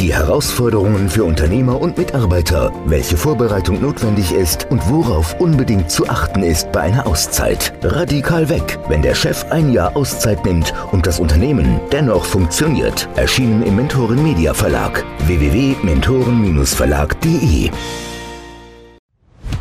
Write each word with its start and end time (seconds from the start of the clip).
die 0.00 0.14
Herausforderungen 0.14 1.08
für 1.08 1.24
Unternehmer 1.24 1.80
und 1.80 1.98
Mitarbeiter, 1.98 2.72
welche 2.86 3.16
Vorbereitung 3.16 3.80
notwendig 3.80 4.32
ist 4.32 4.66
und 4.70 4.88
worauf 4.88 5.38
unbedingt 5.40 5.90
zu 5.90 6.08
achten 6.08 6.42
ist 6.42 6.70
bei 6.72 6.80
einer 6.82 7.06
Auszeit. 7.06 7.72
Radikal 7.82 8.48
weg, 8.48 8.78
wenn 8.88 9.02
der 9.02 9.14
Chef 9.14 9.44
ein 9.50 9.72
Jahr 9.72 9.96
Auszeit 9.96 10.44
nimmt 10.44 10.74
und 10.92 11.06
das 11.06 11.20
Unternehmen 11.20 11.80
dennoch 11.92 12.24
funktioniert. 12.24 13.08
Erschienen 13.16 13.62
im 13.62 13.76
Mentoren 13.76 14.22
Media 14.22 14.54
Verlag 14.54 15.04
www.mentoren-verlag.de 15.26 17.70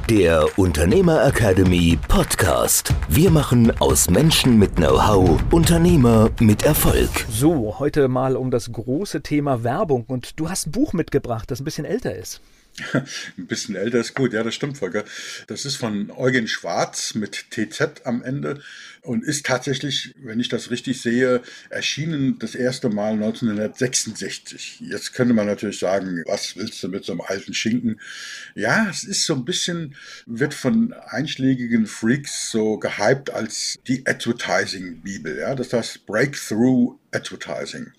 der 0.10 0.48
Unternehmer 0.58 1.26
Academy 1.26 1.98
Podcast. 2.08 2.94
Wir 3.10 3.30
machen 3.30 3.74
aus 3.82 4.10
Menschen 4.10 4.58
mit 4.58 4.78
Know-how 4.78 5.44
Unternehmer 5.52 6.30
mit 6.40 6.64
Erfolg. 6.64 7.10
So, 7.30 7.78
heute 7.78 8.08
mal 8.08 8.38
um 8.38 8.50
das 8.50 8.72
große 8.72 9.22
Thema 9.22 9.66
Werbung. 9.66 10.06
Und 10.08 10.40
du 10.40 10.50
hast 10.50 10.68
ein 10.68 10.72
Buch 10.72 10.94
mitgebracht, 10.94 11.52
das 11.52 11.60
ein 11.60 11.66
bisschen 11.66 11.84
älter 11.84 12.16
ist. 12.16 12.40
Ein 13.38 13.48
bisschen 13.48 13.76
älter 13.76 13.99
ist 13.99 14.13
gut, 14.13 14.34
ja, 14.34 14.44
das 14.44 14.54
stimmt, 14.54 14.77
Volker. 14.77 15.04
Das 15.48 15.66
ist 15.66 15.77
von 15.77 16.12
Eugen 16.12 16.48
Schwarz 16.48 17.16
mit 17.16 17.45
TZ 17.50 18.05
am 18.05 18.22
Ende 18.22 18.62
und 19.02 19.23
ist 19.23 19.45
tatsächlich, 19.45 20.13
wenn 20.22 20.40
ich 20.40 20.50
das 20.50 20.70
richtig 20.70 21.02
sehe, 21.02 21.41
erschienen 21.70 22.38
das 22.38 22.53
erste 22.53 22.90
Mal 22.90 23.13
1966. 23.13 24.81
Jetzt 24.81 25.13
könnte 25.13 25.34
man 25.34 25.48
natürlich 25.48 25.80
sagen, 25.80 26.23
was 26.27 26.55
willst 26.55 26.84
du 26.84 26.90
mit 26.90 27.03
so 27.03 27.13
einem 27.13 27.22
alten 27.22 27.53
Schinken? 27.53 28.00
Ja, 28.53 28.88
es 28.89 29.03
ist 29.03 29.25
so 29.25 29.34
ein 29.34 29.45
bisschen, 29.45 29.95
wird 30.28 30.53
von 30.53 30.94
einschlägigen 30.94 31.88
Freaks 31.88 32.52
so 32.52 32.78
gehypt 32.78 33.31
als 33.31 33.80
die 33.88 34.06
Advertising-Bibel, 34.06 35.38
ja, 35.39 35.56
das 35.56 35.73
heißt 35.73 36.06
Breakthrough 36.06 36.95
Advertising. 37.12 37.91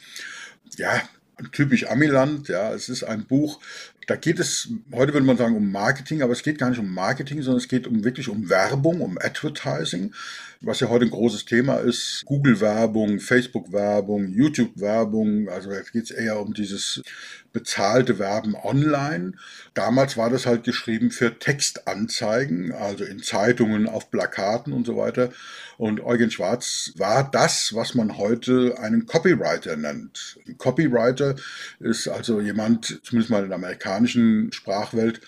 Ja, 0.77 1.09
typisch 1.53 1.87
Amiland, 1.87 2.49
ja, 2.49 2.73
es 2.73 2.89
ist 2.89 3.03
ein 3.03 3.27
Buch, 3.27 3.61
da 4.09 4.17
geht 4.17 4.41
es, 4.41 4.71
heute 4.91 5.13
würde 5.13 5.27
man 5.27 5.37
sagen, 5.37 5.55
um 5.55 5.71
Marketing, 5.71 6.23
aber 6.23 6.33
es 6.33 6.43
geht 6.43 6.59
gar 6.59 6.71
nicht 6.71 6.79
um 6.79 6.93
Marketing, 6.93 7.43
sondern 7.43 7.59
es 7.59 7.69
geht 7.69 7.87
um 7.87 8.05
wirklich 8.05 8.31
um 8.31 8.49
Werbung, 8.49 9.03
um 9.03 9.19
Advertising, 9.19 10.15
was 10.61 10.81
ja 10.81 10.89
heute 10.89 11.05
ein 11.05 11.11
großes 11.11 11.45
Thema 11.45 11.77
ist. 11.77 12.25
Google-Werbung, 12.27 13.21
Facebook-Werbung, 13.21 14.29
YouTube-Werbung, 14.29 15.49
also 15.49 15.73
jetzt 15.73 15.93
geht 15.93 16.05
es 16.05 16.11
eher 16.11 16.41
um 16.41 16.53
dieses 16.53 17.03
bezahlte 17.53 18.19
Werben 18.19 18.55
online. 18.55 19.33
Damals 19.75 20.17
war 20.17 20.31
das 20.31 20.47
halt 20.47 20.65
geschrieben 20.65 21.11
für 21.11 21.39
Textanzeigen, 21.39 22.73
also 22.73 23.05
in 23.05 23.23
Zeitungen, 23.23 23.89
auf 23.89 24.11
Plakaten 24.11 24.73
und 24.73 24.87
so 24.87 24.97
weiter. 24.97 25.31
Und 25.77 26.01
Eugen 26.01 26.31
Schwarz 26.31 26.93
war 26.97 27.31
das, 27.31 27.75
was 27.75 27.95
man 27.95 28.19
heute 28.19 28.79
einen 28.81 29.07
Copywriter 29.07 29.77
nennt. 29.77 30.39
Ein 30.47 30.59
Copywriter 30.59 31.37
ist 31.79 32.09
also 32.09 32.41
jemand, 32.41 33.01
zumindest 33.05 33.31
mal 33.31 33.43
in 33.43 33.49
der 33.49 33.59
amerikanischen 33.59 34.53
Sprachwelt, 34.53 35.21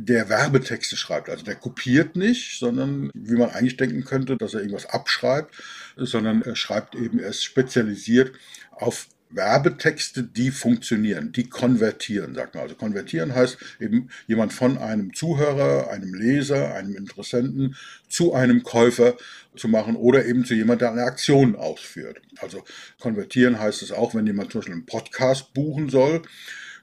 der 0.00 0.28
Werbetexte 0.28 0.96
schreibt. 0.96 1.28
Also 1.28 1.44
der 1.44 1.56
kopiert 1.56 2.14
nicht, 2.14 2.60
sondern 2.60 3.10
wie 3.14 3.34
man 3.34 3.50
eigentlich 3.50 3.76
denken 3.76 4.04
könnte, 4.04 4.36
dass 4.36 4.54
er 4.54 4.60
irgendwas 4.60 4.86
abschreibt, 4.86 5.54
sondern 5.96 6.42
er 6.42 6.54
schreibt 6.54 6.94
eben, 6.94 7.18
er 7.18 7.30
ist 7.30 7.42
spezialisiert 7.42 8.32
auf 8.70 9.08
Werbetexte, 9.30 10.22
die 10.22 10.52
funktionieren, 10.52 11.32
die 11.32 11.48
konvertieren, 11.48 12.34
sagt 12.34 12.54
man. 12.54 12.62
Also 12.62 12.76
konvertieren 12.76 13.34
heißt 13.34 13.58
eben 13.80 14.08
jemand 14.28 14.52
von 14.52 14.78
einem 14.78 15.12
Zuhörer, 15.12 15.90
einem 15.90 16.14
Leser, 16.14 16.74
einem 16.74 16.96
Interessenten 16.96 17.76
zu 18.08 18.32
einem 18.32 18.62
Käufer 18.62 19.16
zu 19.56 19.66
machen 19.66 19.96
oder 19.96 20.24
eben 20.24 20.44
zu 20.44 20.54
jemand, 20.54 20.80
der 20.80 20.92
eine 20.92 21.02
Aktion 21.02 21.56
ausführt. 21.56 22.22
Also 22.40 22.64
konvertieren 23.00 23.58
heißt 23.58 23.82
es 23.82 23.90
auch, 23.90 24.14
wenn 24.14 24.26
jemand 24.26 24.52
zum 24.52 24.60
Beispiel 24.60 24.74
einen 24.74 24.86
Podcast 24.86 25.52
buchen 25.52 25.90
soll, 25.90 26.22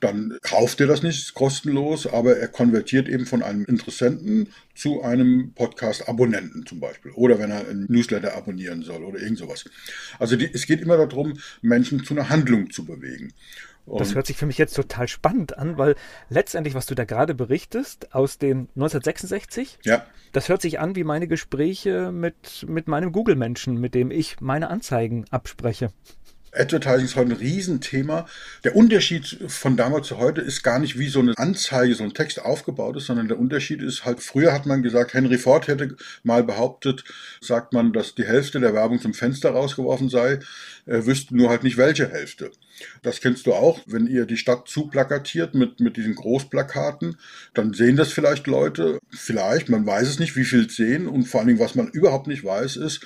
dann 0.06 0.38
kauft 0.42 0.80
er 0.82 0.88
das 0.88 1.04
nicht 1.04 1.34
kostenlos, 1.34 2.06
aber 2.08 2.38
er 2.38 2.48
konvertiert 2.48 3.10
eben 3.10 3.26
von 3.26 3.42
einem 3.42 3.66
Interessenten 3.66 4.50
zu 4.76 5.02
einem 5.02 5.54
Podcast-Abonnenten 5.54 6.66
zum 6.66 6.80
Beispiel. 6.80 7.12
Oder 7.12 7.40
wenn 7.40 7.52
er 7.52 7.68
einen 7.68 7.86
Newsletter 7.90 8.36
abonnieren 8.36 8.84
soll 8.84 9.04
oder 9.04 9.20
irgend 9.20 9.40
sowas. 9.40 9.66
Also 10.20 10.36
die, 10.36 10.50
es 10.54 10.68
geht 10.68 10.82
immer 10.82 10.98
darum, 10.98 11.40
Menschen 11.62 12.04
zu 12.04 12.14
einer 12.14 12.30
Handlung 12.30 12.70
zu 12.70 12.86
bewegen. 12.86 13.34
Und 13.86 14.02
das 14.02 14.16
hört 14.16 14.26
sich 14.26 14.38
für 14.38 14.48
mich 14.48 14.58
jetzt 14.58 14.76
total 14.76 15.08
spannend 15.08 15.58
an, 15.58 15.78
weil 15.78 15.96
letztendlich, 16.30 16.74
was 16.74 16.88
du 16.88 16.96
da 16.96 17.06
gerade 17.06 17.36
berichtest, 17.36 18.16
aus 18.16 18.40
dem 18.40 18.68
1966, 18.76 19.80
ja. 19.84 20.06
das 20.32 20.50
hört 20.50 20.62
sich 20.62 20.80
an 20.80 20.96
wie 20.96 21.04
meine 21.04 21.28
Gespräche 21.28 22.12
mit, 22.12 22.66
mit 22.68 22.88
meinem 22.88 23.12
Google-Menschen, 23.12 23.80
mit 23.80 23.94
dem 23.94 24.10
ich 24.10 24.42
meine 24.42 24.70
Anzeigen 24.70 25.26
abspreche. 25.30 25.92
Advertising 26.56 27.06
ist 27.06 27.16
heute 27.16 27.32
ein 27.32 27.38
Riesenthema. 27.38 28.28
Der 28.64 28.76
Unterschied 28.76 29.38
von 29.48 29.78
damals 29.78 30.08
zu 30.08 30.18
heute 30.18 30.42
ist 30.42 30.64
gar 30.64 30.80
nicht, 30.80 30.98
wie 30.98 31.08
so 31.08 31.20
eine 31.20 31.38
Anzeige, 31.38 31.96
so 31.96 32.04
ein 32.04 32.14
Text 32.14 32.42
aufgebaut 32.42 32.98
ist, 32.98 33.08
sondern 33.08 33.28
der 33.28 33.40
Unterschied 33.40 33.82
ist 33.82 34.06
halt, 34.06 34.22
früher 34.22 34.54
hat 34.54 34.66
man 34.66 34.84
gesagt, 34.84 35.14
Henry 35.14 35.38
Ford 35.38 35.68
hätte 35.68 35.96
mal 36.24 36.44
behauptet, 36.44 37.04
sagt 37.42 37.74
man, 37.74 37.94
dass 37.94 38.16
die 38.16 38.26
Hälfte 38.26 38.60
der 38.60 38.74
Werbung 38.74 39.00
zum 39.00 39.14
Fenster 39.14 39.52
rausgeworfen 39.52 40.10
sei, 40.10 40.40
er 40.86 41.06
wüsste 41.06 41.36
nur 41.36 41.50
halt 41.50 41.64
nicht 41.64 41.78
welche 41.78 42.10
Hälfte. 42.10 42.52
Das 43.02 43.22
kennst 43.22 43.48
du 43.48 43.54
auch, 43.54 43.80
wenn 43.86 44.08
ihr 44.08 44.26
die 44.26 44.38
Stadt 44.38 44.68
zuplakatiert 44.68 45.56
mit, 45.56 45.80
mit 45.80 45.98
diesen 45.98 46.16
Großplakaten, 46.16 47.18
dann 47.54 47.74
sehen 47.74 47.96
das 47.96 48.12
vielleicht 48.12 48.48
Leute, 48.48 49.00
vielleicht, 49.10 49.70
man 49.70 49.86
weiß 49.86 50.08
es 50.08 50.20
nicht, 50.20 50.36
wie 50.36 50.46
viel 50.46 50.70
sehen 50.70 51.08
und 51.08 51.26
vor 51.26 51.40
allen 51.40 51.48
Dingen, 51.48 51.60
was 51.60 51.76
man 51.76 51.88
überhaupt 51.88 52.28
nicht 52.28 52.44
weiß, 52.44 52.76
ist, 52.78 53.06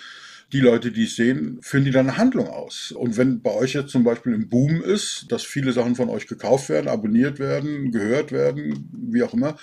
die 0.51 0.59
Leute, 0.59 0.91
die 0.91 1.03
es 1.03 1.15
sehen, 1.15 1.59
führen 1.61 1.85
die 1.85 1.91
dann 1.91 2.09
eine 2.09 2.17
Handlung 2.17 2.47
aus. 2.47 2.91
Und 2.91 3.17
wenn 3.17 3.41
bei 3.41 3.51
euch 3.51 3.73
jetzt 3.73 3.91
zum 3.91 4.03
Beispiel 4.03 4.33
ein 4.33 4.49
Boom 4.49 4.81
ist, 4.81 5.25
dass 5.29 5.43
viele 5.43 5.73
Sachen 5.73 5.95
von 5.95 6.09
euch 6.09 6.27
gekauft 6.27 6.69
werden, 6.69 6.87
abonniert 6.87 7.39
werden, 7.39 7.91
gehört 7.91 8.31
werden, 8.31 8.89
wie 8.91 9.23
auch 9.23 9.33
immer, 9.33 9.57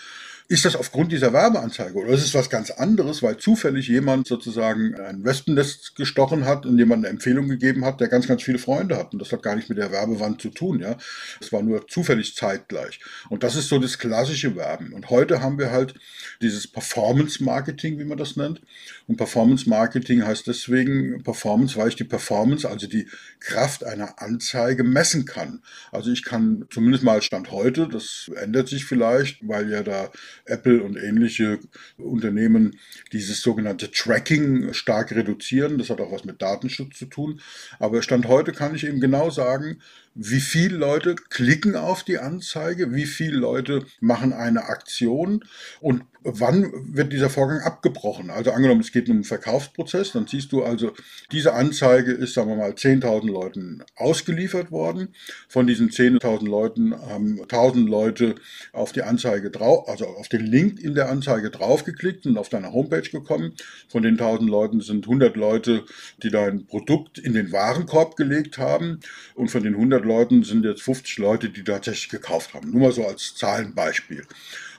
ist 0.48 0.64
das 0.64 0.76
aufgrund 0.76 1.10
dieser 1.10 1.32
Werbeanzeige 1.32 1.98
oder 1.98 2.10
ist 2.10 2.24
es 2.24 2.34
was 2.34 2.48
ganz 2.48 2.70
anderes, 2.70 3.22
weil 3.22 3.36
zufällig 3.36 3.88
jemand 3.88 4.28
sozusagen 4.28 4.94
ein 4.94 5.24
Wespennest 5.24 5.96
gestochen 5.96 6.44
hat 6.44 6.66
und 6.66 6.78
jemand 6.78 7.04
eine 7.04 7.12
Empfehlung 7.12 7.48
gegeben 7.48 7.84
hat, 7.84 8.00
der 8.00 8.08
ganz, 8.08 8.28
ganz 8.28 8.44
viele 8.44 8.58
Freunde 8.58 8.96
hat. 8.96 9.12
Und 9.12 9.20
das 9.20 9.32
hat 9.32 9.42
gar 9.42 9.56
nicht 9.56 9.68
mit 9.68 9.78
der 9.78 9.90
Werbewand 9.90 10.40
zu 10.40 10.50
tun, 10.50 10.80
ja. 10.80 10.96
Das 11.40 11.52
war 11.52 11.62
nur 11.62 11.88
zufällig 11.88 12.36
zeitgleich. 12.36 13.00
Und 13.28 13.42
das 13.42 13.56
ist 13.56 13.68
so 13.68 13.78
das 13.80 13.98
klassische 13.98 14.54
Werben. 14.54 14.92
Und 14.92 15.10
heute 15.10 15.40
haben 15.42 15.58
wir 15.58 15.72
halt 15.72 15.94
dieses 16.40 16.68
Performance 16.68 17.42
Marketing, 17.42 17.98
wie 17.98 18.04
man 18.04 18.18
das 18.18 18.36
nennt. 18.36 18.60
Und 19.06 19.16
Performance 19.16 19.68
Marketing 19.68 20.24
heißt 20.24 20.46
deswegen 20.48 21.22
Performance, 21.22 21.76
weil 21.76 21.88
ich 21.88 21.94
die 21.96 22.04
Performance, 22.04 22.68
also 22.68 22.88
die 22.88 23.08
Kraft 23.38 23.84
einer 23.84 24.20
Anzeige 24.20 24.82
messen 24.82 25.24
kann. 25.24 25.62
Also 25.92 26.10
ich 26.10 26.24
kann 26.24 26.64
zumindest 26.70 27.04
mal 27.04 27.22
Stand 27.22 27.52
heute, 27.52 27.88
das 27.88 28.30
ändert 28.34 28.68
sich 28.68 28.84
vielleicht, 28.84 29.46
weil 29.46 29.70
ja 29.70 29.84
da 29.84 30.10
Apple 30.44 30.82
und 30.82 30.96
ähnliche 30.96 31.60
Unternehmen 31.98 32.78
dieses 33.12 33.42
sogenannte 33.42 33.92
Tracking 33.92 34.72
stark 34.72 35.12
reduzieren. 35.12 35.78
Das 35.78 35.90
hat 35.90 36.00
auch 36.00 36.10
was 36.10 36.24
mit 36.24 36.42
Datenschutz 36.42 36.98
zu 36.98 37.06
tun. 37.06 37.40
Aber 37.78 38.02
Stand 38.02 38.26
heute 38.26 38.52
kann 38.52 38.74
ich 38.74 38.84
eben 38.84 39.00
genau 39.00 39.30
sagen, 39.30 39.78
wie 40.16 40.40
viele 40.40 40.76
Leute 40.76 41.14
klicken 41.14 41.76
auf 41.76 42.02
die 42.02 42.18
Anzeige, 42.18 42.94
wie 42.94 43.04
viele 43.04 43.36
Leute 43.36 43.84
machen 44.00 44.32
eine 44.32 44.64
Aktion 44.64 45.44
und 45.80 46.04
wann 46.26 46.72
wird 46.94 47.12
dieser 47.12 47.30
Vorgang 47.30 47.60
abgebrochen. 47.60 48.30
Also 48.30 48.50
angenommen, 48.50 48.80
es 48.80 48.90
geht 48.90 49.08
um 49.08 49.16
einen 49.16 49.24
Verkaufsprozess, 49.24 50.12
dann 50.12 50.26
siehst 50.26 50.50
du 50.52 50.64
also, 50.64 50.92
diese 51.30 51.54
Anzeige 51.54 52.12
ist, 52.12 52.34
sagen 52.34 52.50
wir 52.50 52.56
mal, 52.56 52.72
10.000 52.72 53.30
Leuten 53.30 53.84
ausgeliefert 53.94 54.72
worden. 54.72 55.14
Von 55.48 55.66
diesen 55.66 55.90
10.000 55.90 56.48
Leuten 56.48 56.94
haben 56.94 57.40
1.000 57.40 57.88
Leute 57.88 58.34
auf 58.72 58.92
die 58.92 59.02
Anzeige 59.02 59.50
drauf, 59.50 59.88
also 59.88 60.06
auf 60.06 60.28
den 60.28 60.44
Link 60.44 60.80
in 60.80 60.94
der 60.94 61.10
Anzeige 61.10 61.50
draufgeklickt 61.50 62.26
und 62.26 62.38
auf 62.38 62.48
deine 62.48 62.72
Homepage 62.72 63.08
gekommen. 63.08 63.52
Von 63.88 64.02
den 64.02 64.18
1.000 64.18 64.48
Leuten 64.48 64.80
sind 64.80 65.04
100 65.04 65.36
Leute, 65.36 65.84
die 66.22 66.30
dein 66.30 66.66
Produkt 66.66 67.18
in 67.18 67.34
den 67.34 67.52
Warenkorb 67.52 68.16
gelegt 68.16 68.58
haben 68.58 69.00
und 69.34 69.50
von 69.50 69.62
den 69.62 69.74
100 69.74 70.04
Leuten 70.06 70.42
sind 70.42 70.64
jetzt 70.64 70.82
50 70.82 71.18
Leute, 71.18 71.50
die 71.50 71.64
tatsächlich 71.64 72.08
gekauft 72.08 72.54
haben. 72.54 72.70
Nur 72.70 72.80
mal 72.80 72.92
so 72.92 73.06
als 73.06 73.34
Zahlenbeispiel. 73.34 74.24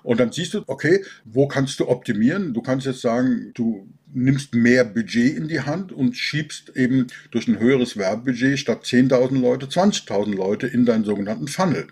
Und 0.03 0.19
dann 0.19 0.31
siehst 0.31 0.53
du, 0.53 0.63
okay, 0.68 1.03
wo 1.25 1.47
kannst 1.47 1.79
du 1.79 1.88
optimieren? 1.89 2.53
Du 2.53 2.62
kannst 2.62 2.85
jetzt 2.85 3.01
sagen, 3.01 3.51
du 3.53 3.88
nimmst 4.13 4.53
mehr 4.56 4.85
Budget 4.85 5.35
in 5.35 5.47
die 5.47 5.62
Hand 5.62 5.91
und 5.91 6.15
schiebst 6.15 6.75
eben 6.75 7.07
durch 7.31 7.47
ein 7.47 7.59
höheres 7.59 7.97
Werbebudget 7.97 8.57
statt 8.57 8.85
10.000 8.85 9.39
Leute 9.39 9.65
20.000 9.65 10.33
Leute 10.33 10.68
in 10.68 10.85
deinen 10.85 11.03
sogenannten 11.03 11.47
Funnel. 11.47 11.88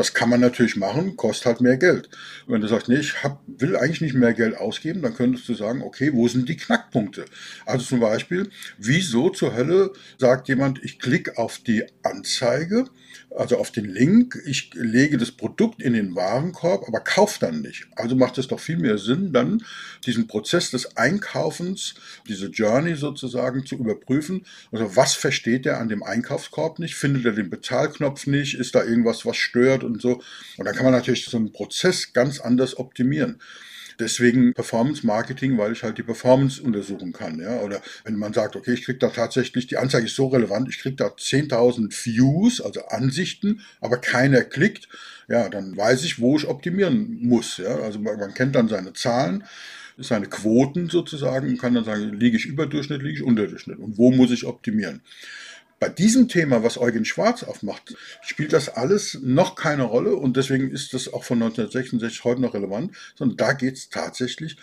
Das 0.00 0.14
kann 0.14 0.30
man 0.30 0.40
natürlich 0.40 0.76
machen, 0.76 1.14
kostet 1.18 1.44
halt 1.44 1.60
mehr 1.60 1.76
Geld. 1.76 2.08
Und 2.46 2.54
wenn 2.54 2.62
du 2.62 2.68
sagst, 2.68 2.88
nee, 2.88 2.96
ich 2.96 3.22
hab, 3.22 3.42
will 3.46 3.76
eigentlich 3.76 4.00
nicht 4.00 4.14
mehr 4.14 4.32
Geld 4.32 4.56
ausgeben, 4.56 5.02
dann 5.02 5.12
könntest 5.12 5.46
du 5.46 5.52
sagen, 5.52 5.82
okay, 5.82 6.10
wo 6.14 6.26
sind 6.26 6.48
die 6.48 6.56
Knackpunkte? 6.56 7.26
Also 7.66 7.84
zum 7.84 8.00
Beispiel, 8.00 8.48
wieso 8.78 9.28
zur 9.28 9.54
Hölle 9.54 9.92
sagt 10.16 10.48
jemand, 10.48 10.82
ich 10.82 11.00
klicke 11.00 11.36
auf 11.36 11.58
die 11.58 11.84
Anzeige, 12.02 12.86
also 13.36 13.58
auf 13.58 13.70
den 13.70 13.84
Link, 13.84 14.40
ich 14.44 14.70
lege 14.74 15.16
das 15.16 15.30
Produkt 15.30 15.80
in 15.80 15.92
den 15.92 16.14
Warenkorb, 16.16 16.88
aber 16.88 17.00
kaufe 17.00 17.38
dann 17.40 17.62
nicht. 17.62 17.86
Also 17.94 18.16
macht 18.16 18.38
es 18.38 18.48
doch 18.48 18.58
viel 18.58 18.78
mehr 18.78 18.98
Sinn, 18.98 19.32
dann 19.32 19.62
diesen 20.04 20.26
Prozess 20.26 20.70
des 20.70 20.96
Einkaufens, 20.96 21.94
diese 22.28 22.46
Journey 22.46 22.96
sozusagen 22.96 23.64
zu 23.64 23.76
überprüfen. 23.76 24.44
Also 24.72 24.96
was 24.96 25.14
versteht 25.14 25.66
er 25.66 25.78
an 25.78 25.88
dem 25.88 26.02
Einkaufskorb 26.02 26.78
nicht? 26.78 26.96
Findet 26.96 27.24
er 27.24 27.32
den 27.32 27.50
Bezahlknopf 27.50 28.26
nicht? 28.26 28.54
Ist 28.54 28.74
da 28.74 28.84
irgendwas, 28.84 29.24
was 29.24 29.36
stört 29.36 29.84
und 29.84 30.02
so? 30.02 30.22
Und 30.56 30.64
dann 30.64 30.74
kann 30.74 30.84
man 30.84 30.94
natürlich 30.94 31.24
so 31.24 31.36
einen 31.36 31.52
Prozess 31.52 32.12
ganz 32.12 32.40
anders 32.40 32.78
optimieren. 32.78 33.40
Deswegen 34.00 34.54
Performance 34.54 35.06
Marketing, 35.06 35.58
weil 35.58 35.72
ich 35.72 35.82
halt 35.82 35.98
die 35.98 36.02
Performance 36.02 36.62
untersuchen 36.62 37.12
kann. 37.12 37.38
Ja? 37.38 37.60
Oder 37.60 37.80
wenn 38.04 38.16
man 38.16 38.32
sagt, 38.32 38.56
okay, 38.56 38.72
ich 38.72 38.84
kriege 38.84 38.98
da 38.98 39.10
tatsächlich, 39.10 39.66
die 39.66 39.76
Anzeige 39.76 40.06
ist 40.06 40.16
so 40.16 40.28
relevant, 40.28 40.68
ich 40.68 40.78
kriege 40.78 40.96
da 40.96 41.08
10.000 41.08 41.92
Views, 42.04 42.60
also 42.60 42.86
Ansichten, 42.86 43.60
aber 43.80 43.98
keiner 43.98 44.42
klickt, 44.42 44.88
ja, 45.28 45.48
dann 45.48 45.76
weiß 45.76 46.04
ich, 46.04 46.18
wo 46.18 46.36
ich 46.36 46.48
optimieren 46.48 47.18
muss. 47.22 47.58
Ja? 47.58 47.76
Also 47.80 48.00
man, 48.00 48.18
man 48.18 48.34
kennt 48.34 48.56
dann 48.56 48.68
seine 48.68 48.94
Zahlen 48.94 49.44
seine 50.02 50.26
Quoten 50.26 50.88
sozusagen 50.88 51.48
und 51.48 51.58
kann 51.58 51.74
dann 51.74 51.84
sagen, 51.84 52.18
liege 52.18 52.36
ich 52.36 52.46
überdurchschnittlich, 52.46 53.06
liege 53.06 53.20
ich 53.20 53.26
unterdurchschnittlich 53.26 53.84
und 53.84 53.98
wo 53.98 54.10
muss 54.10 54.30
ich 54.30 54.46
optimieren. 54.46 55.02
Bei 55.80 55.88
diesem 55.88 56.28
Thema, 56.28 56.62
was 56.62 56.76
Eugen 56.76 57.06
Schwarz 57.06 57.42
aufmacht, 57.42 57.96
spielt 58.20 58.52
das 58.52 58.68
alles 58.68 59.18
noch 59.22 59.54
keine 59.54 59.84
Rolle 59.84 60.14
und 60.14 60.36
deswegen 60.36 60.70
ist 60.70 60.92
das 60.92 61.10
auch 61.10 61.24
von 61.24 61.42
1966 61.42 62.22
heute 62.22 62.42
noch 62.42 62.52
relevant, 62.52 62.94
sondern 63.16 63.38
da 63.38 63.54
geht 63.54 63.78
es 63.78 63.88
tatsächlich 63.88 64.58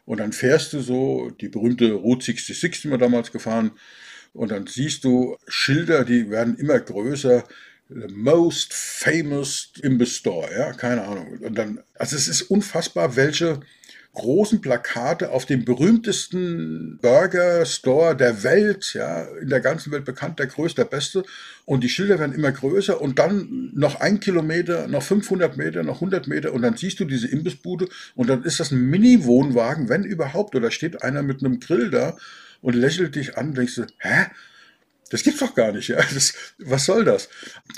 Und 0.06 0.20
dann 0.20 0.32
fährst 0.32 0.72
du 0.72 0.80
so 0.80 1.30
die 1.40 1.48
berühmte 1.48 1.92
Route 1.92 2.24
66, 2.24 2.82
die 2.82 2.90
wir 2.90 2.98
damals 2.98 3.32
gefahren. 3.32 3.72
Und 4.32 4.50
dann 4.50 4.66
siehst 4.66 5.04
du 5.04 5.36
Schilder, 5.46 6.04
die 6.04 6.30
werden 6.30 6.56
immer 6.56 6.80
größer 6.80 7.44
most 7.88 8.72
famous 8.72 9.72
Imbiss 9.82 10.16
Store, 10.16 10.48
ja, 10.56 10.72
keine 10.72 11.04
Ahnung. 11.04 11.38
Und 11.40 11.56
dann, 11.56 11.80
also 11.94 12.16
es 12.16 12.28
ist 12.28 12.42
unfassbar, 12.42 13.16
welche 13.16 13.60
großen 14.14 14.60
Plakate 14.60 15.30
auf 15.30 15.44
dem 15.44 15.64
berühmtesten 15.64 16.98
Burger 17.02 17.66
Store 17.66 18.16
der 18.16 18.42
Welt, 18.44 18.94
ja, 18.94 19.24
in 19.40 19.48
der 19.48 19.60
ganzen 19.60 19.92
Welt 19.92 20.04
bekannt, 20.04 20.38
der 20.38 20.46
größte, 20.46 20.82
der 20.82 20.88
beste. 20.88 21.24
Und 21.64 21.82
die 21.82 21.88
Schilder 21.88 22.18
werden 22.20 22.34
immer 22.34 22.52
größer 22.52 23.00
und 23.00 23.18
dann 23.18 23.70
noch 23.74 24.00
ein 24.00 24.20
Kilometer, 24.20 24.86
noch 24.86 25.02
500 25.02 25.56
Meter, 25.56 25.82
noch 25.82 25.96
100 25.96 26.28
Meter 26.28 26.52
und 26.52 26.62
dann 26.62 26.76
siehst 26.76 27.00
du 27.00 27.04
diese 27.04 27.28
Imbissbude 27.28 27.88
und 28.14 28.28
dann 28.28 28.44
ist 28.44 28.60
das 28.60 28.70
ein 28.70 28.88
Mini-Wohnwagen, 28.88 29.88
wenn 29.88 30.04
überhaupt, 30.04 30.54
oder 30.54 30.70
steht 30.70 31.02
einer 31.02 31.22
mit 31.22 31.40
einem 31.40 31.58
Grill 31.58 31.90
da 31.90 32.16
und 32.60 32.74
lächelt 32.74 33.16
dich 33.16 33.36
an, 33.36 33.54
denkst 33.54 33.74
du, 33.74 33.86
hä? 33.98 34.26
Das 35.14 35.22
gibt's 35.22 35.38
doch 35.38 35.54
gar 35.54 35.70
nicht. 35.70 35.86
Ja? 35.86 35.98
Das, 36.12 36.34
was 36.58 36.86
soll 36.86 37.04
das? 37.04 37.28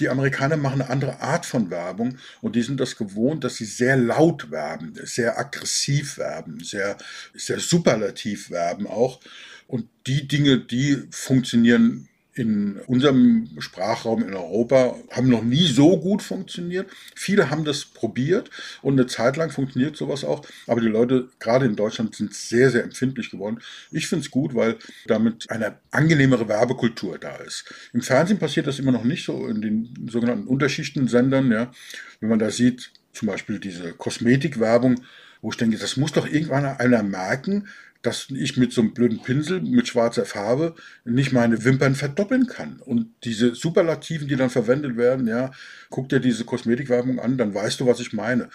Die 0.00 0.08
Amerikaner 0.08 0.56
machen 0.56 0.80
eine 0.80 0.88
andere 0.88 1.20
Art 1.20 1.44
von 1.44 1.68
Werbung 1.68 2.16
und 2.40 2.56
die 2.56 2.62
sind 2.62 2.80
das 2.80 2.96
gewohnt, 2.96 3.44
dass 3.44 3.56
sie 3.56 3.66
sehr 3.66 3.98
laut 3.98 4.50
werben, 4.50 4.94
sehr 5.02 5.38
aggressiv 5.38 6.16
werben, 6.16 6.64
sehr, 6.64 6.96
sehr 7.34 7.60
superlativ 7.60 8.50
werben 8.50 8.86
auch. 8.86 9.20
Und 9.66 9.86
die 10.06 10.26
Dinge, 10.26 10.60
die 10.60 11.02
funktionieren 11.10 12.08
in 12.36 12.76
unserem 12.86 13.48
Sprachraum 13.58 14.22
in 14.22 14.34
Europa 14.34 14.94
haben 15.10 15.28
noch 15.28 15.42
nie 15.42 15.66
so 15.66 15.98
gut 15.98 16.22
funktioniert. 16.22 16.86
Viele 17.14 17.48
haben 17.48 17.64
das 17.64 17.86
probiert 17.86 18.50
und 18.82 18.92
eine 18.92 19.06
Zeit 19.06 19.38
lang 19.38 19.50
funktioniert 19.50 19.96
sowas 19.96 20.22
auch. 20.22 20.46
Aber 20.66 20.82
die 20.82 20.88
Leute, 20.88 21.30
gerade 21.38 21.64
in 21.64 21.76
Deutschland, 21.76 22.14
sind 22.14 22.34
sehr, 22.34 22.70
sehr 22.70 22.84
empfindlich 22.84 23.30
geworden. 23.30 23.60
Ich 23.90 24.06
finde 24.06 24.24
es 24.24 24.30
gut, 24.30 24.54
weil 24.54 24.76
damit 25.06 25.50
eine 25.50 25.78
angenehmere 25.90 26.46
Werbekultur 26.46 27.18
da 27.18 27.36
ist. 27.36 27.64
Im 27.94 28.02
Fernsehen 28.02 28.38
passiert 28.38 28.66
das 28.66 28.78
immer 28.78 28.92
noch 28.92 29.04
nicht 29.04 29.24
so 29.24 29.46
in 29.46 29.62
den 29.62 30.08
sogenannten 30.10 30.46
Unterschichtensendern. 30.46 31.50
Ja. 31.50 31.72
Wenn 32.20 32.28
man 32.28 32.38
da 32.38 32.50
sieht, 32.50 32.92
zum 33.14 33.28
Beispiel 33.28 33.58
diese 33.58 33.94
Kosmetikwerbung, 33.94 35.00
wo 35.40 35.50
ich 35.50 35.56
denke, 35.56 35.78
das 35.78 35.96
muss 35.96 36.12
doch 36.12 36.26
irgendwann 36.26 36.66
einer 36.66 37.02
merken, 37.02 37.68
dass 38.06 38.28
ich 38.30 38.56
mit 38.56 38.72
so 38.72 38.80
einem 38.80 38.94
blöden 38.94 39.20
Pinsel 39.20 39.60
mit 39.60 39.88
schwarzer 39.88 40.24
Farbe 40.24 40.76
nicht 41.04 41.32
meine 41.32 41.64
Wimpern 41.64 41.96
verdoppeln 41.96 42.46
kann. 42.46 42.78
Und 42.78 43.12
diese 43.24 43.56
Superlativen, 43.56 44.28
die 44.28 44.36
dann 44.36 44.48
verwendet 44.48 44.96
werden, 44.96 45.26
ja, 45.26 45.50
guck 45.90 46.08
dir 46.08 46.20
diese 46.20 46.44
Kosmetikwerbung 46.44 47.18
an, 47.18 47.36
dann 47.36 47.52
weißt 47.52 47.80
du, 47.80 47.86
was 47.86 47.98
ich 47.98 48.12
meine. 48.12 48.48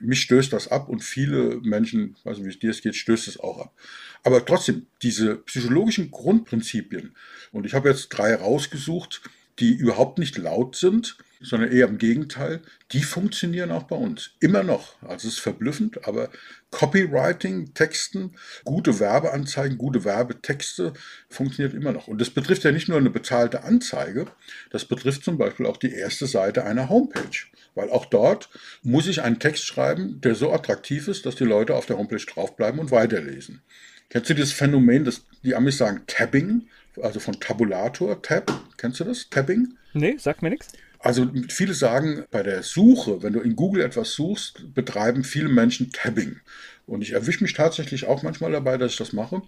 Mich 0.00 0.20
stößt 0.20 0.52
das 0.52 0.68
ab 0.68 0.88
und 0.90 1.02
viele 1.02 1.60
Menschen, 1.62 2.16
also 2.24 2.44
wie 2.44 2.50
es 2.50 2.58
dir 2.58 2.72
geht, 2.72 2.94
stößt 2.94 3.26
es 3.28 3.40
auch 3.40 3.58
ab. 3.58 3.74
Aber 4.22 4.44
trotzdem, 4.44 4.86
diese 5.02 5.36
psychologischen 5.36 6.10
Grundprinzipien, 6.10 7.14
und 7.52 7.64
ich 7.64 7.72
habe 7.72 7.88
jetzt 7.88 8.10
drei 8.10 8.34
rausgesucht, 8.34 9.22
die 9.60 9.74
überhaupt 9.74 10.18
nicht 10.18 10.38
laut 10.38 10.74
sind, 10.76 11.16
sondern 11.42 11.72
eher 11.72 11.88
im 11.88 11.98
Gegenteil, 11.98 12.60
die 12.92 13.02
funktionieren 13.02 13.70
auch 13.70 13.84
bei 13.84 13.96
uns. 13.96 14.32
Immer 14.40 14.62
noch. 14.62 15.00
Also 15.02 15.28
es 15.28 15.34
ist 15.34 15.40
verblüffend, 15.40 16.06
aber 16.06 16.28
Copywriting, 16.70 17.72
Texten, 17.72 18.34
gute 18.64 19.00
Werbeanzeigen, 19.00 19.78
gute 19.78 20.04
Werbetexte 20.04 20.92
funktioniert 21.28 21.74
immer 21.74 21.92
noch. 21.92 22.08
Und 22.08 22.20
das 22.20 22.30
betrifft 22.30 22.64
ja 22.64 22.72
nicht 22.72 22.88
nur 22.88 22.98
eine 22.98 23.10
bezahlte 23.10 23.64
Anzeige, 23.64 24.26
das 24.70 24.84
betrifft 24.84 25.24
zum 25.24 25.38
Beispiel 25.38 25.66
auch 25.66 25.78
die 25.78 25.92
erste 25.92 26.26
Seite 26.26 26.64
einer 26.64 26.88
Homepage. 26.88 27.46
Weil 27.74 27.90
auch 27.90 28.06
dort 28.06 28.50
muss 28.82 29.06
ich 29.06 29.22
einen 29.22 29.38
Text 29.38 29.64
schreiben, 29.64 30.20
der 30.20 30.34
so 30.34 30.52
attraktiv 30.52 31.08
ist, 31.08 31.24
dass 31.24 31.36
die 31.36 31.44
Leute 31.44 31.74
auf 31.74 31.86
der 31.86 31.96
Homepage 31.96 32.24
draufbleiben 32.24 32.80
und 32.80 32.90
weiterlesen. 32.90 33.62
Kennst 34.10 34.28
du 34.28 34.34
das 34.34 34.52
Phänomen, 34.52 35.04
das 35.04 35.22
die 35.44 35.54
Amis 35.54 35.78
sagen 35.78 36.02
Tabbing, 36.06 36.68
also 37.02 37.20
von 37.20 37.38
Tabulator, 37.40 38.22
Tab? 38.22 38.52
Kennst 38.76 39.00
du 39.00 39.04
das? 39.04 39.28
Tabbing? 39.30 39.74
Nee, 39.92 40.16
sagt 40.18 40.42
mir 40.42 40.50
nichts. 40.50 40.68
Also 40.98 41.30
viele 41.48 41.72
sagen, 41.72 42.24
bei 42.30 42.42
der 42.42 42.62
Suche, 42.62 43.22
wenn 43.22 43.32
du 43.32 43.40
in 43.40 43.56
Google 43.56 43.82
etwas 43.82 44.12
suchst, 44.12 44.74
betreiben 44.74 45.24
viele 45.24 45.48
Menschen 45.48 45.90
Tabbing. 45.92 46.40
Und 46.86 47.02
ich 47.02 47.12
erwische 47.12 47.42
mich 47.42 47.54
tatsächlich 47.54 48.06
auch 48.06 48.22
manchmal 48.22 48.52
dabei, 48.52 48.76
dass 48.76 48.92
ich 48.92 48.98
das 48.98 49.12
mache. 49.12 49.42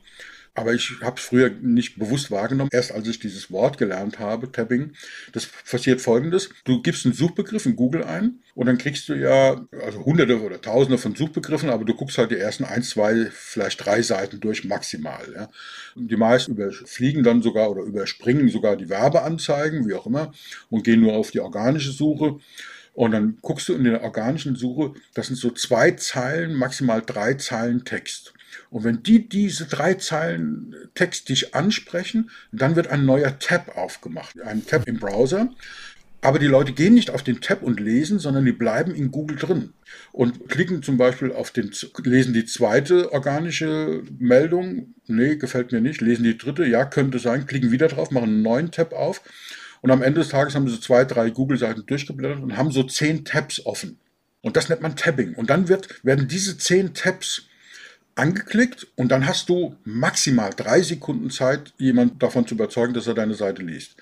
Aber 0.54 0.75
ich 0.75 1.00
habe 1.00 1.16
es 1.16 1.25
früher 1.25 1.49
nicht 1.49 1.99
bewusst 1.99 2.30
wahrgenommen. 2.30 2.68
Erst 2.73 2.92
als 2.92 3.09
ich 3.09 3.18
dieses 3.18 3.50
Wort 3.50 3.78
gelernt 3.78 4.18
habe, 4.18 4.52
Tabbing, 4.52 4.92
das 5.32 5.47
passiert 5.47 6.02
folgendes. 6.02 6.50
Du 6.64 6.82
gibst 6.82 7.06
einen 7.06 7.14
Suchbegriff 7.14 7.64
in 7.64 7.75
Google 7.75 8.04
ein 8.04 8.40
und 8.54 8.66
dann 8.66 8.76
kriegst 8.76 9.09
du 9.09 9.14
ja 9.14 9.66
also 9.82 10.04
hunderte 10.04 10.42
oder 10.42 10.61
tausende 10.61 10.99
von 10.99 11.14
Suchbegriffen, 11.14 11.71
aber 11.71 11.87
du 11.87 11.94
guckst 11.94 12.18
halt 12.18 12.32
die 12.32 12.37
ersten 12.37 12.64
ein, 12.64 12.82
zwei, 12.82 13.28
vielleicht 13.30 13.85
drei 13.85 14.02
Seiten 14.02 14.40
durch 14.40 14.64
maximal. 14.64 15.25
Ja. 15.35 15.49
Die 15.94 16.16
meisten 16.16 16.52
überfliegen 16.52 17.23
dann 17.23 17.40
sogar 17.40 17.71
oder 17.71 17.82
überspringen 17.82 18.50
sogar 18.50 18.76
die 18.76 18.90
Werbeanzeigen, 18.90 19.88
wie 19.88 19.94
auch 19.94 20.06
immer, 20.06 20.32
und 20.68 20.85
gehen 20.85 21.00
nur 21.00 21.14
auf 21.14 21.30
die 21.30 21.40
organische 21.40 21.92
Suche. 21.92 22.40
Und 22.92 23.12
dann 23.12 23.38
guckst 23.40 23.71
du 23.71 23.75
in 23.75 23.85
der 23.85 24.02
organischen 24.02 24.54
Suche, 24.54 24.92
das 25.14 25.28
sind 25.28 25.37
so 25.37 25.50
zwei 25.50 25.92
Zeilen, 25.92 26.54
maximal 26.54 27.00
drei 27.00 27.35
Zeilen 27.35 27.87
Text. 27.87 28.35
Und 28.72 28.84
wenn 28.84 29.02
die 29.02 29.28
diese 29.28 29.66
drei 29.66 29.94
Zeilen 29.94 30.74
Text 30.94 31.28
dich 31.28 31.54
ansprechen, 31.54 32.30
dann 32.52 32.74
wird 32.74 32.86
ein 32.86 33.04
neuer 33.04 33.38
Tab 33.38 33.76
aufgemacht, 33.76 34.40
ein 34.40 34.66
Tab 34.66 34.88
im 34.88 34.98
Browser. 34.98 35.50
Aber 36.22 36.38
die 36.38 36.46
Leute 36.46 36.72
gehen 36.72 36.94
nicht 36.94 37.10
auf 37.10 37.22
den 37.22 37.42
Tab 37.42 37.62
und 37.62 37.80
lesen, 37.80 38.18
sondern 38.18 38.46
die 38.46 38.52
bleiben 38.52 38.94
in 38.94 39.10
Google 39.10 39.36
drin. 39.36 39.74
Und 40.10 40.48
klicken 40.48 40.82
zum 40.82 40.96
Beispiel 40.96 41.32
auf 41.32 41.50
den, 41.50 41.70
lesen 42.02 42.32
die 42.32 42.46
zweite 42.46 43.12
organische 43.12 44.04
Meldung, 44.18 44.94
nee, 45.06 45.36
gefällt 45.36 45.72
mir 45.72 45.82
nicht, 45.82 46.00
lesen 46.00 46.24
die 46.24 46.38
dritte, 46.38 46.64
ja, 46.64 46.86
könnte 46.86 47.18
sein, 47.18 47.46
klicken 47.46 47.72
wieder 47.72 47.88
drauf, 47.88 48.10
machen 48.10 48.30
einen 48.30 48.42
neuen 48.42 48.70
Tab 48.70 48.94
auf. 48.94 49.20
Und 49.82 49.90
am 49.90 50.00
Ende 50.00 50.20
des 50.20 50.30
Tages 50.30 50.54
haben 50.54 50.66
sie 50.66 50.80
zwei, 50.80 51.04
drei 51.04 51.28
Google-Seiten 51.28 51.84
durchgeblättert 51.84 52.42
und 52.42 52.56
haben 52.56 52.70
so 52.70 52.84
zehn 52.84 53.26
Tabs 53.26 53.66
offen. 53.66 53.98
Und 54.40 54.56
das 54.56 54.70
nennt 54.70 54.80
man 54.80 54.96
Tabbing. 54.96 55.34
Und 55.34 55.50
dann 55.50 55.68
wird, 55.68 56.02
werden 56.02 56.26
diese 56.26 56.56
zehn 56.56 56.94
Tabs 56.94 57.48
angeklickt 58.14 58.87
und 58.97 59.09
dann 59.09 59.26
hast 59.26 59.49
du 59.49 59.76
maximal 59.85 60.50
drei 60.50 60.83
Sekunden 60.83 61.31
Zeit, 61.31 61.73
jemand 61.78 62.23
davon 62.23 62.47
zu 62.47 62.54
überzeugen, 62.54 62.95
dass 62.95 63.07
er 63.07 63.14
deine 63.14 63.35
Seite 63.35 63.62
liest. 63.62 63.97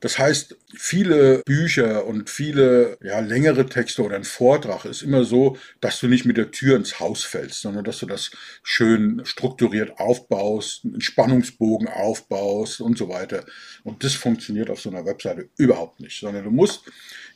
Das 0.00 0.18
heißt, 0.18 0.56
viele 0.74 1.42
Bücher 1.46 2.06
und 2.06 2.28
viele 2.28 2.98
ja, 3.02 3.20
längere 3.20 3.66
Texte 3.66 4.02
oder 4.02 4.16
ein 4.16 4.24
Vortrag 4.24 4.84
ist 4.84 5.02
immer 5.02 5.24
so, 5.24 5.56
dass 5.80 6.00
du 6.00 6.06
nicht 6.06 6.26
mit 6.26 6.36
der 6.36 6.50
Tür 6.50 6.76
ins 6.76 7.00
Haus 7.00 7.24
fällst, 7.24 7.62
sondern 7.62 7.84
dass 7.84 7.98
du 8.00 8.06
das 8.06 8.30
schön 8.62 9.22
strukturiert 9.24 9.98
aufbaust, 9.98 10.84
einen 10.84 11.00
Spannungsbogen 11.00 11.88
aufbaust 11.88 12.80
und 12.80 12.98
so 12.98 13.08
weiter. 13.08 13.46
Und 13.84 14.04
das 14.04 14.14
funktioniert 14.14 14.68
auf 14.68 14.80
so 14.80 14.90
einer 14.90 15.06
Webseite 15.06 15.48
überhaupt 15.56 16.00
nicht, 16.00 16.20
sondern 16.20 16.44
du 16.44 16.50
musst 16.50 16.82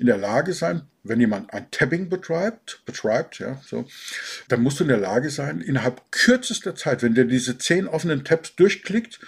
in 0.01 0.07
der 0.07 0.17
Lage 0.17 0.55
sein, 0.55 0.83
wenn 1.03 1.21
jemand 1.21 1.53
ein 1.53 1.71
Tabbing 1.71 2.09
betreibt, 2.09 2.83
betreibt, 2.87 3.39
ja, 3.39 3.61
so, 3.65 3.87
dann 4.49 4.63
musst 4.63 4.81
du 4.81 4.85
in 4.85 4.89
der 4.89 4.99
Lage 4.99 5.31
sein, 5.31 5.61
innerhalb 5.61 6.11
kürzester 6.11 6.75
Zeit, 6.75 7.03
wenn 7.03 7.15
der 7.15 7.25
diese 7.25 7.59
zehn 7.59 7.87
offenen 7.87 8.25
Tabs 8.25 8.57
durchklickt, 8.57 9.21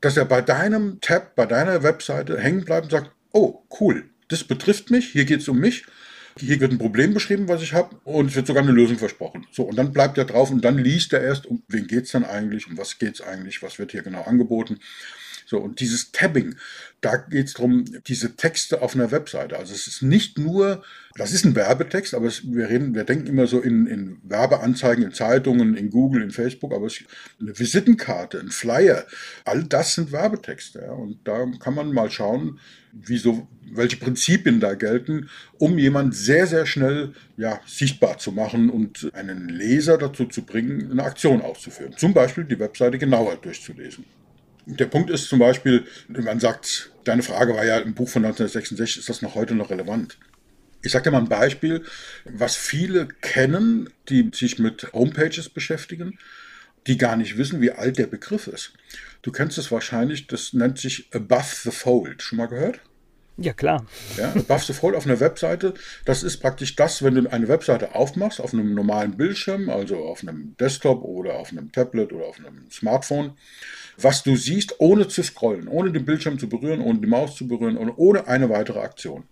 dass 0.00 0.16
er 0.16 0.24
bei 0.24 0.42
deinem 0.42 1.00
Tab, 1.00 1.36
bei 1.36 1.46
deiner 1.46 1.82
Webseite 1.82 2.38
hängen 2.38 2.64
bleibt 2.64 2.86
und 2.86 2.90
sagt, 2.90 3.12
oh, 3.32 3.62
cool, 3.80 4.10
das 4.28 4.44
betrifft 4.44 4.90
mich, 4.90 5.08
hier 5.10 5.24
geht 5.24 5.40
es 5.40 5.48
um 5.48 5.58
mich, 5.58 5.86
hier 6.38 6.60
wird 6.60 6.72
ein 6.72 6.78
Problem 6.78 7.14
beschrieben, 7.14 7.48
was 7.48 7.62
ich 7.62 7.72
habe, 7.72 7.96
und 8.04 8.30
es 8.30 8.36
wird 8.36 8.46
sogar 8.46 8.62
eine 8.62 8.72
Lösung 8.72 8.98
versprochen. 8.98 9.46
So, 9.52 9.62
und 9.62 9.76
dann 9.76 9.92
bleibt 9.92 10.18
er 10.18 10.24
drauf 10.24 10.50
und 10.50 10.64
dann 10.64 10.76
liest 10.76 11.12
er 11.12 11.22
erst, 11.22 11.46
um 11.46 11.62
wen 11.68 11.86
geht 11.86 12.04
es 12.04 12.10
dann 12.10 12.24
eigentlich, 12.24 12.66
um 12.66 12.76
was 12.76 12.98
geht 12.98 13.14
es 13.14 13.20
eigentlich, 13.20 13.62
was 13.62 13.78
wird 13.78 13.92
hier 13.92 14.02
genau 14.02 14.22
angeboten. 14.22 14.80
So, 15.48 15.58
und 15.58 15.78
dieses 15.78 16.10
Tabbing, 16.10 16.56
da 17.00 17.16
geht 17.16 17.46
es 17.46 17.54
darum, 17.54 17.84
diese 18.08 18.34
Texte 18.34 18.82
auf 18.82 18.96
einer 18.96 19.12
Webseite. 19.12 19.56
Also 19.56 19.72
es 19.72 19.86
ist 19.86 20.02
nicht 20.02 20.38
nur, 20.38 20.82
das 21.14 21.32
ist 21.32 21.44
ein 21.44 21.54
Werbetext, 21.54 22.14
aber 22.14 22.26
es, 22.26 22.42
wir 22.52 22.68
reden, 22.68 22.96
wir 22.96 23.04
denken 23.04 23.28
immer 23.28 23.46
so 23.46 23.60
in, 23.60 23.86
in 23.86 24.18
Werbeanzeigen, 24.24 25.04
in 25.04 25.12
Zeitungen, 25.12 25.76
in 25.76 25.90
Google, 25.90 26.20
in 26.20 26.32
Facebook, 26.32 26.74
aber 26.74 26.86
es, 26.86 26.98
eine 27.40 27.56
Visitenkarte, 27.56 28.40
ein 28.40 28.50
Flyer, 28.50 29.06
all 29.44 29.62
das 29.62 29.94
sind 29.94 30.10
Werbetexte. 30.10 30.80
Ja, 30.80 30.92
und 30.92 31.20
da 31.22 31.46
kann 31.60 31.74
man 31.74 31.92
mal 31.92 32.10
schauen, 32.10 32.58
wieso, 32.92 33.46
welche 33.72 33.98
Prinzipien 33.98 34.58
da 34.58 34.74
gelten, 34.74 35.30
um 35.58 35.78
jemand 35.78 36.16
sehr, 36.16 36.48
sehr 36.48 36.66
schnell 36.66 37.12
ja, 37.36 37.60
sichtbar 37.66 38.18
zu 38.18 38.32
machen 38.32 38.68
und 38.68 39.12
einen 39.14 39.48
Leser 39.48 39.96
dazu 39.96 40.24
zu 40.24 40.42
bringen, 40.42 40.90
eine 40.90 41.04
Aktion 41.04 41.40
auszuführen. 41.40 41.94
Zum 41.96 42.14
Beispiel 42.14 42.44
die 42.44 42.58
Webseite 42.58 42.98
genauer 42.98 43.36
durchzulesen. 43.36 44.04
Der 44.66 44.86
Punkt 44.86 45.10
ist 45.10 45.28
zum 45.28 45.38
Beispiel, 45.38 45.86
man 46.08 46.40
sagt, 46.40 46.90
deine 47.04 47.22
Frage 47.22 47.54
war 47.54 47.64
ja 47.64 47.78
im 47.78 47.94
Buch 47.94 48.08
von 48.08 48.24
1966, 48.24 48.98
ist 48.98 49.08
das 49.08 49.22
noch 49.22 49.36
heute 49.36 49.54
noch 49.54 49.70
relevant? 49.70 50.18
Ich 50.82 50.90
sage 50.90 51.04
dir 51.04 51.10
mal 51.12 51.18
ein 51.18 51.28
Beispiel, 51.28 51.84
was 52.24 52.56
viele 52.56 53.06
kennen, 53.20 53.90
die 54.08 54.30
sich 54.34 54.58
mit 54.58 54.92
Homepages 54.92 55.48
beschäftigen, 55.48 56.18
die 56.88 56.98
gar 56.98 57.16
nicht 57.16 57.38
wissen, 57.38 57.60
wie 57.60 57.70
alt 57.70 57.98
der 57.98 58.08
Begriff 58.08 58.48
ist. 58.48 58.72
Du 59.22 59.30
kennst 59.30 59.56
es 59.56 59.70
wahrscheinlich, 59.70 60.26
das 60.26 60.52
nennt 60.52 60.78
sich 60.78 61.08
Above 61.12 61.54
the 61.62 61.70
Fold. 61.70 62.22
Schon 62.22 62.38
mal 62.38 62.46
gehört? 62.46 62.80
Ja, 63.38 63.52
klar. 63.52 63.84
Ja, 64.16 64.32
the 64.34 64.72
Fold 64.72 64.96
auf 64.96 65.04
einer 65.04 65.20
Webseite, 65.20 65.74
das 66.06 66.22
ist 66.22 66.38
praktisch 66.38 66.74
das, 66.74 67.02
wenn 67.02 67.14
du 67.14 67.30
eine 67.30 67.48
Webseite 67.48 67.94
aufmachst, 67.94 68.40
auf 68.40 68.54
einem 68.54 68.74
normalen 68.74 69.16
Bildschirm, 69.18 69.68
also 69.68 69.96
auf 69.96 70.22
einem 70.22 70.56
Desktop 70.58 71.02
oder 71.02 71.34
auf 71.34 71.50
einem 71.52 71.70
Tablet 71.70 72.14
oder 72.14 72.26
auf 72.26 72.38
einem 72.38 72.70
Smartphone, 72.70 73.32
was 73.98 74.22
du 74.22 74.36
siehst, 74.36 74.76
ohne 74.78 75.08
zu 75.08 75.22
scrollen, 75.22 75.68
ohne 75.68 75.92
den 75.92 76.06
Bildschirm 76.06 76.38
zu 76.38 76.48
berühren, 76.48 76.80
ohne 76.80 77.00
die 77.00 77.06
Maus 77.06 77.36
zu 77.36 77.46
berühren 77.46 77.76
und 77.76 77.90
ohne 77.90 78.26
eine 78.26 78.48
weitere 78.48 78.80
Aktion. 78.80 79.24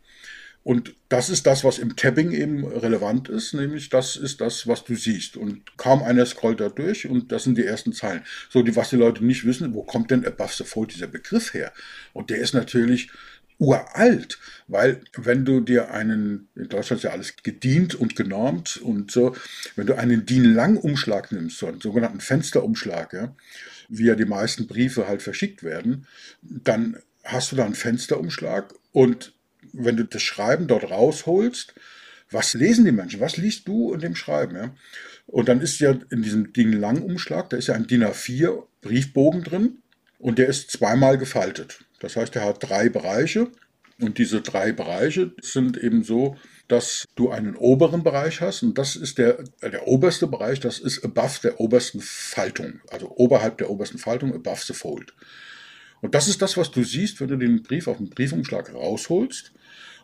Und 0.64 0.94
das 1.10 1.28
ist 1.28 1.46
das, 1.46 1.62
was 1.62 1.78
im 1.78 1.94
Tabbing 1.94 2.32
eben 2.32 2.66
relevant 2.66 3.28
ist, 3.28 3.52
nämlich 3.52 3.90
das 3.90 4.16
ist 4.16 4.40
das, 4.40 4.66
was 4.66 4.82
du 4.82 4.94
siehst. 4.94 5.36
Und 5.36 5.76
kaum 5.76 6.02
einer 6.02 6.24
scrollt 6.24 6.60
da 6.60 6.70
durch 6.70 7.06
und 7.06 7.32
das 7.32 7.44
sind 7.44 7.58
die 7.58 7.66
ersten 7.66 7.92
Zeilen. 7.92 8.22
So, 8.48 8.62
die, 8.62 8.74
was 8.74 8.88
die 8.88 8.96
Leute 8.96 9.22
nicht 9.22 9.44
wissen, 9.44 9.74
wo 9.74 9.82
kommt 9.82 10.10
denn 10.10 10.24
above 10.24 10.54
the 10.56 10.64
fold 10.64 10.94
dieser 10.94 11.06
Begriff 11.06 11.52
her? 11.52 11.70
Und 12.14 12.30
der 12.30 12.38
ist 12.38 12.54
natürlich 12.54 13.10
uralt, 13.58 14.38
weil 14.66 15.00
wenn 15.16 15.44
du 15.44 15.60
dir 15.60 15.90
einen, 15.90 16.48
in 16.54 16.68
Deutschland 16.68 16.98
ist 17.00 17.04
ja 17.04 17.10
alles 17.10 17.36
gedient 17.42 17.94
und 17.94 18.16
genormt 18.16 18.78
und 18.78 19.10
so, 19.10 19.34
wenn 19.76 19.86
du 19.86 19.94
einen 19.94 20.26
DIN-Lang-Umschlag 20.26 21.32
nimmst, 21.32 21.58
so 21.58 21.66
einen 21.66 21.80
sogenannten 21.80 22.20
Fensterumschlag, 22.20 23.12
ja, 23.12 23.34
wie 23.88 24.06
ja 24.06 24.14
die 24.14 24.24
meisten 24.24 24.66
Briefe 24.66 25.06
halt 25.06 25.22
verschickt 25.22 25.62
werden, 25.62 26.06
dann 26.42 26.98
hast 27.22 27.52
du 27.52 27.56
da 27.56 27.64
einen 27.64 27.74
Fensterumschlag 27.74 28.74
und 28.92 29.32
wenn 29.72 29.96
du 29.96 30.04
das 30.04 30.22
Schreiben 30.22 30.66
dort 30.66 30.90
rausholst, 30.90 31.74
was 32.30 32.54
lesen 32.54 32.84
die 32.84 32.92
Menschen? 32.92 33.20
Was 33.20 33.36
liest 33.36 33.68
du 33.68 33.92
in 33.94 34.00
dem 34.00 34.16
Schreiben? 34.16 34.56
Ja? 34.56 34.74
Und 35.26 35.48
dann 35.48 35.60
ist 35.60 35.78
ja 35.78 35.94
in 36.10 36.22
diesem 36.22 36.52
Ding 36.52 36.72
Langumschlag, 36.72 37.50
da 37.50 37.56
ist 37.56 37.68
ja 37.68 37.74
ein 37.74 37.86
DIN 37.86 38.04
A4 38.04 38.62
Briefbogen 38.80 39.44
drin 39.44 39.78
und 40.18 40.38
der 40.38 40.48
ist 40.48 40.70
zweimal 40.70 41.18
gefaltet. 41.18 41.80
Das 42.04 42.16
heißt, 42.16 42.36
er 42.36 42.44
hat 42.44 42.58
drei 42.60 42.90
Bereiche 42.90 43.48
und 43.98 44.18
diese 44.18 44.42
drei 44.42 44.72
Bereiche 44.72 45.32
sind 45.40 45.78
eben 45.78 46.04
so, 46.04 46.36
dass 46.68 47.06
du 47.14 47.30
einen 47.30 47.56
oberen 47.56 48.02
Bereich 48.02 48.42
hast 48.42 48.62
und 48.62 48.76
das 48.76 48.94
ist 48.94 49.16
der, 49.16 49.42
der 49.62 49.86
oberste 49.88 50.26
Bereich, 50.26 50.60
das 50.60 50.78
ist 50.78 51.02
above 51.02 51.40
der 51.42 51.60
obersten 51.60 52.00
Faltung, 52.02 52.80
also 52.90 53.10
oberhalb 53.16 53.56
der 53.56 53.70
obersten 53.70 53.96
Faltung, 53.96 54.34
above 54.34 54.62
the 54.66 54.74
fold. 54.74 55.14
Und 56.02 56.14
das 56.14 56.28
ist 56.28 56.42
das, 56.42 56.58
was 56.58 56.70
du 56.70 56.82
siehst, 56.82 57.22
wenn 57.22 57.28
du 57.28 57.38
den 57.38 57.62
Brief 57.62 57.88
auf 57.88 57.96
dem 57.96 58.10
Briefumschlag 58.10 58.74
rausholst. 58.74 59.52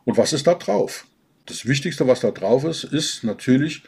Und 0.05 0.17
was 0.17 0.33
ist 0.33 0.47
da 0.47 0.55
drauf? 0.55 1.07
Das 1.45 1.67
Wichtigste, 1.67 2.07
was 2.07 2.21
da 2.21 2.31
drauf 2.31 2.65
ist, 2.65 2.85
ist 2.85 3.23
natürlich 3.23 3.83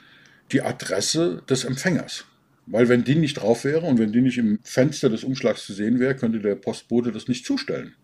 die 0.53 0.61
Adresse 0.61 1.43
des 1.49 1.65
Empfängers. 1.65 2.27
Weil 2.67 2.91
wenn 2.91 3.05
die 3.05 3.15
nicht 3.15 3.35
drauf 3.35 3.65
wäre 3.65 3.87
und 3.87 3.99
wenn 3.99 4.13
die 4.13 4.21
nicht 4.21 4.37
im 4.37 4.59
Fenster 4.63 5.09
des 5.09 5.25
Umschlags 5.25 5.65
zu 5.65 5.73
sehen 5.73 5.99
wäre, 6.01 6.15
könnte 6.15 6.41
der 6.41 6.55
Postbote 6.55 7.13
das 7.13 7.29
nicht 7.29 7.47
zustellen. 7.47 7.95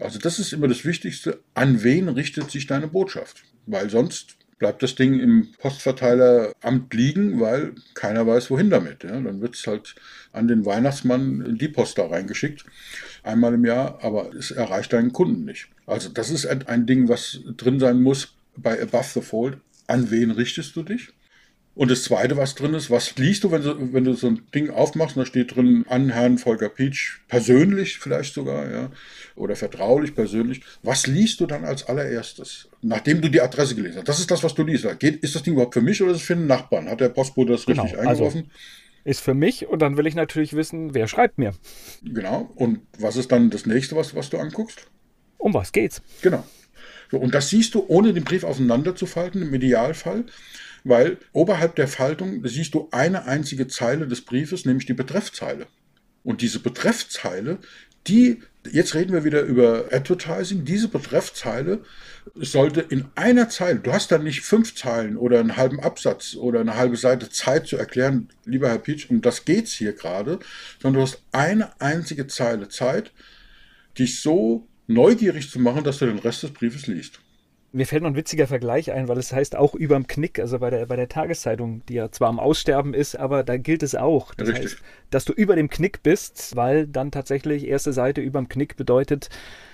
Also 0.00 0.18
das 0.18 0.38
ist 0.38 0.52
immer 0.52 0.68
das 0.68 0.84
Wichtigste. 0.84 1.40
An 1.54 1.82
wen 1.82 2.08
richtet 2.08 2.50
sich 2.50 2.66
deine 2.66 2.88
Botschaft? 2.88 3.44
Weil 3.66 3.90
sonst 3.90 4.36
bleibt 4.58 4.82
das 4.82 4.94
Ding 4.94 5.18
im 5.18 5.48
Postverteileramt 5.58 6.92
liegen, 6.92 7.40
weil 7.40 7.74
keiner 7.94 8.26
weiß, 8.26 8.50
wohin 8.50 8.70
damit. 8.70 9.04
Ja, 9.04 9.18
dann 9.18 9.40
wird 9.40 9.56
es 9.56 9.66
halt 9.66 9.94
an 10.32 10.48
den 10.48 10.66
Weihnachtsmann 10.66 11.40
in 11.40 11.58
die 11.58 11.68
Post 11.68 11.98
da 11.98 12.06
reingeschickt, 12.06 12.64
einmal 13.22 13.54
im 13.54 13.64
Jahr, 13.64 14.04
aber 14.04 14.34
es 14.34 14.50
erreicht 14.50 14.92
deinen 14.92 15.12
Kunden 15.12 15.44
nicht. 15.44 15.68
Also 15.86 16.10
das 16.10 16.30
ist 16.30 16.46
ein 16.46 16.86
Ding, 16.86 17.08
was 17.08 17.40
drin 17.56 17.80
sein 17.80 18.02
muss 18.02 18.34
bei 18.56 18.80
Above 18.80 19.08
the 19.14 19.22
Fold. 19.22 19.58
An 19.86 20.10
wen 20.10 20.30
richtest 20.30 20.76
du 20.76 20.82
dich? 20.82 21.08
Und 21.80 21.90
das 21.90 22.02
Zweite, 22.02 22.36
was 22.36 22.56
drin 22.56 22.74
ist, 22.74 22.90
was 22.90 23.16
liest 23.16 23.42
du, 23.42 23.52
wenn 23.52 23.62
du, 23.62 23.94
wenn 23.94 24.04
du 24.04 24.12
so 24.12 24.26
ein 24.26 24.42
Ding 24.54 24.68
aufmachst 24.68 25.16
und 25.16 25.22
da 25.22 25.26
steht 25.26 25.56
drin 25.56 25.86
an 25.88 26.10
Herrn 26.10 26.36
Volker 26.36 26.68
Pietsch, 26.68 27.20
persönlich 27.26 27.98
vielleicht 27.98 28.34
sogar, 28.34 28.70
ja, 28.70 28.90
oder 29.34 29.56
vertraulich 29.56 30.14
persönlich. 30.14 30.60
Was 30.82 31.06
liest 31.06 31.40
du 31.40 31.46
dann 31.46 31.64
als 31.64 31.88
allererstes, 31.88 32.68
nachdem 32.82 33.22
du 33.22 33.30
die 33.30 33.40
Adresse 33.40 33.76
gelesen 33.76 33.96
hast? 33.96 34.08
Das 34.10 34.20
ist 34.20 34.30
das, 34.30 34.44
was 34.44 34.54
du 34.54 34.62
liest. 34.62 34.86
Geht, 34.98 35.24
ist 35.24 35.34
das 35.34 35.42
Ding 35.42 35.54
überhaupt 35.54 35.72
für 35.72 35.80
mich 35.80 36.02
oder 36.02 36.10
ist 36.10 36.18
es 36.18 36.22
für 36.22 36.34
einen 36.34 36.46
Nachbarn? 36.46 36.86
Hat 36.86 37.00
der 37.00 37.08
Postbote 37.08 37.52
das 37.52 37.66
richtig 37.66 37.92
genau, 37.92 37.98
also 37.98 38.10
eingeworfen? 38.10 38.40
Also 38.40 38.50
ist 39.04 39.20
für 39.20 39.32
mich 39.32 39.66
und 39.66 39.80
dann 39.80 39.96
will 39.96 40.06
ich 40.06 40.14
natürlich 40.14 40.52
wissen, 40.52 40.92
wer 40.92 41.08
schreibt 41.08 41.38
mir. 41.38 41.54
Genau. 42.02 42.50
Und 42.56 42.80
was 42.98 43.16
ist 43.16 43.32
dann 43.32 43.48
das 43.48 43.64
nächste, 43.64 43.96
was, 43.96 44.14
was 44.14 44.28
du 44.28 44.36
anguckst? 44.36 44.86
Um 45.38 45.54
was 45.54 45.72
geht's? 45.72 46.02
Genau. 46.20 46.44
So, 47.10 47.16
und 47.16 47.34
das 47.34 47.48
siehst 47.48 47.74
du, 47.74 47.86
ohne 47.88 48.12
den 48.12 48.24
Brief 48.24 48.44
auseinanderzufalten, 48.44 49.40
im 49.40 49.54
Idealfall 49.54 50.26
weil 50.84 51.18
oberhalb 51.32 51.76
der 51.76 51.88
Faltung 51.88 52.46
siehst 52.46 52.74
du 52.74 52.88
eine 52.90 53.24
einzige 53.26 53.68
Zeile 53.68 54.06
des 54.06 54.22
Briefes, 54.22 54.64
nämlich 54.64 54.86
die 54.86 54.94
Betreffzeile. 54.94 55.66
Und 56.22 56.42
diese 56.42 56.60
Betreffzeile, 56.60 57.58
die, 58.06 58.42
jetzt 58.70 58.94
reden 58.94 59.12
wir 59.12 59.24
wieder 59.24 59.42
über 59.42 59.86
Advertising, 59.90 60.64
diese 60.64 60.88
Betreffzeile 60.88 61.82
sollte 62.34 62.80
in 62.80 63.06
einer 63.14 63.48
Zeile, 63.48 63.80
du 63.80 63.92
hast 63.92 64.10
dann 64.10 64.24
nicht 64.24 64.42
fünf 64.42 64.74
Zeilen 64.74 65.16
oder 65.16 65.40
einen 65.40 65.56
halben 65.56 65.80
Absatz 65.80 66.34
oder 66.34 66.60
eine 66.60 66.76
halbe 66.76 66.96
Seite 66.96 67.30
Zeit 67.30 67.66
zu 67.66 67.76
erklären, 67.76 68.28
lieber 68.44 68.68
Herr 68.68 68.78
Pietsch, 68.78 69.10
um 69.10 69.20
das 69.20 69.44
geht's 69.44 69.72
hier 69.72 69.92
gerade, 69.92 70.38
sondern 70.80 71.00
du 71.00 71.06
hast 71.06 71.22
eine 71.32 71.80
einzige 71.80 72.26
Zeile 72.26 72.68
Zeit, 72.68 73.12
dich 73.98 74.20
so 74.20 74.66
neugierig 74.86 75.50
zu 75.50 75.58
machen, 75.58 75.84
dass 75.84 75.98
du 75.98 76.06
den 76.06 76.18
Rest 76.18 76.42
des 76.42 76.52
Briefes 76.52 76.86
liest. 76.86 77.20
Mir 77.72 77.86
fällt 77.86 78.02
noch 78.02 78.10
ein 78.10 78.16
witziger 78.16 78.48
Vergleich 78.48 78.90
ein, 78.90 79.06
weil 79.06 79.18
es 79.18 79.32
heißt 79.32 79.54
auch 79.54 79.74
überm 79.74 80.08
Knick, 80.08 80.40
also 80.40 80.58
bei 80.58 80.70
der, 80.70 80.86
bei 80.86 80.96
der 80.96 81.08
Tageszeitung, 81.08 81.82
die 81.88 81.94
ja 81.94 82.10
zwar 82.10 82.28
am 82.28 82.40
Aussterben 82.40 82.94
ist, 82.94 83.14
aber 83.14 83.44
da 83.44 83.56
gilt 83.56 83.84
es 83.84 83.94
auch. 83.94 84.34
Das 84.34 84.48
Richtig. 84.48 84.72
heißt, 84.72 84.82
dass 85.10 85.24
du 85.24 85.32
über 85.32 85.54
dem 85.54 85.70
Knick 85.70 86.02
bist, 86.02 86.56
weil 86.56 86.88
dann 86.88 87.12
tatsächlich 87.12 87.68
erste 87.68 87.92
Seite 87.92 88.20
überm 88.20 88.48
Knick 88.48 88.76
bedeutet, 88.76 89.30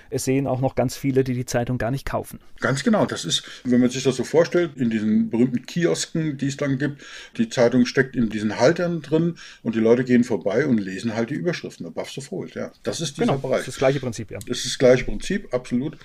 es 0.09 0.25
sehen 0.25 0.47
auch 0.47 0.61
noch 0.61 0.75
ganz 0.75 0.95
viele, 0.95 1.23
die 1.23 1.33
die 1.33 1.45
Zeitung 1.45 1.77
gar 1.77 1.91
nicht 1.91 2.05
kaufen. 2.05 2.39
Ganz 2.59 2.83
genau. 2.83 3.05
Das 3.05 3.25
ist, 3.25 3.43
wenn 3.63 3.79
man 3.79 3.89
sich 3.89 4.03
das 4.03 4.15
so 4.15 4.23
vorstellt, 4.23 4.71
in 4.75 4.89
diesen 4.89 5.29
berühmten 5.29 5.65
Kiosken, 5.65 6.37
die 6.37 6.47
es 6.47 6.57
dann 6.57 6.77
gibt, 6.77 7.03
die 7.37 7.49
Zeitung 7.49 7.85
steckt 7.85 8.15
in 8.15 8.29
diesen 8.29 8.59
Haltern 8.59 9.01
drin 9.01 9.35
und 9.63 9.75
die 9.75 9.79
Leute 9.79 10.03
gehen 10.03 10.23
vorbei 10.23 10.65
und 10.65 10.77
lesen 10.77 11.15
halt 11.15 11.29
die 11.29 11.35
Überschriften. 11.35 11.85
Above 11.85 12.09
the 12.13 12.21
Fold, 12.21 12.55
ja. 12.55 12.71
Das 12.83 13.01
ist 13.01 13.17
dieser 13.17 13.27
genau, 13.27 13.37
Bereich. 13.37 13.59
Das 13.59 13.67
ist 13.67 13.75
das 13.75 13.79
gleiche 13.79 13.99
Prinzip, 13.99 14.31
ja. 14.31 14.39
Das 14.45 14.57
ist 14.57 14.65
das 14.65 14.77
gleiche 14.77 15.05
Prinzip, 15.05 15.53
absolut. 15.53 15.97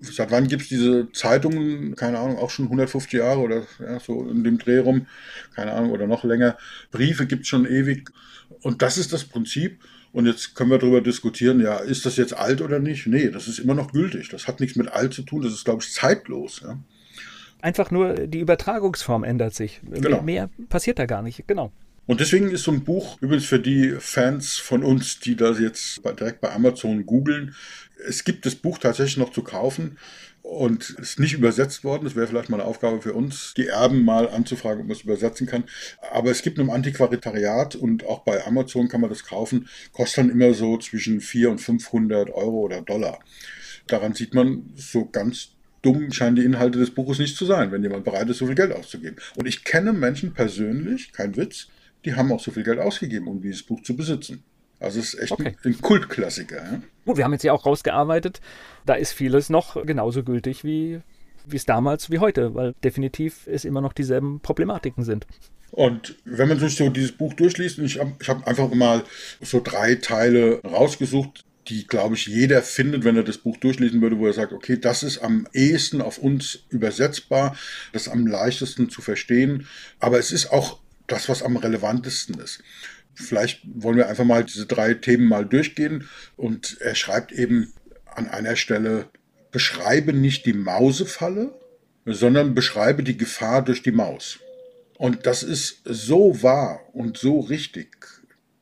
Seit 0.00 0.30
wann 0.30 0.48
gibt 0.48 0.62
es 0.62 0.68
diese 0.68 1.10
Zeitungen? 1.12 1.96
Keine 1.96 2.18
Ahnung, 2.18 2.38
auch 2.38 2.50
schon 2.50 2.66
150 2.66 3.12
Jahre 3.12 3.40
oder 3.40 3.66
ja, 3.80 4.00
so 4.00 4.28
in 4.28 4.44
dem 4.44 4.58
Dreh 4.58 4.78
rum. 4.78 5.06
Keine 5.54 5.72
Ahnung, 5.72 5.90
oder 5.90 6.06
noch 6.06 6.24
länger. 6.24 6.56
Briefe 6.90 7.26
gibt 7.26 7.42
es 7.42 7.48
schon 7.48 7.66
ewig. 7.66 8.10
Und 8.62 8.82
das 8.82 8.98
ist 8.98 9.12
das 9.12 9.24
Prinzip. 9.24 9.80
Und 10.18 10.26
jetzt 10.26 10.56
können 10.56 10.68
wir 10.68 10.78
darüber 10.78 11.00
diskutieren, 11.00 11.60
ja, 11.60 11.76
ist 11.76 12.04
das 12.04 12.16
jetzt 12.16 12.36
alt 12.36 12.60
oder 12.60 12.80
nicht? 12.80 13.06
Nee, 13.06 13.28
das 13.30 13.46
ist 13.46 13.60
immer 13.60 13.74
noch 13.74 13.92
gültig. 13.92 14.28
Das 14.30 14.48
hat 14.48 14.58
nichts 14.58 14.74
mit 14.74 14.88
alt 14.88 15.14
zu 15.14 15.22
tun, 15.22 15.42
das 15.42 15.52
ist, 15.52 15.64
glaube 15.64 15.80
ich, 15.80 15.92
zeitlos. 15.92 16.60
Ja. 16.64 16.76
Einfach 17.62 17.92
nur 17.92 18.14
die 18.14 18.40
Übertragungsform 18.40 19.22
ändert 19.22 19.54
sich. 19.54 19.80
Genau. 19.88 20.20
Mehr 20.22 20.50
passiert 20.70 20.98
da 20.98 21.06
gar 21.06 21.22
nicht, 21.22 21.46
genau. 21.46 21.70
Und 22.08 22.20
deswegen 22.20 22.50
ist 22.50 22.64
so 22.64 22.72
ein 22.72 22.84
Buch, 22.84 23.18
übrigens 23.20 23.44
für 23.44 23.60
die 23.60 23.94
Fans 23.98 24.56
von 24.56 24.82
uns, 24.82 25.20
die 25.20 25.36
das 25.36 25.60
jetzt 25.60 26.00
direkt 26.18 26.40
bei 26.40 26.50
Amazon 26.50 27.04
googeln, 27.04 27.54
es 28.06 28.24
gibt 28.24 28.46
das 28.46 28.54
Buch 28.54 28.78
tatsächlich 28.78 29.18
noch 29.18 29.30
zu 29.30 29.42
kaufen 29.42 29.98
und 30.40 30.88
ist 30.98 31.20
nicht 31.20 31.34
übersetzt 31.34 31.84
worden. 31.84 32.04
Das 32.04 32.16
wäre 32.16 32.26
vielleicht 32.26 32.48
mal 32.48 32.60
eine 32.60 32.66
Aufgabe 32.66 33.02
für 33.02 33.12
uns, 33.12 33.52
die 33.58 33.66
Erben 33.66 34.06
mal 34.06 34.26
anzufragen, 34.26 34.80
ob 34.80 34.86
man 34.86 34.96
es 34.96 35.02
übersetzen 35.02 35.46
kann. 35.46 35.64
Aber 36.10 36.30
es 36.30 36.40
gibt 36.40 36.58
ein 36.58 36.70
Antiquaritariat 36.70 37.76
und 37.76 38.06
auch 38.06 38.20
bei 38.20 38.42
Amazon 38.46 38.88
kann 38.88 39.02
man 39.02 39.10
das 39.10 39.24
kaufen. 39.24 39.68
Kostet 39.92 40.24
dann 40.24 40.30
immer 40.30 40.54
so 40.54 40.78
zwischen 40.78 41.20
400 41.20 41.58
und 41.58 41.58
500 41.58 42.30
Euro 42.30 42.60
oder 42.60 42.80
Dollar. 42.80 43.18
Daran 43.86 44.14
sieht 44.14 44.32
man, 44.32 44.70
so 44.76 45.04
ganz 45.04 45.50
dumm 45.82 46.10
scheinen 46.10 46.36
die 46.36 46.44
Inhalte 46.44 46.78
des 46.78 46.90
Buches 46.90 47.18
nicht 47.18 47.36
zu 47.36 47.44
sein, 47.44 47.70
wenn 47.70 47.82
jemand 47.82 48.04
bereit 48.04 48.30
ist, 48.30 48.38
so 48.38 48.46
viel 48.46 48.54
Geld 48.54 48.72
auszugeben. 48.72 49.16
Und 49.36 49.46
ich 49.46 49.62
kenne 49.64 49.92
Menschen 49.92 50.32
persönlich, 50.32 51.12
kein 51.12 51.36
Witz, 51.36 51.68
die 52.04 52.14
haben 52.14 52.32
auch 52.32 52.40
so 52.40 52.50
viel 52.50 52.64
Geld 52.64 52.78
ausgegeben, 52.78 53.28
um 53.28 53.40
dieses 53.40 53.62
Buch 53.62 53.82
zu 53.82 53.96
besitzen. 53.96 54.44
Also 54.80 55.00
es 55.00 55.14
ist 55.14 55.20
echt 55.20 55.32
okay. 55.32 55.56
ein, 55.64 55.72
ein, 55.72 55.80
Kultklassiker. 55.80 56.56
Ja? 56.56 56.82
Gut, 57.04 57.16
wir 57.16 57.24
haben 57.24 57.32
jetzt 57.32 57.42
ja 57.42 57.52
auch 57.52 57.66
rausgearbeitet, 57.66 58.40
da 58.86 58.94
ist 58.94 59.12
vieles 59.12 59.50
noch 59.50 59.84
genauso 59.84 60.22
gültig 60.22 60.62
wie 60.64 61.00
wie 61.52 61.56
es 61.56 61.64
damals 61.64 62.10
wie 62.10 62.18
heute, 62.18 62.54
weil 62.54 62.74
definitiv 62.84 63.46
es 63.46 63.64
immer 63.64 63.80
noch 63.80 63.92
dieselben 63.92 64.40
Problematiken 64.40 65.04
sind. 65.04 65.26
Und 65.70 66.16
wenn 66.24 66.48
man 66.48 66.58
sich 66.58 66.76
so 66.76 66.88
dieses 66.88 67.12
Buch 67.12 67.34
durchliest, 67.34 67.78
und 67.78 67.84
ich 67.84 67.98
habe 67.98 68.12
hab 68.26 68.46
einfach 68.46 68.72
mal 68.72 69.04
so 69.40 69.60
drei 69.62 69.96
Teile 69.96 70.60
rausgesucht, 70.62 71.44
die, 71.68 71.86
glaube 71.86 72.14
ich, 72.14 72.26
jeder 72.26 72.62
findet, 72.62 73.04
wenn 73.04 73.16
er 73.16 73.22
das 73.22 73.36
Buch 73.36 73.58
durchlesen 73.58 74.00
würde, 74.00 74.18
wo 74.18 74.26
er 74.26 74.32
sagt, 74.32 74.52
okay, 74.52 74.78
das 74.78 75.02
ist 75.02 75.18
am 75.18 75.46
ehesten 75.52 76.00
auf 76.00 76.16
uns 76.16 76.60
übersetzbar, 76.70 77.54
das 77.92 78.06
ist 78.06 78.12
am 78.12 78.26
leichtesten 78.26 78.88
zu 78.88 79.02
verstehen, 79.02 79.66
aber 80.00 80.18
es 80.18 80.32
ist 80.32 80.50
auch 80.50 80.78
das, 81.08 81.28
was 81.28 81.42
am 81.42 81.56
relevantesten 81.56 82.38
ist. 82.38 82.62
Vielleicht 83.14 83.62
wollen 83.64 83.96
wir 83.96 84.08
einfach 84.08 84.24
mal 84.24 84.44
diese 84.44 84.66
drei 84.66 84.94
Themen 84.94 85.26
mal 85.26 85.44
durchgehen. 85.44 86.08
Und 86.36 86.80
er 86.80 86.94
schreibt 86.94 87.32
eben 87.32 87.72
an 88.06 88.28
einer 88.28 88.54
Stelle, 88.54 89.10
beschreibe 89.50 90.12
nicht 90.12 90.46
die 90.46 90.52
Mausefalle, 90.52 91.52
sondern 92.06 92.54
beschreibe 92.54 93.02
die 93.02 93.16
Gefahr 93.16 93.64
durch 93.64 93.82
die 93.82 93.92
Maus. 93.92 94.38
Und 94.96 95.26
das 95.26 95.42
ist 95.42 95.82
so 95.84 96.42
wahr 96.42 96.80
und 96.92 97.18
so 97.18 97.40
richtig, 97.40 97.96